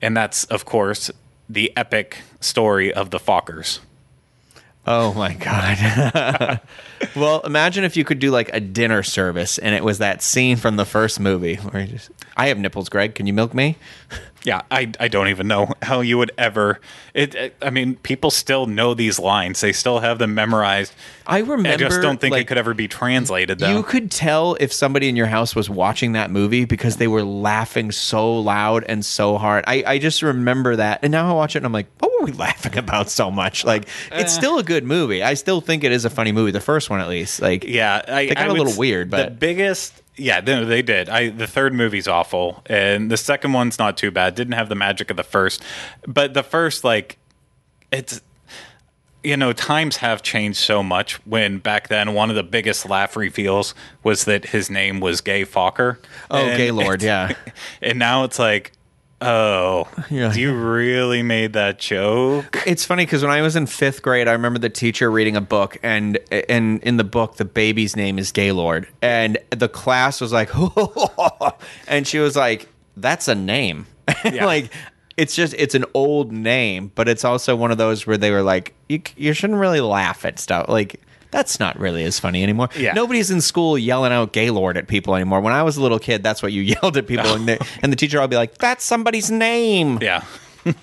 and 0.00 0.16
that's 0.16 0.44
of 0.44 0.64
course 0.64 1.10
the 1.48 1.76
epic 1.76 2.22
story 2.40 2.92
of 2.92 3.10
the 3.10 3.18
Fockers. 3.18 3.80
Oh 4.86 5.12
my 5.12 5.34
god. 5.34 6.60
well, 7.16 7.40
imagine 7.42 7.84
if 7.84 7.96
you 7.96 8.04
could 8.04 8.18
do 8.18 8.30
like 8.30 8.50
a 8.52 8.60
dinner 8.60 9.02
service 9.02 9.58
and 9.58 9.74
it 9.74 9.84
was 9.84 9.98
that 9.98 10.22
scene 10.22 10.56
from 10.56 10.76
the 10.76 10.86
first 10.86 11.20
movie 11.20 11.56
where 11.56 11.82
you 11.82 11.88
just 11.92 12.10
I 12.36 12.48
have 12.48 12.58
nipples, 12.58 12.88
Greg. 12.88 13.14
Can 13.14 13.26
you 13.26 13.32
milk 13.32 13.52
me? 13.52 13.76
Yeah, 14.44 14.62
I, 14.70 14.90
I 14.98 15.08
don't 15.08 15.28
even 15.28 15.48
know 15.48 15.72
how 15.82 16.00
you 16.00 16.18
would 16.18 16.32
ever. 16.38 16.80
It, 17.14 17.34
it- 17.34 17.56
I 17.62 17.70
mean, 17.70 17.96
people 17.96 18.30
still 18.30 18.66
know 18.66 18.94
these 18.94 19.18
lines. 19.18 19.60
They 19.60 19.72
still 19.72 19.98
have 19.98 20.18
them 20.18 20.34
memorized. 20.34 20.92
I 21.26 21.38
remember 21.38 21.68
I 21.68 21.76
just 21.76 22.00
don't 22.00 22.20
think 22.20 22.32
like, 22.32 22.42
it 22.42 22.48
could 22.48 22.58
ever 22.58 22.74
be 22.74 22.88
translated, 22.88 23.58
though. 23.58 23.76
You 23.76 23.82
could 23.82 24.10
tell 24.10 24.56
if 24.58 24.72
somebody 24.72 25.08
in 25.08 25.16
your 25.16 25.26
house 25.26 25.54
was 25.54 25.68
watching 25.70 26.12
that 26.12 26.30
movie 26.30 26.64
because 26.64 26.96
they 26.96 27.06
were 27.06 27.22
laughing 27.22 27.92
so 27.92 28.38
loud 28.40 28.84
and 28.84 29.04
so 29.04 29.36
hard. 29.38 29.64
I, 29.66 29.84
I 29.86 29.98
just 29.98 30.22
remember 30.22 30.76
that. 30.76 31.00
And 31.02 31.12
now 31.12 31.30
I 31.30 31.32
watch 31.34 31.54
it 31.54 31.58
and 31.58 31.66
I'm 31.66 31.72
like, 31.72 31.86
what 31.98 32.10
were 32.18 32.24
we 32.26 32.32
laughing 32.38 32.78
about 32.78 33.10
so 33.10 33.30
much? 33.30 33.64
Like, 33.64 33.84
it's 34.10 34.34
eh. 34.36 34.38
still 34.38 34.58
a 34.58 34.62
good 34.64 34.84
movie. 34.84 35.22
I 35.22 35.34
still 35.34 35.60
think 35.60 35.84
it 35.84 35.92
is 35.92 36.04
a 36.04 36.10
funny 36.10 36.32
movie. 36.32 36.50
The 36.50 36.60
first 36.60 36.90
one, 36.90 37.00
at 37.00 37.08
least. 37.08 37.40
Like, 37.42 37.64
yeah, 37.64 38.02
I, 38.08 38.26
They 38.26 38.34
got 38.34 38.38
I 38.38 38.46
a 38.50 38.52
little 38.52 38.76
weird, 38.78 39.10
the 39.10 39.30
biggest. 39.30 40.02
Yeah, 40.20 40.40
no, 40.40 40.64
they 40.64 40.82
did. 40.82 41.08
I 41.08 41.30
the 41.30 41.46
third 41.46 41.72
movie's 41.72 42.06
awful, 42.06 42.62
and 42.66 43.10
the 43.10 43.16
second 43.16 43.52
one's 43.52 43.78
not 43.78 43.96
too 43.96 44.10
bad. 44.10 44.34
Didn't 44.34 44.52
have 44.52 44.68
the 44.68 44.74
magic 44.74 45.10
of 45.10 45.16
the 45.16 45.22
first, 45.22 45.62
but 46.06 46.34
the 46.34 46.42
first, 46.42 46.84
like, 46.84 47.18
it's 47.90 48.20
you 49.22 49.36
know, 49.36 49.52
times 49.52 49.98
have 49.98 50.22
changed 50.22 50.58
so 50.58 50.82
much. 50.82 51.14
When 51.26 51.58
back 51.58 51.88
then, 51.88 52.14
one 52.14 52.30
of 52.30 52.36
the 52.36 52.42
biggest 52.42 52.88
laugh 52.88 53.16
reveals 53.16 53.74
was 54.02 54.24
that 54.24 54.46
his 54.46 54.70
name 54.70 55.00
was 55.00 55.20
Gay 55.20 55.44
Focker. 55.44 55.98
Oh, 56.30 56.56
Gaylord, 56.56 57.02
yeah. 57.02 57.34
And 57.82 57.98
now 57.98 58.24
it's 58.24 58.38
like, 58.38 58.72
oh, 59.20 59.88
Yeah. 60.10 60.32
you 60.32 60.54
really 60.54 61.22
made 61.22 61.52
that 61.54 61.78
joke? 61.78 62.62
It's 62.66 62.84
funny 62.84 63.04
because 63.04 63.22
when 63.22 63.30
I 63.30 63.42
was 63.42 63.56
in 63.56 63.66
fifth 63.66 64.02
grade, 64.02 64.28
I 64.28 64.32
remember 64.32 64.58
the 64.58 64.70
teacher 64.70 65.10
reading 65.10 65.36
a 65.36 65.40
book, 65.40 65.76
and 65.82 66.18
and 66.48 66.82
in 66.82 66.96
the 66.96 67.04
book, 67.04 67.36
the 67.36 67.44
baby's 67.44 67.96
name 67.96 68.18
is 68.18 68.32
Gaylord, 68.32 68.88
and 69.02 69.38
the 69.50 69.68
class 69.68 70.20
was 70.20 70.32
like, 70.32 70.50
and 71.88 72.06
she 72.06 72.18
was 72.18 72.36
like, 72.36 72.68
"That's 72.96 73.28
a 73.28 73.34
name." 73.34 73.86
Yeah. 74.24 74.44
like, 74.46 74.72
it's 75.16 75.36
just 75.36 75.54
it's 75.56 75.74
an 75.74 75.84
old 75.94 76.32
name, 76.32 76.90
but 76.94 77.08
it's 77.08 77.24
also 77.24 77.54
one 77.54 77.70
of 77.70 77.78
those 77.78 78.06
where 78.06 78.16
they 78.16 78.30
were 78.30 78.42
like, 78.42 78.74
"You 78.88 79.02
you 79.16 79.32
shouldn't 79.32 79.58
really 79.60 79.80
laugh 79.80 80.24
at 80.24 80.38
stuff 80.38 80.68
like." 80.68 81.00
That's 81.30 81.60
not 81.60 81.78
really 81.78 82.04
as 82.04 82.18
funny 82.18 82.42
anymore. 82.42 82.68
Yeah. 82.76 82.92
Nobody's 82.92 83.30
in 83.30 83.40
school 83.40 83.78
yelling 83.78 84.12
out 84.12 84.32
Gaylord 84.32 84.76
at 84.76 84.88
people 84.88 85.14
anymore. 85.14 85.40
When 85.40 85.52
I 85.52 85.62
was 85.62 85.76
a 85.76 85.82
little 85.82 85.98
kid, 85.98 86.22
that's 86.22 86.42
what 86.42 86.52
you 86.52 86.62
yelled 86.82 86.96
at 86.96 87.06
people, 87.06 87.32
and, 87.32 87.48
the, 87.48 87.66
and 87.82 87.92
the 87.92 87.96
teacher 87.96 88.20
would 88.20 88.30
be 88.30 88.36
like, 88.36 88.58
"That's 88.58 88.84
somebody's 88.84 89.30
name." 89.30 89.98
Yeah. 90.02 90.24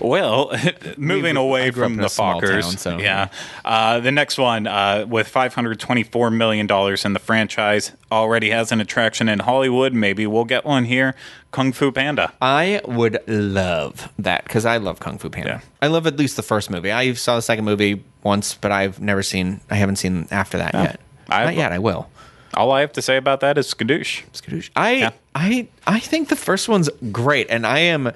Well, 0.00 0.52
moving 0.96 1.36
away 1.36 1.66
I 1.66 1.70
grew 1.70 1.84
up 1.84 1.90
from 1.90 1.96
the 1.96 2.04
Fockers, 2.06 2.62
town, 2.62 2.76
so- 2.76 2.98
yeah. 2.98 3.28
Uh, 3.64 4.00
the 4.00 4.10
next 4.12 4.38
one, 4.38 4.66
uh, 4.66 5.06
with 5.08 5.28
five 5.28 5.54
hundred 5.54 5.78
twenty-four 5.80 6.30
million 6.30 6.66
dollars 6.66 7.04
in 7.04 7.12
the 7.12 7.18
franchise, 7.18 7.92
already 8.10 8.50
has 8.50 8.72
an 8.72 8.80
attraction 8.80 9.28
in 9.28 9.40
Hollywood. 9.40 9.92
Maybe 9.92 10.26
we'll 10.26 10.44
get 10.44 10.64
one 10.64 10.84
here. 10.84 11.14
Kung 11.52 11.72
Fu 11.72 11.92
Panda. 11.92 12.32
I 12.42 12.80
would 12.84 13.18
love 13.28 14.08
that 14.18 14.42
because 14.44 14.66
I 14.66 14.78
love 14.78 14.98
Kung 15.00 15.18
Fu 15.18 15.30
Panda. 15.30 15.50
Yeah. 15.50 15.60
I 15.82 15.86
love 15.86 16.06
at 16.06 16.16
least 16.16 16.36
the 16.36 16.42
first 16.42 16.68
movie. 16.70 16.90
I 16.90 17.12
saw 17.14 17.36
the 17.36 17.42
second 17.42 17.64
movie 17.64 18.02
once, 18.24 18.54
but 18.54 18.72
I've 18.72 19.00
never 19.00 19.22
seen. 19.22 19.60
I 19.70 19.76
haven't 19.76 19.96
seen 19.96 20.26
after 20.30 20.58
that 20.58 20.74
yet. 20.74 21.00
I- 21.28 21.44
Not 21.44 21.54
yet. 21.56 21.72
I 21.72 21.78
will. 21.78 22.08
All 22.54 22.70
I 22.70 22.80
have 22.82 22.92
to 22.92 23.02
say 23.02 23.16
about 23.16 23.40
that 23.40 23.58
is 23.58 23.72
skadoosh. 23.72 24.22
Skadoosh. 24.32 24.70
I 24.76 24.92
Yeah. 24.94 25.10
I 25.34 25.68
I 25.86 25.98
think 26.00 26.28
the 26.28 26.36
first 26.36 26.68
one's 26.68 26.88
great, 27.12 27.46
and 27.50 27.66
I 27.66 27.78
am. 27.80 28.12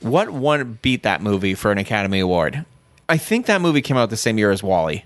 What 0.00 0.30
one 0.30 0.78
beat 0.82 1.02
that 1.04 1.22
movie 1.22 1.54
for 1.54 1.72
an 1.72 1.78
Academy 1.78 2.20
Award? 2.20 2.64
I 3.08 3.16
think 3.16 3.46
that 3.46 3.60
movie 3.60 3.82
came 3.82 3.96
out 3.96 4.10
the 4.10 4.16
same 4.16 4.36
year 4.38 4.50
as 4.50 4.62
WALL-E. 4.62 5.02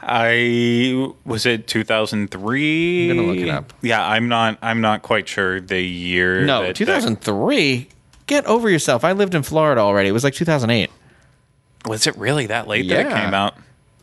I 0.00 1.10
was 1.24 1.44
it 1.44 1.66
two 1.66 1.82
thousand 1.84 2.30
three. 2.30 3.10
I'm 3.10 3.16
gonna 3.16 3.28
look 3.28 3.38
it 3.38 3.48
up. 3.48 3.72
Yeah, 3.82 4.06
I'm 4.06 4.28
not. 4.28 4.56
I'm 4.62 4.80
not 4.80 5.02
quite 5.02 5.26
sure 5.28 5.60
the 5.60 5.80
year. 5.82 6.44
No, 6.44 6.62
that- 6.62 6.76
two 6.76 6.86
thousand 6.86 7.20
three. 7.20 7.88
Get 8.26 8.44
over 8.46 8.68
yourself. 8.70 9.04
I 9.04 9.12
lived 9.12 9.34
in 9.34 9.42
Florida 9.42 9.80
already. 9.80 10.08
It 10.08 10.12
was 10.12 10.22
like 10.24 10.34
two 10.34 10.44
thousand 10.44 10.70
eight. 10.70 10.90
was 11.86 12.06
it 12.06 12.16
really 12.16 12.46
that 12.46 12.68
late 12.68 12.88
that 12.88 13.00
it 13.06 13.10
Yeah. 13.10 13.24
came 13.24 13.34
out? 13.34 13.54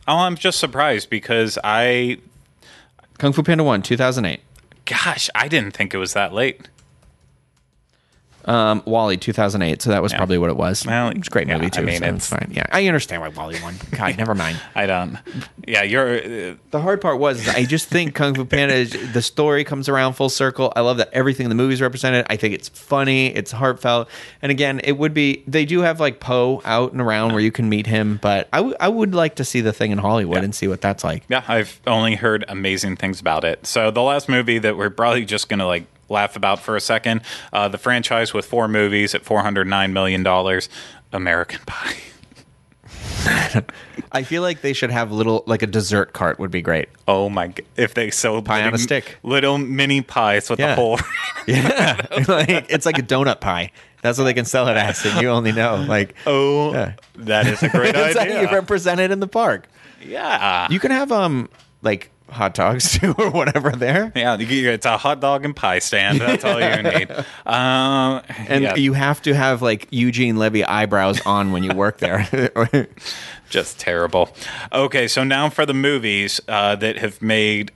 Oh, 0.08 0.18
I'm 0.18 0.36
just 0.36 0.58
surprised 0.58 1.08
because 1.10 1.58
I, 1.64 2.18
Kung 3.18 3.32
Fu 3.32 3.42
Panda 3.42 3.64
one, 3.64 3.82
two 3.82 3.96
thousand 3.96 4.26
eight. 4.26 4.40
gosh, 4.84 5.30
I 5.34 5.48
didn't 5.48 5.72
think 5.72 5.94
it 5.94 5.98
was 5.98 6.12
that 6.12 6.32
late. 6.32 6.68
Um, 8.46 8.82
WALL-E, 8.86 9.16
2008. 9.16 9.82
So 9.82 9.90
that 9.90 10.02
was 10.02 10.12
probably 10.14 10.38
what 10.38 10.50
it 10.50 10.56
was. 10.56 10.86
Well, 10.86 11.08
it's 11.08 11.26
a 11.26 11.30
great 11.30 11.48
yeah, 11.48 11.54
movie 11.54 11.66
I 11.66 11.70
too. 11.70 11.82
mean, 11.82 11.98
so 11.98 12.04
it's- 12.04 12.16
it's 12.16 12.26
fine. 12.28 12.50
Yeah, 12.52 12.64
I 12.70 12.86
understand 12.86 13.22
why 13.22 13.28
WALL-E 13.28 13.60
won. 13.62 13.74
God, 13.90 14.16
never 14.16 14.34
mind. 14.34 14.60
I 14.74 14.86
don't. 14.86 15.18
Yeah, 15.66 15.82
you're. 15.82 16.16
Uh, 16.16 16.54
The 16.70 16.80
hard 16.80 17.00
part 17.00 17.18
was 17.18 17.48
I 17.48 17.64
just 17.64 17.88
think 17.88 18.14
Kung 18.14 18.34
Fu 18.34 18.44
Panda 18.44 18.74
is 18.74 18.90
the 19.12 19.22
story 19.22 19.64
comes 19.64 19.88
around 19.88 20.12
full 20.12 20.28
circle. 20.28 20.72
I 20.76 20.80
love 20.80 20.98
that 20.98 21.08
everything 21.12 21.44
in 21.44 21.48
the 21.48 21.54
movie 21.56 21.74
is 21.74 21.80
represented. 21.82 22.24
I 22.30 22.36
think 22.36 22.54
it's 22.54 22.68
funny, 22.68 23.28
it's 23.34 23.50
heartfelt, 23.50 24.08
and 24.42 24.50
again, 24.52 24.80
it 24.84 24.92
would 24.98 25.12
be 25.14 25.42
they 25.48 25.64
do 25.64 25.80
have 25.80 25.98
like 25.98 26.20
Po 26.20 26.62
out 26.64 26.92
and 26.92 27.00
around 27.00 27.32
where 27.32 27.40
you 27.42 27.50
can 27.50 27.68
meet 27.68 27.86
him, 27.86 28.18
but 28.22 28.48
I, 28.52 28.58
w- 28.58 28.76
I 28.78 28.88
would 28.88 29.14
like 29.14 29.34
to 29.36 29.44
see 29.44 29.60
the 29.60 29.72
thing 29.72 29.90
in 29.90 29.98
Hollywood 29.98 30.44
and 30.44 30.54
see 30.54 30.68
what 30.68 30.80
that's 30.80 31.02
like. 31.02 31.24
yeah, 31.28 31.42
I've 31.48 31.80
only 31.86 32.14
heard 32.14 32.44
amazing 32.48 32.96
things 32.96 33.20
about 33.20 33.42
it. 33.44 33.66
So 33.66 33.90
the 33.90 34.02
last 34.02 34.28
movie 34.28 34.58
that 34.60 34.76
we're 34.76 34.90
probably 34.90 35.24
just 35.24 35.48
gonna 35.48 35.66
like 35.66 35.84
laugh 36.08 36.36
about 36.36 36.60
for 36.60 36.76
a 36.76 36.80
second, 36.80 37.22
uh, 37.52 37.68
the 37.68 37.78
franchise 37.78 38.32
with 38.34 38.44
four 38.46 38.68
movies 38.68 39.14
at 39.14 39.24
four 39.24 39.42
hundred 39.42 39.66
nine 39.66 39.92
million 39.92 40.22
dollars, 40.22 40.68
American 41.12 41.60
Pie. 41.66 41.96
I 44.12 44.22
feel 44.22 44.42
like 44.42 44.60
they 44.60 44.72
should 44.72 44.90
have 44.90 45.10
little 45.10 45.42
like 45.46 45.62
a 45.62 45.66
dessert 45.66 46.12
cart 46.12 46.38
would 46.38 46.50
be 46.50 46.62
great. 46.62 46.88
Oh 47.08 47.28
my! 47.28 47.52
If 47.76 47.94
they 47.94 48.10
sold 48.10 48.44
Pie 48.44 48.60
on 48.60 48.68
a 48.68 48.70
little- 48.72 48.78
stick. 48.78 49.18
little 49.22 49.58
mini 49.58 50.00
pies 50.00 50.48
with 50.48 50.60
Yeah. 50.60 50.68
the 50.68 50.74
whole. 50.76 50.98
Yeah, 51.46 52.04
like, 52.26 52.66
it's 52.70 52.86
like 52.86 52.98
a 52.98 53.02
donut 53.02 53.40
pie. 53.40 53.70
That's 54.02 54.18
what 54.18 54.24
they 54.24 54.34
can 54.34 54.44
sell 54.44 54.66
it 54.68 54.76
as, 54.76 55.04
and 55.04 55.20
you 55.22 55.28
only 55.28 55.52
know 55.52 55.76
like 55.88 56.14
oh, 56.26 56.72
Yeah. 56.72 56.92
that 57.18 57.46
is 57.46 57.62
a 57.62 57.68
great 57.68 57.94
how 57.94 58.06
you 58.08 58.18
idea. 58.18 58.52
represent 58.52 58.98
it 59.00 59.10
in 59.12 59.20
the 59.20 59.28
park. 59.28 59.68
yeah, 60.04 60.66
You 60.70 60.80
can 60.80 60.90
have 60.90 61.12
um 61.12 61.48
like 61.82 62.10
hot 62.28 62.54
dogs 62.54 62.92
too 62.98 63.14
or 63.18 63.30
whatever 63.30 63.70
there. 63.70 64.12
yeah. 64.14 64.36
It's 64.38 64.86
a 64.86 64.96
hot 64.96 65.20
dog 65.20 65.44
and 65.44 65.54
pie 65.54 65.78
stand. 65.78 66.20
That's 66.20 66.44
all 66.44 66.60
you 66.60 66.82
need. 66.82 67.10
Um, 67.44 68.22
And 68.48 68.62
yeah, 68.64 68.74
you 68.74 68.92
have 68.92 69.22
to 69.22 69.34
have 69.34 69.62
like 69.62 69.88
Eugene 69.90 70.36
Levy 70.36 70.64
eyebrows 70.64 71.20
on 71.26 71.52
when 71.52 71.62
you 71.62 71.74
work 71.74 71.98
there. 71.98 72.26
just 73.48 73.78
terrible. 73.78 74.34
Okay, 74.72 75.08
so 75.08 75.24
now 75.24 75.48
for 75.48 75.64
the 75.66 75.74
movies 75.74 76.40
uh, 76.48 76.76
that 76.76 76.98
have 76.98 77.22
made 77.22 77.70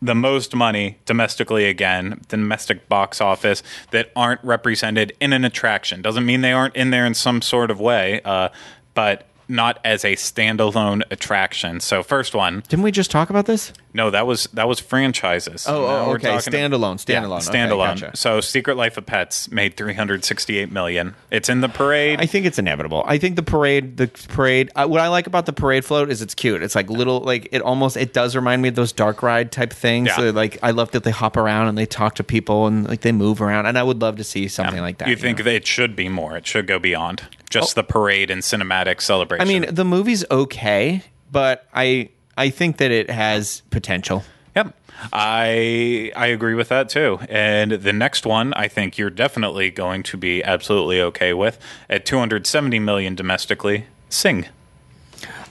the 0.00 0.14
most 0.14 0.54
money 0.54 0.98
domestically 1.06 1.64
again, 1.64 2.20
the 2.28 2.36
domestic 2.36 2.88
box 2.88 3.20
office 3.20 3.62
that 3.90 4.12
aren't 4.14 4.42
represented 4.44 5.12
in 5.20 5.32
an 5.32 5.44
attraction. 5.44 6.02
Doesn't 6.02 6.24
mean 6.24 6.40
they 6.40 6.52
aren't 6.52 6.76
in 6.76 6.90
there 6.90 7.04
in 7.04 7.14
some 7.14 7.42
sort 7.42 7.70
of 7.70 7.80
way, 7.80 8.20
uh, 8.24 8.50
but 8.94 9.27
not 9.48 9.78
as 9.84 10.04
a 10.04 10.14
standalone 10.14 11.02
attraction. 11.10 11.80
So 11.80 12.02
first 12.02 12.34
one, 12.34 12.62
Didn't 12.68 12.82
we 12.82 12.92
just 12.92 13.10
talk 13.10 13.30
about 13.30 13.46
this? 13.46 13.72
No, 13.98 14.10
that 14.10 14.28
was 14.28 14.44
that 14.54 14.68
was 14.68 14.78
franchises. 14.78 15.66
Oh, 15.66 15.84
oh 15.84 16.12
okay. 16.14 16.28
talking- 16.28 16.52
Standalone. 16.52 17.04
Yeah, 17.08 17.22
Standalone. 17.22 17.48
Okay, 17.48 17.58
standalone. 17.58 18.00
gotcha. 18.00 18.16
So 18.16 18.40
Secret 18.40 18.76
Life 18.76 18.96
of 18.96 19.06
Pets 19.06 19.50
made 19.50 19.76
368 19.76 20.70
million. 20.70 21.16
It's 21.32 21.48
in 21.48 21.62
the 21.62 21.68
parade. 21.68 22.20
I 22.20 22.26
think 22.26 22.46
it's 22.46 22.60
inevitable. 22.60 23.02
I 23.06 23.18
think 23.18 23.34
the 23.34 23.42
parade, 23.42 23.96
the 23.96 24.06
parade. 24.28 24.70
Uh, 24.76 24.86
what 24.86 25.00
I 25.00 25.08
like 25.08 25.26
about 25.26 25.46
the 25.46 25.52
parade 25.52 25.84
float 25.84 26.10
is 26.10 26.22
it's 26.22 26.34
cute. 26.34 26.62
It's 26.62 26.76
like 26.76 26.88
little, 26.88 27.20
like 27.22 27.48
it 27.50 27.60
almost. 27.60 27.96
It 27.96 28.12
does 28.12 28.36
remind 28.36 28.62
me 28.62 28.68
of 28.68 28.76
those 28.76 28.92
dark 28.92 29.20
ride 29.20 29.50
type 29.50 29.72
things. 29.72 30.06
Yeah. 30.06 30.16
So, 30.16 30.30
like 30.30 30.58
I 30.62 30.70
love 30.70 30.92
that 30.92 31.02
they 31.02 31.10
hop 31.10 31.36
around 31.36 31.66
and 31.66 31.76
they 31.76 31.86
talk 31.86 32.14
to 32.14 32.24
people 32.24 32.68
and 32.68 32.88
like 32.88 33.00
they 33.00 33.10
move 33.10 33.42
around. 33.42 33.66
And 33.66 33.76
I 33.76 33.82
would 33.82 34.00
love 34.00 34.14
to 34.18 34.24
see 34.24 34.46
something 34.46 34.80
like 34.80 34.98
that. 34.98 35.08
You 35.08 35.16
think 35.16 35.38
know? 35.38 35.44
that 35.44 35.54
it 35.54 35.66
should 35.66 35.96
be 35.96 36.08
more? 36.08 36.36
It 36.36 36.46
should 36.46 36.68
go 36.68 36.78
beyond 36.78 37.22
just 37.50 37.74
the 37.74 37.82
parade 37.82 38.30
and 38.30 38.42
cinematic 38.42 39.00
celebration. 39.00 39.42
I 39.42 39.50
mean, 39.50 39.74
the 39.74 39.84
movie's 39.84 40.24
okay, 40.30 41.02
but 41.32 41.66
I 41.74 42.10
I 42.38 42.50
think 42.50 42.76
that 42.76 42.90
it 42.92 43.10
has 43.10 43.62
potential. 43.70 44.22
yep. 44.54 44.74
I 45.12 46.12
I 46.16 46.26
agree 46.28 46.54
with 46.54 46.68
that 46.68 46.88
too. 46.88 47.18
And 47.28 47.72
the 47.72 47.92
next 47.92 48.24
one, 48.24 48.52
I 48.54 48.68
think 48.68 48.96
you're 48.96 49.10
definitely 49.10 49.70
going 49.70 50.02
to 50.04 50.16
be 50.16 50.42
absolutely 50.42 51.00
okay 51.02 51.32
with 51.32 51.58
at 51.90 52.06
270 52.06 52.78
million 52.78 53.14
domestically. 53.14 53.86
Sing. 54.08 54.46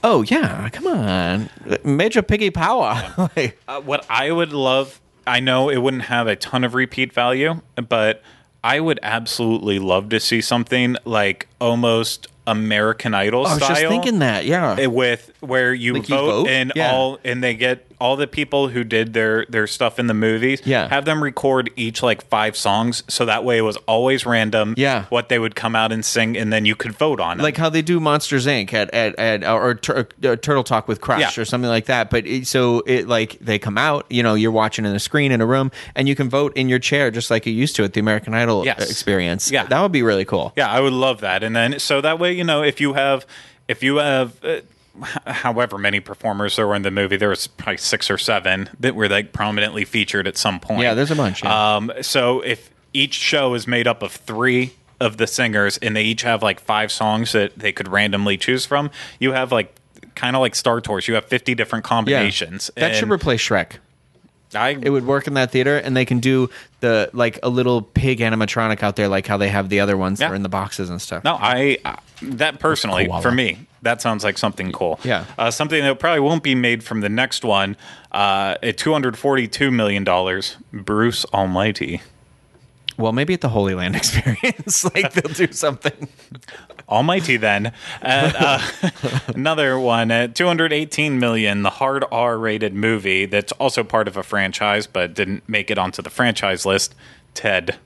Oh 0.02 0.22
yeah, 0.22 0.68
come 0.70 0.86
on, 0.86 1.50
Major 1.84 2.22
Piggy 2.22 2.50
Power. 2.50 2.94
Uh, 3.68 3.80
what 3.82 4.06
I 4.08 4.30
would 4.32 4.52
love, 4.52 5.00
I 5.26 5.40
know 5.40 5.68
it 5.68 5.78
wouldn't 5.78 6.04
have 6.04 6.26
a 6.26 6.36
ton 6.36 6.64
of 6.64 6.74
repeat 6.74 7.12
value, 7.12 7.60
but 7.88 8.22
I 8.64 8.80
would 8.80 8.98
absolutely 9.02 9.78
love 9.78 10.08
to 10.10 10.20
see 10.20 10.40
something 10.40 10.96
like 11.04 11.48
almost 11.60 12.28
American 12.50 13.14
Idol 13.14 13.46
I 13.46 13.54
was 13.54 13.62
style. 13.62 13.76
just 13.76 13.86
thinking 13.88 14.20
that. 14.20 14.44
Yeah, 14.46 14.76
eh, 14.78 14.86
with 14.86 15.30
where 15.40 15.72
you 15.74 15.94
Like 15.94 16.08
you 16.08 16.16
vote, 16.16 16.30
vote? 16.44 16.48
and 16.48 16.72
Yeah. 16.74 16.92
all 16.92 17.18
and 17.24 17.42
they 17.42 17.54
get 17.54 17.87
all 18.00 18.16
the 18.16 18.26
people 18.26 18.68
who 18.68 18.84
did 18.84 19.12
their 19.12 19.44
their 19.48 19.66
stuff 19.66 19.98
in 19.98 20.06
the 20.06 20.14
movies 20.14 20.60
Yeah. 20.64 20.88
have 20.88 21.04
them 21.04 21.22
record 21.22 21.70
each 21.76 22.02
like 22.02 22.24
five 22.28 22.56
songs 22.56 23.02
so 23.08 23.24
that 23.24 23.44
way 23.44 23.58
it 23.58 23.62
was 23.62 23.76
always 23.86 24.24
random 24.26 24.74
Yeah. 24.76 25.04
what 25.08 25.28
they 25.28 25.38
would 25.38 25.54
come 25.54 25.74
out 25.76 25.92
and 25.92 26.04
sing 26.04 26.36
and 26.36 26.52
then 26.52 26.64
you 26.64 26.74
could 26.76 26.92
vote 26.92 27.20
on 27.20 27.40
it 27.40 27.42
like 27.42 27.56
how 27.56 27.68
they 27.68 27.82
do 27.82 28.00
Monsters 28.00 28.46
Inc. 28.46 28.72
at 28.72 28.92
at, 28.94 29.18
at 29.18 29.44
or 29.44 29.74
tur- 29.74 30.08
uh, 30.24 30.36
Turtle 30.36 30.64
Talk 30.64 30.88
with 30.88 31.00
Crush 31.00 31.36
Yeah. 31.36 31.42
or 31.42 31.44
something 31.44 31.68
like 31.70 31.86
that. 31.86 32.10
But 32.10 32.26
it, 32.26 32.46
so 32.46 32.82
it 32.86 33.08
like 33.08 33.38
they 33.40 33.58
come 33.58 33.78
out, 33.78 34.06
you 34.10 34.22
know, 34.22 34.34
you're 34.34 34.50
watching 34.52 34.84
in 34.84 34.94
a 34.94 34.98
screen 35.00 35.32
in 35.32 35.40
a 35.40 35.46
room, 35.46 35.70
and 35.94 36.08
you 36.08 36.14
can 36.14 36.28
vote 36.30 36.56
in 36.56 36.68
your 36.68 36.78
chair 36.78 37.10
just 37.10 37.30
like 37.30 37.46
you 37.46 37.52
used 37.52 37.76
to 37.76 37.84
at 37.84 37.92
the 37.94 38.00
American 38.00 38.34
Idol 38.34 38.64
Yes. 38.64 38.80
uh, 38.80 38.84
experience. 38.84 39.50
Yeah. 39.50 39.64
that 39.64 39.80
would 39.82 39.92
be 39.92 40.02
really 40.02 40.24
cool. 40.24 40.52
Yeah, 40.56 40.70
I 40.70 40.80
would 40.80 40.92
love 40.92 41.20
that. 41.20 41.42
And 41.42 41.54
then 41.56 41.78
so 41.78 42.00
that 42.00 42.18
way, 42.18 42.32
you 42.32 42.44
know, 42.44 42.62
if 42.62 42.80
you 42.80 42.92
have 42.94 43.26
if 43.66 43.82
you 43.82 43.96
have 43.96 44.42
uh, 44.44 44.60
however 45.26 45.78
many 45.78 46.00
performers 46.00 46.56
there 46.56 46.66
were 46.66 46.74
in 46.74 46.82
the 46.82 46.90
movie, 46.90 47.16
there 47.16 47.28
was 47.28 47.46
probably 47.46 47.76
six 47.78 48.10
or 48.10 48.18
seven 48.18 48.68
that 48.80 48.94
were 48.94 49.08
like 49.08 49.32
prominently 49.32 49.84
featured 49.84 50.26
at 50.26 50.36
some 50.36 50.60
point. 50.60 50.82
Yeah, 50.82 50.94
there's 50.94 51.10
a 51.10 51.16
bunch, 51.16 51.42
yeah. 51.42 51.76
Um, 51.76 51.92
so 52.02 52.40
if 52.40 52.70
each 52.92 53.14
show 53.14 53.54
is 53.54 53.66
made 53.66 53.86
up 53.86 54.02
of 54.02 54.12
three 54.12 54.72
of 55.00 55.16
the 55.16 55.26
singers 55.26 55.78
and 55.78 55.94
they 55.94 56.02
each 56.02 56.22
have 56.22 56.42
like 56.42 56.58
five 56.60 56.90
songs 56.90 57.32
that 57.32 57.56
they 57.58 57.72
could 57.72 57.88
randomly 57.88 58.36
choose 58.36 58.66
from, 58.66 58.90
you 59.20 59.32
have 59.32 59.52
like 59.52 59.74
kind 60.14 60.34
of 60.34 60.40
like 60.40 60.54
Star 60.54 60.80
Tours. 60.80 61.06
You 61.06 61.14
have 61.14 61.24
50 61.26 61.54
different 61.54 61.84
Yeah. 61.84 61.88
combinations. 61.88 62.70
That 62.76 62.96
should 62.96 63.10
replace 63.10 63.40
Shrek. 63.40 63.72
I 64.54 64.70
It 64.80 64.90
would 64.90 65.06
work 65.06 65.26
in 65.26 65.34
that 65.34 65.50
theater, 65.50 65.76
and 65.76 65.96
they 65.96 66.04
can 66.04 66.20
do 66.20 66.50
the 66.80 67.10
like 67.12 67.38
a 67.42 67.48
little 67.48 67.82
pig 67.82 68.20
animatronic 68.20 68.82
out 68.82 68.96
there, 68.96 69.08
like 69.08 69.26
how 69.26 69.36
they 69.36 69.48
have 69.48 69.68
the 69.68 69.80
other 69.80 69.96
ones 69.96 70.18
that 70.18 70.30
are 70.30 70.34
in 70.34 70.42
the 70.42 70.48
boxes 70.48 70.90
and 70.90 71.00
stuff. 71.00 71.24
No, 71.24 71.34
I 71.34 71.78
uh, 71.84 71.96
that 72.22 72.58
personally 72.58 73.06
Koala. 73.06 73.22
for 73.22 73.30
me 73.30 73.66
that 73.82 74.00
sounds 74.02 74.24
like 74.24 74.38
something 74.38 74.72
cool. 74.72 74.98
Yeah. 75.04 75.24
uh, 75.38 75.50
something 75.50 75.82
that 75.82 75.98
probably 75.98 76.20
won't 76.20 76.42
be 76.42 76.54
made 76.54 76.82
from 76.82 77.00
the 77.00 77.08
next 77.08 77.44
one. 77.44 77.76
Uh, 78.10 78.56
at 78.62 78.78
two 78.78 78.92
hundred 78.92 79.16
forty-two 79.16 79.70
million 79.70 80.04
dollars, 80.04 80.56
Bruce 80.72 81.24
Almighty. 81.26 82.02
Well, 82.98 83.12
maybe 83.12 83.32
at 83.32 83.40
the 83.40 83.48
Holy 83.48 83.74
Land 83.74 83.96
experience, 83.96 84.84
like 84.84 85.12
they'll 85.12 85.32
do 85.32 85.52
something. 85.52 86.08
Almighty 86.88 87.36
then. 87.36 87.72
And, 88.02 88.34
uh, 88.36 88.60
another 89.28 89.78
one 89.78 90.10
at 90.10 90.34
218 90.34 91.18
million, 91.20 91.62
the 91.62 91.70
hard 91.70 92.04
R-rated 92.10 92.74
movie 92.74 93.26
that's 93.26 93.52
also 93.52 93.84
part 93.84 94.08
of 94.08 94.16
a 94.16 94.22
franchise 94.22 94.86
but 94.86 95.14
didn't 95.14 95.48
make 95.48 95.70
it 95.70 95.78
onto 95.78 96.02
the 96.02 96.10
franchise 96.10 96.66
list. 96.66 96.94
Ted. 97.34 97.78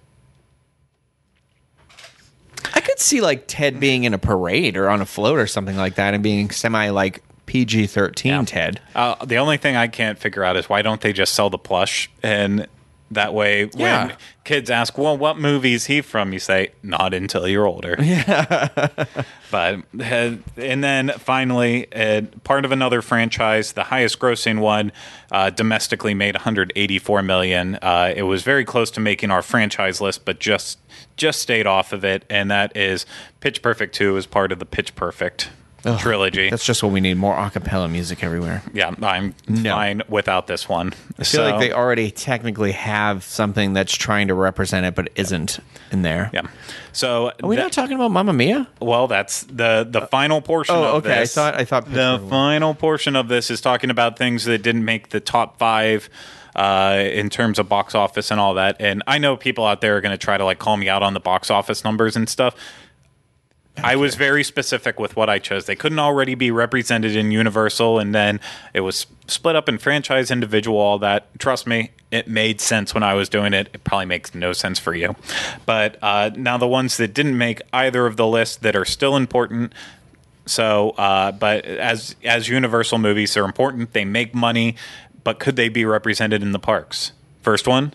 I 2.74 2.80
could 2.80 2.98
see 2.98 3.20
like 3.20 3.44
Ted 3.46 3.78
being 3.78 4.04
in 4.04 4.14
a 4.14 4.18
parade 4.18 4.78
or 4.78 4.88
on 4.88 5.02
a 5.02 5.06
float 5.06 5.38
or 5.38 5.46
something 5.46 5.76
like 5.76 5.96
that, 5.96 6.14
and 6.14 6.22
being 6.22 6.50
semi 6.50 6.88
like 6.88 7.22
PG 7.44 7.88
thirteen 7.88 8.46
Ted. 8.46 8.80
Uh, 8.94 9.22
the 9.24 9.36
only 9.36 9.58
thing 9.58 9.76
I 9.76 9.88
can't 9.88 10.18
figure 10.18 10.42
out 10.42 10.56
is 10.56 10.70
why 10.70 10.80
don't 10.80 11.00
they 11.02 11.12
just 11.12 11.34
sell 11.34 11.50
the 11.50 11.58
plush 11.58 12.10
and 12.22 12.66
That 13.12 13.34
way, 13.34 13.68
Yeah. 13.74 14.06
when 14.06 14.16
kids 14.44 14.70
ask, 14.70 14.96
"Well, 14.96 15.16
what 15.16 15.38
movie 15.38 15.74
is 15.74 15.86
he 15.86 16.00
from?" 16.00 16.32
You 16.32 16.38
say, 16.38 16.68
"Not 16.82 17.12
until 17.14 17.46
you're 17.46 17.66
older." 17.66 17.96
Yeah. 18.00 18.78
but 19.50 19.80
uh, 20.00 20.30
and 20.56 20.82
then 20.84 21.12
finally, 21.18 21.92
uh, 21.92 22.22
part 22.44 22.64
of 22.64 22.72
another 22.72 23.02
franchise, 23.02 23.72
the 23.72 23.84
highest-grossing 23.84 24.58
one, 24.60 24.92
uh, 25.30 25.50
domestically 25.50 26.14
made 26.14 26.34
184 26.34 27.22
million. 27.22 27.76
Uh, 27.82 28.12
it 28.14 28.22
was 28.22 28.42
very 28.42 28.64
close 28.64 28.90
to 28.92 29.00
making 29.00 29.30
our 29.30 29.42
franchise 29.42 30.00
list, 30.00 30.24
but 30.24 30.38
just 30.40 30.78
just 31.16 31.40
stayed 31.40 31.66
off 31.66 31.92
of 31.92 32.04
it. 32.04 32.24
And 32.30 32.50
that 32.50 32.74
is 32.76 33.04
Pitch 33.40 33.60
Perfect 33.62 33.94
2 33.94 34.16
is 34.16 34.26
part 34.26 34.50
of 34.52 34.58
the 34.58 34.64
Pitch 34.66 34.94
Perfect 34.94 35.50
trilogy. 35.98 36.50
That's 36.50 36.64
just 36.64 36.82
what 36.82 36.92
we 36.92 37.00
need 37.00 37.16
more 37.16 37.36
a 37.38 37.50
cappella 37.50 37.88
music 37.88 38.22
everywhere. 38.22 38.62
yeah, 38.72 38.94
I'm 39.02 39.34
No. 39.48 39.70
fine 39.74 40.02
without 40.08 40.46
this 40.46 40.68
one. 40.68 40.92
I 41.18 41.24
feel 41.24 41.42
like 41.42 41.60
they 41.60 41.72
already 41.72 42.10
technically 42.10 42.72
have 42.72 43.24
something 43.24 43.72
that's 43.72 43.94
trying 43.94 44.28
to 44.28 44.34
represent 44.34 44.86
it, 44.86 44.94
but 44.94 45.08
isn't 45.16 45.58
in 45.90 46.02
there. 46.02 46.30
Yeah. 46.32 46.42
So 46.92 47.32
Are 47.42 47.48
we 47.48 47.56
that- 47.56 47.62
not 47.62 47.72
talking 47.72 47.94
about 47.96 48.10
Mamma 48.10 48.32
Mia? 48.32 48.68
well, 48.80 49.06
that's 49.08 49.42
the 49.44 49.86
the 49.88 50.02
final 50.02 50.40
portion 50.40 50.74
Oh, 50.74 50.84
of 50.84 50.94
okay. 51.06 51.20
this. 51.20 51.36
I 51.36 51.40
thought 51.50 51.60
I 51.60 51.64
thought 51.64 51.92
the 51.92 52.20
final 52.28 52.74
portion 52.74 53.16
of 53.16 53.28
this 53.28 53.50
is 53.50 53.60
talking 53.60 53.90
about 53.90 54.16
things 54.18 54.44
that 54.44 54.58
didn't 54.62 54.84
make 54.84 55.08
the 55.10 55.20
top 55.20 55.58
five 55.58 56.08
uh, 56.54 57.02
in 57.12 57.30
terms 57.30 57.58
of 57.58 57.66
box 57.66 57.94
office 57.94 58.30
and 58.30 58.38
all 58.38 58.52
that. 58.54 58.76
And 58.78 59.02
I 59.06 59.16
know 59.16 59.38
people 59.38 59.64
out 59.64 59.80
there 59.80 59.96
are 59.96 60.02
going 60.02 60.12
to 60.12 60.18
try 60.18 60.36
to 60.36 60.44
like 60.44 60.58
call 60.58 60.76
me 60.76 60.86
out 60.86 61.02
on 61.02 61.14
the 61.14 61.20
box 61.20 61.50
office 61.50 61.82
numbers 61.82 62.14
and 62.14 62.28
stuff. 62.28 62.54
I 63.78 63.96
was 63.96 64.16
very 64.16 64.44
specific 64.44 65.00
with 65.00 65.16
what 65.16 65.30
I 65.30 65.38
chose. 65.38 65.64
They 65.64 65.74
couldn't 65.74 65.98
already 65.98 66.34
be 66.34 66.50
represented 66.50 67.16
in 67.16 67.32
Universal, 67.32 67.98
and 67.98 68.14
then 68.14 68.38
it 68.74 68.80
was 68.80 69.06
split 69.26 69.56
up 69.56 69.68
in 69.68 69.78
franchise, 69.78 70.30
individual, 70.30 70.78
all 70.78 70.98
that. 70.98 71.26
Trust 71.38 71.66
me, 71.66 71.90
it 72.10 72.28
made 72.28 72.60
sense 72.60 72.92
when 72.92 73.02
I 73.02 73.14
was 73.14 73.28
doing 73.28 73.54
it. 73.54 73.70
It 73.72 73.82
probably 73.82 74.06
makes 74.06 74.34
no 74.34 74.52
sense 74.52 74.78
for 74.78 74.94
you. 74.94 75.16
But 75.64 75.96
uh, 76.02 76.30
now 76.36 76.58
the 76.58 76.68
ones 76.68 76.98
that 76.98 77.14
didn't 77.14 77.38
make 77.38 77.62
either 77.72 78.06
of 78.06 78.16
the 78.16 78.26
lists 78.26 78.56
that 78.56 78.76
are 78.76 78.84
still 78.84 79.16
important. 79.16 79.72
So, 80.44 80.90
uh, 80.90 81.32
but 81.32 81.64
as 81.64 82.14
as 82.24 82.48
Universal 82.48 82.98
movies, 82.98 83.34
they're 83.34 83.44
important. 83.44 83.94
They 83.94 84.04
make 84.04 84.34
money, 84.34 84.76
but 85.24 85.38
could 85.38 85.56
they 85.56 85.68
be 85.68 85.84
represented 85.84 86.42
in 86.42 86.52
the 86.52 86.58
parks? 86.58 87.12
First 87.42 87.66
one, 87.66 87.94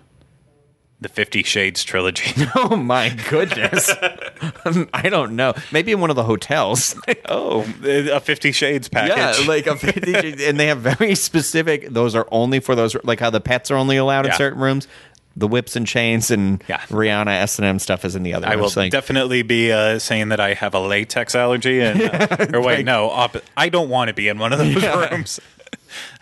the 0.99 1.09
Fifty 1.09 1.43
Shades 1.43 1.83
trilogy. 1.83 2.33
Oh 2.55 2.75
my 2.75 3.09
goodness! 3.29 3.89
I 4.93 5.09
don't 5.09 5.35
know. 5.35 5.53
Maybe 5.71 5.91
in 5.91 5.99
one 6.01 6.09
of 6.09 6.15
the 6.15 6.23
hotels. 6.23 6.95
oh, 7.25 7.61
a 7.83 8.19
Fifty 8.19 8.51
Shades 8.51 8.87
package. 8.89 9.15
Yeah, 9.17 9.47
like 9.47 9.67
a 9.67 9.75
50, 9.75 10.11
Shades, 10.13 10.41
and 10.43 10.59
they 10.59 10.67
have 10.67 10.79
very 10.79 11.15
specific. 11.15 11.89
Those 11.89 12.15
are 12.15 12.27
only 12.31 12.59
for 12.59 12.73
those, 12.75 12.95
like 13.03 13.19
how 13.19 13.29
the 13.29 13.39
pets 13.41 13.69
are 13.71 13.75
only 13.75 13.97
allowed 13.97 14.25
in 14.25 14.33
certain 14.33 14.59
rooms. 14.59 14.87
The 15.35 15.47
whips 15.47 15.75
and 15.75 15.85
chains 15.85 16.31
and 16.31 16.63
Yeah. 16.67 16.79
Rihanna 16.87 17.27
S 17.41 17.59
and 17.59 17.65
M 17.67 17.77
stuff 17.77 18.03
is 18.03 18.15
in 18.15 18.23
the 18.23 18.33
other. 18.33 18.47
I 18.47 18.55
will. 18.55 18.71
Like, 18.75 18.91
definitely 18.91 19.43
be 19.43 19.71
uh, 19.71 19.99
saying 19.99 20.29
that 20.29 20.39
I 20.39 20.55
have 20.55 20.73
a 20.73 20.79
latex 20.79 21.35
allergy, 21.35 21.79
and 21.79 22.01
uh, 22.01 22.47
or 22.55 22.61
wait, 22.63 22.85
no, 22.85 23.11
op- 23.11 23.37
I 23.55 23.69
don't 23.69 23.89
want 23.89 24.07
to 24.07 24.15
be 24.15 24.29
in 24.29 24.39
one 24.39 24.51
of 24.51 24.57
those 24.57 24.81
Yeah. 24.81 25.09
rooms. 25.11 25.39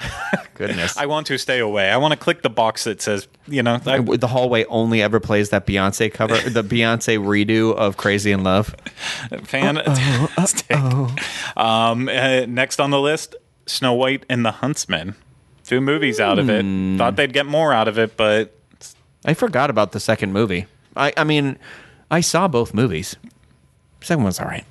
goodness. 0.54 0.98
I 0.98 1.06
want 1.06 1.28
to 1.28 1.38
stay 1.38 1.60
away. 1.60 1.90
I 1.90 1.98
want 1.98 2.12
to 2.14 2.18
click 2.18 2.42
the 2.42 2.50
box 2.50 2.86
that 2.86 3.02
says, 3.02 3.28
you 3.48 3.64
know, 3.64 3.80
I, 3.86 4.00
the 4.00 4.28
hallway 4.28 4.66
only 4.66 5.02
ever 5.02 5.20
plays 5.20 5.50
that 5.50 5.66
Beyonce 5.66 6.12
cover, 6.14 6.38
the 6.50 6.64
Beyonce 6.64 7.18
redo 7.20 7.76
of 7.76 7.98
"Crazy 7.98 8.32
in 8.32 8.44
Love." 8.44 8.76
fantastic. 9.44 10.78
Um, 11.58 12.10
uh, 12.10 12.46
next 12.48 12.82
on 12.82 12.90
the 12.90 13.00
list, 13.00 13.34
Snow 13.66 13.94
White 13.94 14.26
and 14.30 14.46
the 14.46 14.52
Huntsman. 14.52 15.16
Two 15.64 15.80
movies 15.80 16.20
out 16.20 16.38
of 16.38 16.50
it. 16.50 16.64
Hmm. 16.64 16.98
Thought 16.98 17.16
they'd 17.16 17.32
get 17.32 17.46
more 17.46 17.72
out 17.72 17.88
of 17.88 17.98
it, 17.98 18.18
but 18.18 18.54
I 19.24 19.34
forgot 19.34 19.70
about 19.70 19.94
the 19.94 20.00
second 20.00 20.34
movie. 20.34 20.68
I, 20.96 21.14
I 21.16 21.24
mean, 21.24 21.58
I 22.12 22.22
saw 22.22 22.48
both 22.48 22.74
movies. 22.74 23.16
Second 24.02 24.24
one's 24.24 24.40
all 24.40 24.48
right. 24.48 24.66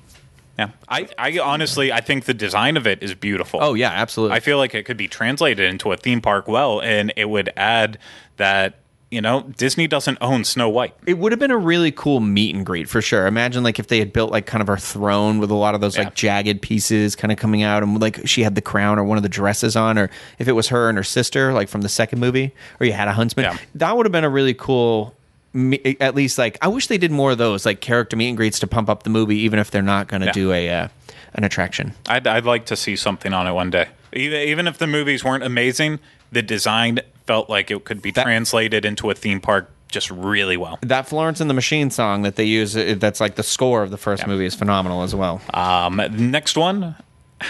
Yeah, 0.57 0.69
I, 0.87 1.07
I 1.17 1.39
honestly, 1.39 1.91
I 1.91 2.01
think 2.01 2.25
the 2.25 2.33
design 2.33 2.77
of 2.77 2.87
it 2.87 3.03
is 3.03 3.13
beautiful. 3.13 3.59
Oh 3.61 3.73
yeah, 3.73 3.89
absolutely. 3.91 4.35
I 4.37 4.39
feel 4.39 4.57
like 4.57 4.73
it 4.75 4.83
could 4.83 4.97
be 4.97 5.07
translated 5.07 5.69
into 5.69 5.91
a 5.91 5.97
theme 5.97 6.21
park 6.21 6.47
well, 6.47 6.81
and 6.81 7.11
it 7.15 7.25
would 7.29 7.51
add 7.57 7.97
that 8.37 8.79
you 9.11 9.21
know 9.21 9.41
Disney 9.57 9.87
doesn't 9.87 10.17
own 10.19 10.43
Snow 10.43 10.67
White. 10.67 10.93
It 11.05 11.17
would 11.19 11.31
have 11.31 11.39
been 11.39 11.51
a 11.51 11.57
really 11.57 11.91
cool 11.91 12.19
meet 12.19 12.55
and 12.55 12.65
greet 12.65 12.89
for 12.89 13.01
sure. 13.01 13.27
Imagine 13.27 13.63
like 13.63 13.79
if 13.79 13.87
they 13.87 13.99
had 13.99 14.11
built 14.13 14.31
like 14.31 14.45
kind 14.45 14.61
of 14.61 14.67
her 14.67 14.77
throne 14.77 15.39
with 15.39 15.51
a 15.51 15.55
lot 15.55 15.75
of 15.75 15.81
those 15.81 15.95
Yeah. 15.95 16.05
like 16.05 16.15
jagged 16.15 16.61
pieces 16.61 17.15
kind 17.15 17.31
of 17.31 17.37
coming 17.37 17.61
out, 17.63 17.83
and 17.83 18.01
like 18.01 18.27
she 18.27 18.41
had 18.43 18.55
the 18.55 18.61
crown 18.61 18.97
or 18.97 19.03
one 19.03 19.17
of 19.17 19.23
the 19.23 19.29
dresses 19.29 19.75
on, 19.75 19.97
or 19.97 20.09
if 20.39 20.47
it 20.47 20.53
was 20.53 20.69
her 20.69 20.89
and 20.89 20.97
her 20.97 21.03
sister 21.03 21.53
like 21.53 21.69
from 21.69 21.81
the 21.81 21.89
second 21.89 22.19
movie, 22.19 22.53
or 22.79 22.85
you 22.87 22.93
had 22.93 23.07
a 23.07 23.13
huntsman. 23.13 23.43
Yeah. 23.45 23.57
That 23.75 23.95
would 23.95 24.05
have 24.05 24.11
been 24.13 24.23
a 24.23 24.29
really 24.29 24.53
cool. 24.53 25.13
Me- 25.55 25.97
At 25.99 26.13
least 26.13 26.37
like 26.37 26.57
I 26.61 26.67
wish 26.67 26.87
they 26.87 26.97
did 26.99 27.11
more 27.11 27.31
of 27.31 27.37
those 27.39 27.65
like 27.65 27.81
character 27.81 28.15
meet 28.15 28.27
and 28.27 28.37
greets 28.37 28.59
to 28.59 28.67
pump 28.67 28.89
up 28.89 29.03
the 29.03 29.09
movie, 29.09 29.37
even 29.37 29.57
if 29.57 29.71
they're 29.71 29.81
not 29.81 30.07
going 30.07 30.19
to 30.21 30.27
Yeah. 30.27 30.31
do 30.33 30.51
a 30.51 30.69
uh, 30.69 30.87
an 31.33 31.43
attraction. 31.43 31.93
I'd, 32.07 32.27
I'd 32.27 32.45
like 32.45 32.65
to 32.67 32.75
see 32.75 32.95
something 32.95 33.33
on 33.33 33.47
it 33.47 33.53
one 33.53 33.69
day. 33.71 33.87
Even 34.13 34.39
even 34.47 34.67
if 34.67 34.77
the 34.77 34.87
movies 34.87 35.23
weren't 35.23 35.43
amazing, 35.43 35.99
the 36.31 36.41
design 36.41 36.99
felt 37.25 37.49
like 37.49 37.71
it 37.71 37.83
could 37.85 38.01
be 38.01 38.11
That- 38.11 38.23
translated 38.23 38.85
into 38.85 39.09
a 39.09 39.13
theme 39.15 39.39
park 39.41 39.71
just 39.87 40.11
really 40.11 40.57
well. 40.57 40.77
That 40.81 41.07
Florence 41.07 41.39
and 41.39 41.49
the 41.49 41.53
Machine 41.53 41.89
song 41.89 42.23
that 42.23 42.35
they 42.35 42.43
use, 42.43 42.75
uh, 42.75 42.95
that's 42.97 43.21
like 43.21 43.35
the 43.35 43.43
score 43.43 43.81
of 43.81 43.91
the 43.91 43.97
first 43.97 44.27
movie, 44.27 44.45
is 44.45 44.53
phenomenal 44.53 45.03
as 45.03 45.15
well. 45.15 45.41
Um, 45.53 46.01
next 46.31 46.57
one, 46.57 46.95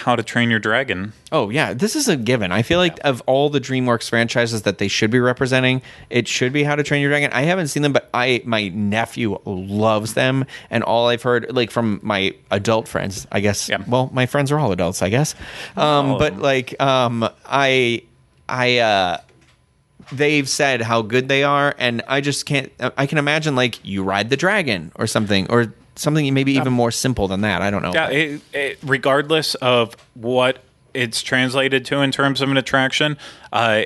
How 0.04 0.16
to 0.16 0.22
Train 0.22 0.50
Your 0.50 0.58
Dragon. 0.58 1.12
Oh 1.32 1.50
yeah, 1.50 1.74
this 1.74 1.96
is 1.96 2.08
a 2.08 2.16
given. 2.16 2.52
I 2.52 2.62
feel 2.62 2.78
like 2.78 2.98
of 3.04 3.22
all 3.26 3.50
the 3.50 3.60
DreamWorks 3.60 4.08
franchises 4.08 4.62
that 4.62 4.78
they 4.78 4.88
should 4.88 5.10
be 5.10 5.18
representing, 5.20 5.82
it 6.10 6.28
should 6.28 6.52
be 6.52 6.62
How 6.64 6.76
to 6.76 6.82
Train 6.82 7.00
Your 7.02 7.10
Dragon. 7.10 7.32
I 7.32 7.42
haven't 7.42 7.68
seen 7.68 7.82
them, 7.82 7.92
but 7.92 8.08
I 8.14 8.42
my 8.44 8.68
nephew 8.68 9.38
loves 9.44 10.14
them, 10.14 10.44
and 10.70 10.84
all 10.84 11.08
I've 11.08 11.22
heard, 11.22 11.52
like 11.54 11.70
from 11.70 12.00
my 12.02 12.34
adult 12.50 12.88
friends, 12.88 13.26
I 13.32 13.40
guess. 13.40 13.68
Yeah. 13.68 13.78
Well, 13.86 14.10
my 14.12 14.26
friends 14.26 14.52
are 14.52 14.58
all 14.58 14.72
adults, 14.72 15.02
I 15.02 15.08
guess. 15.08 15.34
Um, 15.76 16.12
Oh. 16.12 16.18
But 16.18 16.38
like, 16.38 16.80
um, 16.80 17.28
I, 17.44 18.02
I, 18.48 18.78
uh, 18.78 19.18
they've 20.12 20.48
said 20.48 20.82
how 20.82 21.02
good 21.02 21.28
they 21.28 21.42
are, 21.42 21.74
and 21.78 22.02
I 22.06 22.20
just 22.20 22.46
can't. 22.46 22.70
I 22.96 23.06
can 23.06 23.18
imagine 23.18 23.56
like 23.56 23.84
you 23.84 24.02
ride 24.04 24.30
the 24.30 24.36
dragon 24.36 24.92
or 24.96 25.06
something, 25.06 25.46
or 25.50 25.72
something 25.96 26.32
maybe 26.32 26.52
even 26.52 26.72
more 26.72 26.90
simple 26.90 27.28
than 27.28 27.40
that. 27.42 27.62
I 27.62 27.70
don't 27.70 27.82
know. 27.82 27.92
Yeah, 27.92 28.10
it, 28.10 28.40
it, 28.52 28.78
regardless 28.82 29.54
of 29.56 29.96
what 30.14 30.58
it's 30.94 31.22
translated 31.22 31.84
to 31.86 32.00
in 32.00 32.12
terms 32.12 32.40
of 32.40 32.50
an 32.50 32.56
attraction, 32.56 33.18
uh, 33.52 33.82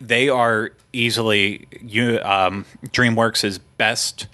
they 0.00 0.28
are 0.28 0.72
easily 0.92 1.66
you 1.80 2.20
um, 2.22 2.64
DreamWorks' 2.86 3.58
best 3.76 4.26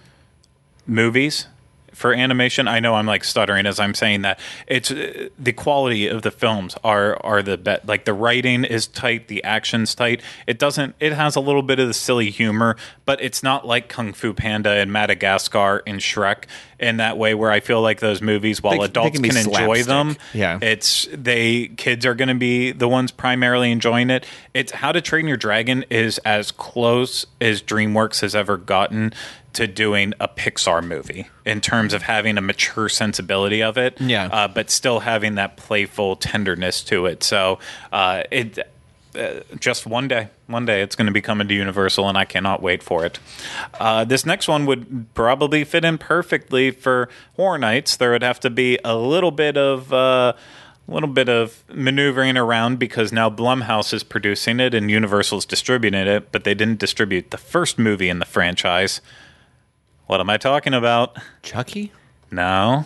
movies 0.86 1.46
for 1.94 2.12
animation. 2.12 2.68
I 2.68 2.80
know 2.80 2.94
I'm 2.94 3.06
like 3.06 3.24
stuttering 3.24 3.66
as 3.66 3.80
I'm 3.80 3.94
saying 3.94 4.22
that. 4.22 4.38
It's 4.66 4.90
uh, 4.90 5.28
the 5.38 5.52
quality 5.52 6.06
of 6.08 6.22
the 6.22 6.30
films 6.30 6.76
are 6.84 7.16
are 7.24 7.42
the 7.42 7.56
best. 7.56 7.86
Like 7.86 8.04
the 8.04 8.14
writing 8.14 8.64
is 8.64 8.86
tight, 8.86 9.28
the 9.28 9.42
action's 9.44 9.94
tight. 9.94 10.20
It 10.46 10.58
doesn't. 10.58 10.94
It 11.00 11.12
has 11.12 11.36
a 11.36 11.40
little 11.40 11.62
bit 11.62 11.78
of 11.78 11.88
the 11.88 11.94
silly 11.94 12.30
humor, 12.30 12.76
but 13.04 13.20
it's 13.22 13.42
not 13.42 13.66
like 13.66 13.88
Kung 13.88 14.12
Fu 14.12 14.32
Panda 14.34 14.70
and 14.70 14.92
Madagascar 14.92 15.82
and 15.86 16.00
Shrek 16.00 16.44
in 16.80 16.96
that 16.98 17.16
way 17.16 17.34
where 17.34 17.50
I 17.52 17.60
feel 17.60 17.80
like 17.80 18.00
those 18.00 18.20
movies, 18.20 18.62
while 18.62 18.72
They- 18.72 18.78
they 18.80 18.84
adults 18.86 19.18
can 19.18 19.22
can, 19.30 19.36
enjoy 19.36 19.82
them, 19.84 20.16
Yeah. 20.34 20.58
it's 20.60 21.08
they 21.12 21.68
kids 21.68 22.04
are 22.04 22.14
going 22.14 22.28
to 22.28 22.34
be 22.34 22.72
the 22.72 22.88
ones 22.88 23.10
primarily 23.12 23.70
enjoying 23.70 24.10
it. 24.10 24.26
It's 24.52 24.72
How 24.72 24.90
to 24.92 25.00
Train 25.00 25.28
Your 25.28 25.36
Dragon 25.36 25.84
is 25.88 26.18
as 26.18 26.50
close 26.50 27.26
as 27.40 27.62
DreamWorks 27.62 28.20
has 28.20 28.34
ever 28.34 28.56
gotten 28.56 29.12
to 29.54 29.66
doing 29.66 30.12
a 30.20 30.28
Pixar 30.28 30.84
movie 30.86 31.28
in 31.44 31.60
terms 31.60 31.92
of 31.94 32.02
having 32.02 32.36
a 32.38 32.40
mature 32.40 32.88
sensibility 32.88 33.62
of 33.62 33.76
it, 33.78 34.00
Yeah. 34.00 34.26
uh, 34.26 34.48
but 34.48 34.70
still 34.70 35.00
having 35.00 35.34
that 35.36 35.56
playful 35.56 36.16
tenderness 36.16 36.82
to 36.84 37.06
it. 37.06 37.22
So 37.22 37.58
uh, 37.92 38.22
it. 38.30 38.58
Uh, 39.16 39.38
just 39.60 39.86
one 39.86 40.08
day, 40.08 40.26
one 40.48 40.66
day, 40.66 40.82
it's 40.82 40.96
going 40.96 41.06
to 41.06 41.12
be 41.12 41.20
coming 41.20 41.46
to 41.46 41.54
Universal, 41.54 42.08
and 42.08 42.18
I 42.18 42.24
cannot 42.24 42.60
wait 42.60 42.82
for 42.82 43.04
it. 43.06 43.20
Uh, 43.78 44.02
this 44.04 44.26
next 44.26 44.48
one 44.48 44.66
would 44.66 45.06
probably 45.14 45.62
fit 45.62 45.84
in 45.84 45.98
perfectly 45.98 46.72
for 46.72 47.08
Horror 47.36 47.58
Nights. 47.58 47.94
There 47.96 48.10
would 48.10 48.24
have 48.24 48.40
to 48.40 48.50
be 48.50 48.76
a 48.84 48.96
little 48.96 49.30
bit 49.30 49.56
of 49.56 49.92
uh, 49.92 50.32
a 50.88 50.92
little 50.92 51.08
bit 51.08 51.28
of 51.28 51.62
maneuvering 51.72 52.36
around 52.36 52.80
because 52.80 53.12
now 53.12 53.30
Blumhouse 53.30 53.94
is 53.94 54.02
producing 54.02 54.58
it 54.58 54.74
and 54.74 54.90
Universal's 54.90 55.46
distributing 55.46 56.08
it, 56.08 56.32
but 56.32 56.42
they 56.42 56.54
didn't 56.54 56.80
distribute 56.80 57.30
the 57.30 57.38
first 57.38 57.78
movie 57.78 58.08
in 58.08 58.18
the 58.18 58.26
franchise. 58.26 59.00
What 60.06 60.20
am 60.20 60.28
I 60.30 60.36
talking 60.36 60.74
about? 60.74 61.16
Chucky, 61.42 61.92
No, 62.30 62.84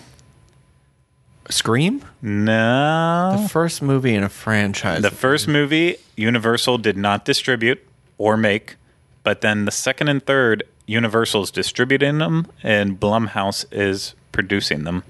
Scream, 1.50 2.04
no. 2.20 3.38
the 3.42 3.48
first 3.48 3.80
movie 3.82 4.14
in 4.14 4.22
a 4.22 4.28
franchise. 4.28 5.02
The 5.02 5.10
first 5.10 5.48
movie, 5.48 5.96
Universal 6.16 6.78
did 6.78 6.96
not 6.96 7.24
distribute 7.24 7.80
or 8.18 8.36
make, 8.36 8.76
but 9.24 9.40
then 9.40 9.64
the 9.64 9.70
second 9.70 10.08
and 10.08 10.24
third, 10.24 10.62
Universal's 10.86 11.50
distributing 11.50 12.18
them, 12.18 12.46
and 12.62 13.00
Blumhouse 13.00 13.64
is 13.72 14.14
producing 14.32 14.84
them. 14.84 15.04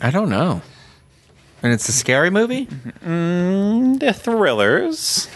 I 0.00 0.10
don't 0.10 0.28
know. 0.28 0.62
And 1.62 1.72
it's 1.72 1.88
a 1.88 1.92
scary 1.92 2.30
movie. 2.30 2.66
Mm, 2.66 3.98
the 4.00 4.12
thrillers. 4.12 5.28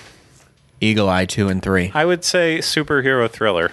Eagle 0.81 1.09
Eye 1.09 1.25
two 1.25 1.49
and 1.49 1.63
three. 1.63 1.91
I 1.95 2.05
would 2.05 2.25
say 2.25 2.59
superhero 2.59 3.31
thriller. 3.31 3.73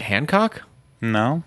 Hancock. 0.00 0.62
No. 1.00 1.42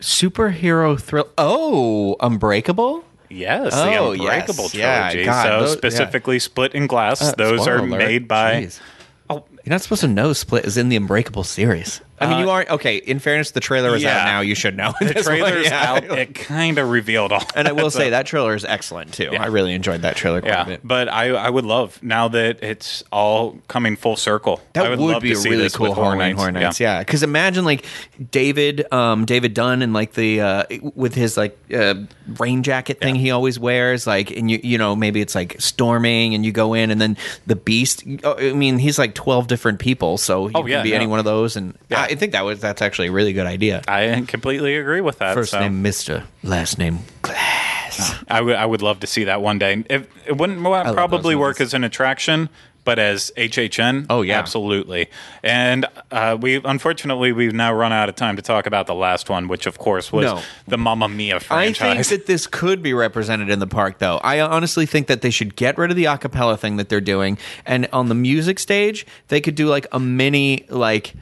Superhero 0.00 1.00
thrill. 1.00 1.28
Oh, 1.38 2.16
Unbreakable. 2.20 3.04
Yes, 3.28 3.72
Oh, 3.74 4.14
the 4.14 4.20
Unbreakable 4.22 4.64
yes. 4.64 4.74
Yeah, 4.74 4.98
trilogy. 5.10 5.24
God, 5.24 5.42
so 5.42 5.60
those- 5.60 5.70
yeah. 5.70 5.76
specifically, 5.76 6.38
Split 6.38 6.74
in 6.74 6.86
Glass. 6.86 7.22
Uh, 7.22 7.32
those 7.36 7.66
are 7.66 7.78
alert. 7.78 7.98
made 7.98 8.28
by. 8.28 8.62
Jeez. 8.64 8.80
Oh, 9.28 9.44
You're 9.66 9.72
not 9.72 9.82
supposed 9.82 10.02
to 10.02 10.08
know 10.08 10.32
Split 10.32 10.64
is 10.64 10.76
in 10.76 10.90
the 10.90 10.96
Unbreakable 10.96 11.42
series. 11.42 12.00
I 12.18 12.26
mean, 12.26 12.34
Uh, 12.36 12.40
you 12.40 12.50
are 12.50 12.66
okay. 12.70 12.96
In 12.96 13.18
fairness, 13.18 13.50
the 13.50 13.60
trailer 13.60 13.94
is 13.94 14.02
yeah. 14.02 14.20
out 14.20 14.24
now. 14.26 14.40
You 14.40 14.54
should 14.54 14.74
know. 14.76 14.94
the 15.00 15.06
This 15.12 15.26
one, 15.26 15.38
trailer's 15.38 15.66
yeah. 15.66 15.92
out. 15.92 16.04
It 16.04 16.34
kind 16.34 16.78
of 16.78 16.88
revealed 16.88 17.30
all. 17.32 17.42
And 17.54 17.66
I 17.68 17.72
will 17.72 17.90
so- 17.90 17.98
say 17.98 18.10
that 18.10 18.24
trailer 18.26 18.54
is 18.54 18.64
excellent 18.64 19.12
too. 19.12 19.32
I 19.36 19.46
really 19.46 19.74
enjoyed 19.74 20.02
that 20.02 20.14
trailer 20.16 20.40
quite 20.40 20.50
a 20.50 20.54
Yeah, 20.54 20.64
bit. 20.64 20.80
but 20.84 21.08
I 21.08 21.30
I 21.30 21.50
would 21.50 21.64
love 21.66 22.00
now 22.02 22.28
that 22.28 22.62
it's 22.62 23.02
all 23.12 23.58
coming 23.68 23.96
full 23.96 24.16
circle. 24.16 24.62
That 24.74 24.86
I 24.86 24.90
would, 24.90 25.00
would, 25.00 25.12
love 25.14 25.22
be 25.22 25.30
to 25.30 25.34
a 25.34 25.36
see 25.36 25.50
really 25.50 25.64
this 25.64 25.76
cool 25.76 25.88
with 25.88 25.98
Horror 25.98 26.16
Night, 26.16 26.36
Horror 26.36 26.52
Nights. 26.52 26.78
Yeah, 26.80 27.00
because 27.00 27.22
imagine 27.24 27.64
like 27.66 27.84
David, 28.30 28.90
um, 28.92 29.26
David 29.26 29.52
Dunn, 29.52 29.82
and 29.82 29.92
like 29.92 30.14
the 30.14 30.40
uh, 30.40 30.64
with 30.94 31.14
his 31.14 31.36
like 31.36 31.58
uh, 31.74 31.96
rain 32.38 32.62
jacket 32.62 33.00
thing 33.00 33.16
he 33.16 33.30
always 33.32 33.58
wears. 33.58 34.06
Like, 34.06 34.30
and 34.30 34.48
you 34.50 34.58
you 34.62 34.78
know 34.78 34.96
maybe 34.96 35.20
it's 35.20 35.34
like 35.34 35.60
storming, 35.60 36.34
and 36.34 36.46
you 36.46 36.52
go 36.52 36.72
in, 36.72 36.90
and 36.90 37.00
then 37.00 37.18
the 37.46 37.56
Beast. 37.56 38.04
oh, 38.24 38.36
I 38.38 38.52
mean, 38.52 38.78
he's 38.78 38.98
like 38.98 39.14
twelve 39.14 39.48
different 39.48 39.55
people, 39.78 40.18
so 40.18 40.44
oh, 40.44 40.48
you 40.48 40.52
Oh, 40.54 40.62
can 40.62 40.70
yeah, 40.70 40.82
be 40.82 40.94
any 40.94 41.06
one 41.06 41.18
of 41.18 41.24
those. 41.24 41.56
And 41.56 41.76
Yeah. 41.88 42.02
I 42.02 42.14
think 42.14 42.32
that 42.32 42.44
was 42.44 42.60
that's 42.60 42.82
actually 42.82 43.08
a 43.08 43.12
really 43.12 43.32
good 43.32 43.46
idea. 43.46 43.82
I 43.88 44.24
completely 44.26 44.76
agree 44.76 45.00
with 45.00 45.18
that. 45.18 45.34
First 45.34 45.52
so 45.52 45.60
name 45.60 45.82
Mister, 45.82 46.24
last 46.42 46.78
name 46.78 47.00
Glass. 47.22 48.14
I 48.28 48.40
would 48.40 48.56
I 48.56 48.66
would 48.66 48.82
love 48.82 49.00
to 49.00 49.06
see 49.06 49.24
that 49.24 49.40
one 49.40 49.58
day. 49.58 49.84
If, 49.88 50.06
it 50.26 50.36
wouldn't 50.36 50.60
probably 50.62 51.34
work 51.36 51.60
as 51.60 51.72
an 51.74 51.84
attraction, 51.84 52.48
but 52.86 52.98
as 52.98 53.30
HHN, 53.36 54.06
Oh, 54.08 54.22
yeah. 54.22 54.38
absolutely. 54.38 55.08
And 55.42 55.84
uh, 56.10 56.38
we 56.40 56.54
unfortunately 56.64 57.32
we've 57.32 57.52
now 57.52 57.74
run 57.74 57.92
out 57.92 58.08
of 58.08 58.14
time 58.14 58.36
to 58.36 58.42
talk 58.42 58.64
about 58.66 58.86
the 58.86 58.94
last 58.94 59.28
one, 59.28 59.48
which 59.48 59.66
of 59.66 59.76
course 59.76 60.10
was 60.10 60.24
No. 60.24 60.40
the 60.66 60.78
Mamma 60.78 61.08
Mia 61.08 61.40
I 61.50 61.72
think 61.72 62.06
that 62.06 62.26
this 62.26 62.46
could 62.46 62.82
be 62.82 62.94
represented 62.94 63.50
in 63.50 63.58
the 63.58 63.66
park, 63.66 63.98
though. 63.98 64.16
I 64.18 64.40
honestly 64.40 64.86
think 64.86 65.08
that 65.08 65.20
they 65.20 65.30
should 65.30 65.54
get 65.56 65.76
rid 65.76 65.90
of 65.90 65.96
the 65.96 66.04
acapella 66.04 66.58
thing 66.58 66.76
that 66.78 66.88
they're 66.88 67.02
doing, 67.02 67.36
and 67.66 67.86
on 67.92 68.08
the 68.08 68.14
music 68.14 68.58
stage, 68.58 69.04
they 69.28 69.42
could 69.42 69.56
do 69.56 69.66
like 69.68 69.86
a 69.92 70.00
mini 70.00 70.64
like 70.70 71.12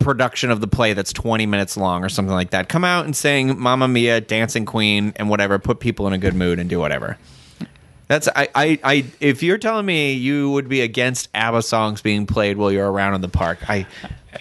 production 0.00 0.50
of 0.50 0.60
the 0.60 0.66
play 0.68 0.92
that's 0.92 1.12
20 1.12 1.46
minutes 1.46 1.76
long 1.76 2.04
or 2.04 2.08
something 2.08 2.34
like 2.34 2.50
that. 2.50 2.68
Come 2.68 2.84
out 2.84 3.04
and 3.04 3.16
sing 3.16 3.58
Mamma 3.58 3.88
Mia, 3.88 4.20
Dancing 4.20 4.66
Queen, 4.66 5.12
and 5.16 5.30
whatever. 5.30 5.58
Put 5.58 5.80
people 5.80 6.06
in 6.06 6.12
a 6.12 6.18
good 6.18 6.34
mood 6.34 6.58
and 6.58 6.68
do 6.68 6.78
whatever. 6.78 7.16
That's 8.08 8.26
I, 8.28 8.48
I, 8.54 8.78
I 8.82 9.04
if 9.20 9.42
you're 9.42 9.58
telling 9.58 9.86
me 9.86 10.14
you 10.14 10.50
would 10.50 10.68
be 10.68 10.80
against 10.80 11.28
ABBA 11.34 11.62
songs 11.62 12.00
being 12.02 12.26
played 12.26 12.56
while 12.56 12.72
you're 12.72 12.90
around 12.90 13.14
in 13.14 13.20
the 13.20 13.28
park, 13.28 13.58
I 13.68 13.86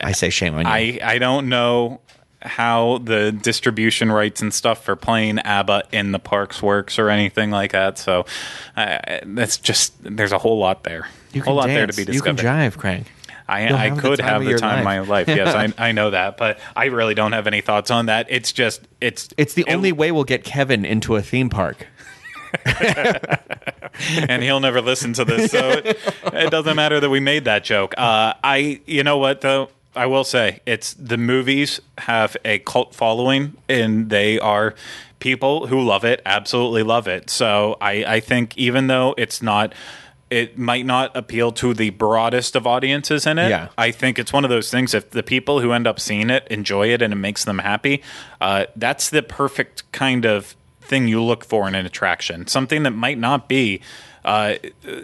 I 0.02 0.14
say 0.14 0.30
shame 0.30 0.56
on 0.56 0.62
you. 0.62 0.72
I 0.72 1.00
I 1.04 1.18
don't 1.20 1.50
know 1.50 2.00
how 2.42 3.00
the 3.00 3.32
distribution 3.32 4.12
rights 4.12 4.42
and 4.42 4.54
stuff 4.54 4.84
for 4.84 4.96
playing 4.96 5.40
ABBA 5.40 5.84
in 5.92 6.12
the 6.14 6.20
parks 6.20 6.62
works 6.62 6.98
or 6.98 7.10
anything 7.10 7.52
like 7.52 7.74
that. 7.74 7.98
So 7.98 8.26
uh, 8.78 9.00
that's 9.26 9.58
just 9.58 9.94
there's 10.02 10.32
a 10.32 10.38
whole 10.38 10.58
lot 10.60 10.84
there. 10.84 11.08
you 11.34 11.44
whole 11.44 11.56
lot 11.56 11.68
dance. 11.68 11.76
there 11.78 11.88
to 11.88 11.96
be 11.96 12.06
discovered. 12.06 12.40
You 12.42 12.48
can 12.48 12.72
jive, 12.72 12.78
Craig. 12.78 13.06
I, 13.50 13.88
I 13.88 13.90
could 13.92 14.20
have 14.20 14.44
the 14.44 14.58
time 14.58 14.80
of 14.80 14.86
my 14.86 15.00
life. 15.00 15.28
Yes, 15.30 15.56
I, 15.56 15.74
I 15.90 15.92
know 15.94 16.12
that, 16.12 16.38
but 16.38 16.60
I 16.76 16.86
really 16.86 17.14
don't 17.16 17.32
have 17.32 17.48
any 17.48 17.62
thoughts 17.62 17.90
on 17.92 18.08
that. 18.08 18.28
It's 18.30 18.52
just 18.52 18.82
it's 19.02 19.30
It's 19.38 19.54
the 19.54 19.64
it- 19.68 19.74
only 19.74 19.92
way 19.92 20.12
we'll 20.12 20.26
get 20.26 20.44
Kevin 20.44 20.86
into 20.86 21.16
a 21.16 21.22
theme 21.22 21.50
park. 21.50 21.88
and 24.30 24.44
he'll 24.44 24.60
never 24.60 24.82
listen 24.82 25.14
to 25.14 25.26
this, 25.26 25.52
so 25.52 25.70
it, 25.70 25.86
it 26.34 26.52
doesn't 26.52 26.76
matter 26.76 27.00
that 27.00 27.10
we 27.10 27.20
made 27.20 27.46
that 27.46 27.64
joke. 27.64 27.94
Uh, 27.98 28.34
I, 28.44 28.82
you 28.86 29.04
know 29.04 29.18
what 29.18 29.42
though, 29.42 29.70
I 29.96 30.06
will 30.06 30.24
say 30.24 30.62
it's 30.66 30.94
the 30.94 31.18
movies 31.18 31.82
have 31.98 32.38
a 32.46 32.60
cult 32.60 32.94
following, 32.94 33.58
and 33.68 34.10
they 34.10 34.40
are 34.40 34.76
people 35.20 35.68
who 35.68 35.82
love 35.82 36.06
it, 36.06 36.22
absolutely 36.26 36.84
love 36.84 37.08
it. 37.08 37.30
So 37.30 37.78
I, 37.82 38.06
I 38.06 38.20
think 38.20 38.58
even 38.58 38.88
though 38.88 39.16
it's 39.18 39.42
not. 39.42 39.74
It 40.30 40.58
might 40.58 40.86
not 40.86 41.16
appeal 41.16 41.54
to 41.54 41.74
the 41.74 41.92
broadest 41.92 42.58
of 42.58 42.68
audiences 42.68 43.26
in 43.26 43.38
it. 43.38 43.48
Yeah. 43.48 43.70
I 43.78 43.92
think 43.92 44.20
it's 44.20 44.34
one 44.34 44.44
of 44.44 44.50
those 44.50 44.70
things. 44.70 44.94
If 44.94 45.12
the 45.12 45.24
people 45.24 45.62
who 45.62 45.72
end 45.72 45.88
up 45.88 46.02
seeing 46.02 46.30
it 46.30 46.46
enjoy 46.50 46.90
it 46.90 47.02
and 47.02 47.14
it 47.14 47.16
makes 47.16 47.46
them 47.46 47.60
happy, 47.60 48.04
uh, 48.42 48.66
that's 48.76 49.10
the 49.10 49.24
perfect 49.24 49.90
kind 49.94 50.26
of 50.26 50.54
thing 50.88 51.08
you 51.08 51.22
look 51.22 51.46
for 51.46 51.68
in 51.68 51.76
an 51.76 51.86
attraction. 51.86 52.48
Something 52.48 52.84
that 52.84 52.92
might 52.92 53.18
not 53.18 53.48
be 53.48 53.82
uh, 54.26 54.56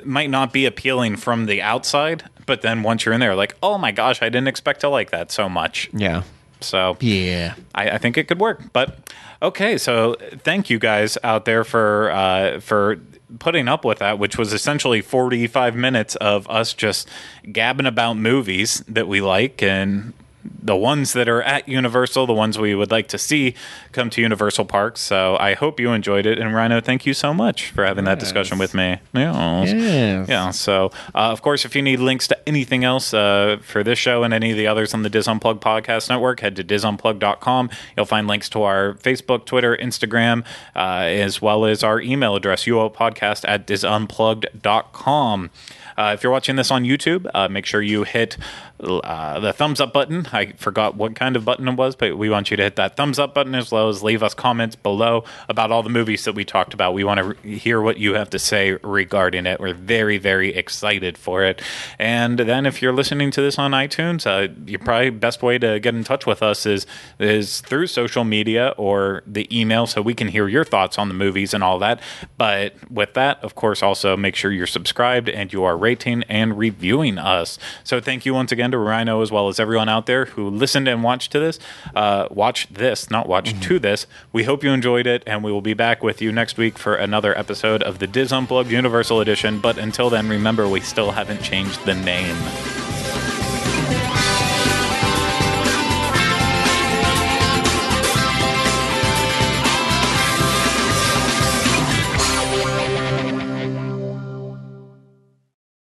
might 0.04 0.30
not 0.30 0.52
be 0.52 0.66
appealing 0.66 1.16
from 1.16 1.46
the 1.46 1.62
outside, 1.62 2.24
but 2.46 2.62
then 2.62 2.84
once 2.84 3.06
you're 3.06 3.14
in 3.14 3.22
there, 3.22 3.36
like, 3.36 3.56
oh 3.64 3.78
my 3.78 3.92
gosh, 3.92 4.22
I 4.22 4.30
didn't 4.30 4.50
expect 4.50 4.82
to 4.82 4.90
like 4.90 5.12
that 5.12 5.32
so 5.32 5.48
much. 5.48 5.90
Yeah. 5.94 6.24
So 6.60 6.98
Yeah. 7.00 7.56
I, 7.74 7.92
I 7.92 7.98
think 7.98 8.18
it 8.18 8.28
could 8.28 8.40
work. 8.40 8.62
But 8.74 9.12
okay, 9.42 9.78
so 9.78 10.16
thank 10.40 10.70
you 10.70 10.80
guys 10.80 11.18
out 11.24 11.46
there 11.46 11.64
for 11.64 12.12
uh, 12.12 12.60
for 12.60 13.00
putting 13.40 13.68
up 13.68 13.84
with 13.86 14.00
that, 14.00 14.20
which 14.20 14.38
was 14.38 14.54
essentially 14.54 15.02
45 15.02 15.76
minutes 15.76 16.16
of 16.18 16.48
us 16.50 16.74
just 16.74 17.10
gabbing 17.52 17.88
about 17.88 18.14
movies 18.16 18.84
that 18.88 19.08
we 19.08 19.22
like 19.22 19.64
and 19.64 20.14
the 20.62 20.76
ones 20.76 21.14
that 21.14 21.28
are 21.28 21.42
at 21.42 21.68
Universal, 21.68 22.28
the 22.28 22.34
ones 22.34 22.58
we 22.58 22.76
would 22.76 22.92
like 22.92 23.08
to 23.10 23.18
see 23.18 23.54
come 23.92 24.10
to 24.12 24.22
Universal 24.22 24.66
Parks. 24.66 25.02
So 25.02 25.38
I 25.40 25.54
hope 25.54 25.80
you 25.80 25.92
enjoyed 25.92 26.26
it. 26.26 26.40
And 26.40 26.54
Rhino, 26.54 26.82
thank 26.82 27.06
you 27.06 27.14
so 27.14 27.34
much 27.34 27.72
for 27.72 27.86
having 27.86 28.06
that 28.06 28.20
discussion 28.20 28.58
with 28.58 28.74
me. 28.74 29.00
Yes. 29.14 29.72
Yes. 29.74 30.30
Yeah. 30.30 30.52
So, 30.52 30.92
uh, 31.14 31.32
of 31.32 31.42
course, 31.42 31.66
if 31.66 31.76
you 31.76 31.82
need 31.82 32.00
links 32.00 32.28
to 32.28 32.50
anything 32.50 32.84
else 32.84 33.14
uh, 33.14 33.58
for 33.62 33.84
this 33.84 34.00
show 34.00 34.24
and 34.24 34.34
any 34.34 34.52
of 34.52 34.58
the 34.58 34.68
others 34.68 34.94
on 34.94 35.04
the 35.04 35.10
DIS 35.10 35.28
Unplugged 35.28 35.62
podcast 35.62 36.10
network, 36.10 36.40
head 36.40 36.56
to 36.56 36.64
disunplugged.com. 36.64 37.70
You'll 37.98 38.06
find 38.06 38.28
links 38.28 38.50
to 38.50 38.64
our 38.64 38.94
Facebook, 38.96 39.46
Twitter, 39.46 39.76
Instagram, 39.78 40.46
uh, 40.76 41.04
as 41.04 41.42
well 41.42 41.66
as 41.66 41.84
our 41.84 42.00
email 42.02 42.36
address, 42.36 42.66
uopodcast 42.66 43.46
at 43.48 43.68
disunplugged.com. 43.68 45.50
Uh, 45.98 46.12
if 46.14 46.24
you're 46.24 46.32
watching 46.32 46.56
this 46.56 46.72
on 46.72 46.84
YouTube, 46.84 47.30
uh, 47.34 47.48
make 47.48 47.66
sure 47.66 47.82
you 47.82 48.04
hit 48.04 48.38
uh, 48.84 49.40
the 49.40 49.54
thumbs 49.54 49.80
up 49.80 49.94
button. 49.94 50.28
I 50.32 50.54
forgot 50.54 50.96
what 50.96 51.16
kind 51.16 51.36
of 51.36 51.46
button 51.46 51.68
it 51.68 51.76
was, 51.76 51.96
but 51.96 52.18
we 52.18 52.30
want 52.30 52.52
you 52.52 52.58
to 52.58 52.64
hit 52.64 52.76
that 52.76 52.96
thumbs 52.96 53.20
up 53.20 53.34
button 53.34 53.56
as 53.56 53.72
well 53.72 53.90
as 53.90 54.04
leave 54.04 54.22
us 54.22 54.34
comments 54.34 54.76
below 54.76 55.24
about 55.48 55.72
all 55.72 55.84
the 55.84 55.90
movies 55.90 56.26
that 56.26 56.34
we 56.34 56.44
talked 56.44 56.74
about. 56.74 56.94
We 56.94 57.04
want 57.04 57.20
to 57.20 57.24
re- 57.24 57.58
hear 57.58 57.82
what 57.82 57.98
you 57.98 58.16
have 58.16 58.30
to 58.32 58.40
say 58.40 58.74
regarding 58.84 59.46
it. 59.46 59.60
We're 59.60 59.74
very, 59.74 60.18
very 60.18 60.54
excited 60.54 61.18
for 61.18 61.44
it. 61.44 61.62
And 61.98 62.38
then 62.40 62.66
if 62.66 62.82
you're 62.82 62.94
listening 62.94 63.32
to 63.32 63.42
this 63.42 63.58
on 63.58 63.72
iTunes, 63.72 64.28
uh, 64.28 64.52
your 64.66 64.80
probably 64.80 65.12
best 65.12 65.42
way 65.42 65.58
to 65.58 65.80
get 65.80 65.96
in 65.96 66.04
touch 66.04 66.26
with 66.26 66.44
us 66.44 66.66
is 66.66 66.86
is 67.20 67.62
through 67.62 67.88
social 67.88 68.24
media 68.24 68.74
or 68.78 69.24
the 69.26 69.48
email, 69.58 69.88
so 69.88 70.02
we 70.02 70.14
can 70.14 70.28
hear 70.28 70.48
your 70.48 70.66
thoughts 70.66 70.98
on 71.00 71.08
the 71.08 71.14
movies 71.14 71.54
and 71.54 71.64
all 71.64 71.80
that. 71.80 72.02
But 72.38 72.76
with 72.92 73.14
that, 73.14 73.44
of 73.44 73.56
course, 73.56 73.82
also 73.82 74.18
make 74.18 74.36
sure 74.36 74.52
you're 74.52 74.68
subscribed 74.68 75.30
and 75.30 75.54
you 75.54 75.64
are 75.64 75.78
rating 75.78 76.24
and 76.24 76.58
reviewing 76.58 77.18
us. 77.18 77.58
So 77.84 78.02
thank 78.02 78.26
you 78.26 78.34
once 78.34 78.52
again 78.52 78.73
to 78.74 78.78
Rhino 78.78 79.22
as 79.22 79.32
well 79.32 79.48
as 79.48 79.60
everyone 79.60 79.88
out 79.88 80.06
there 80.06 80.26
who 80.26 80.50
listened 80.50 80.88
and 80.88 81.04
watched 81.04 81.32
to 81.32 81.40
this. 81.40 81.60
Uh, 81.96 82.28
watch 82.30 82.68
this, 82.70 83.10
not 83.10 83.30
watch 83.30 83.58
to 83.62 83.80
this. 83.80 84.06
We 84.32 84.44
hope 84.44 84.64
you 84.64 84.72
enjoyed 84.72 85.08
it, 85.08 85.24
and 85.26 85.44
we 85.44 85.52
will 85.52 85.62
be 85.62 85.74
back 85.74 86.04
with 86.04 86.22
you 86.22 86.32
next 86.32 86.58
week 86.58 86.78
for 86.78 86.96
another 86.96 87.38
episode 87.38 87.82
of 87.84 88.00
the 88.00 88.08
DIS 88.08 88.32
Unplugged 88.32 88.72
Universal 88.72 89.22
Edition. 89.22 89.60
But 89.60 89.78
until 89.78 90.10
then, 90.10 90.28
remember 90.28 90.68
we 90.68 90.82
still 90.82 91.12
haven't 91.12 91.42
changed 91.42 91.86
the 91.86 91.96
name. 91.96 92.83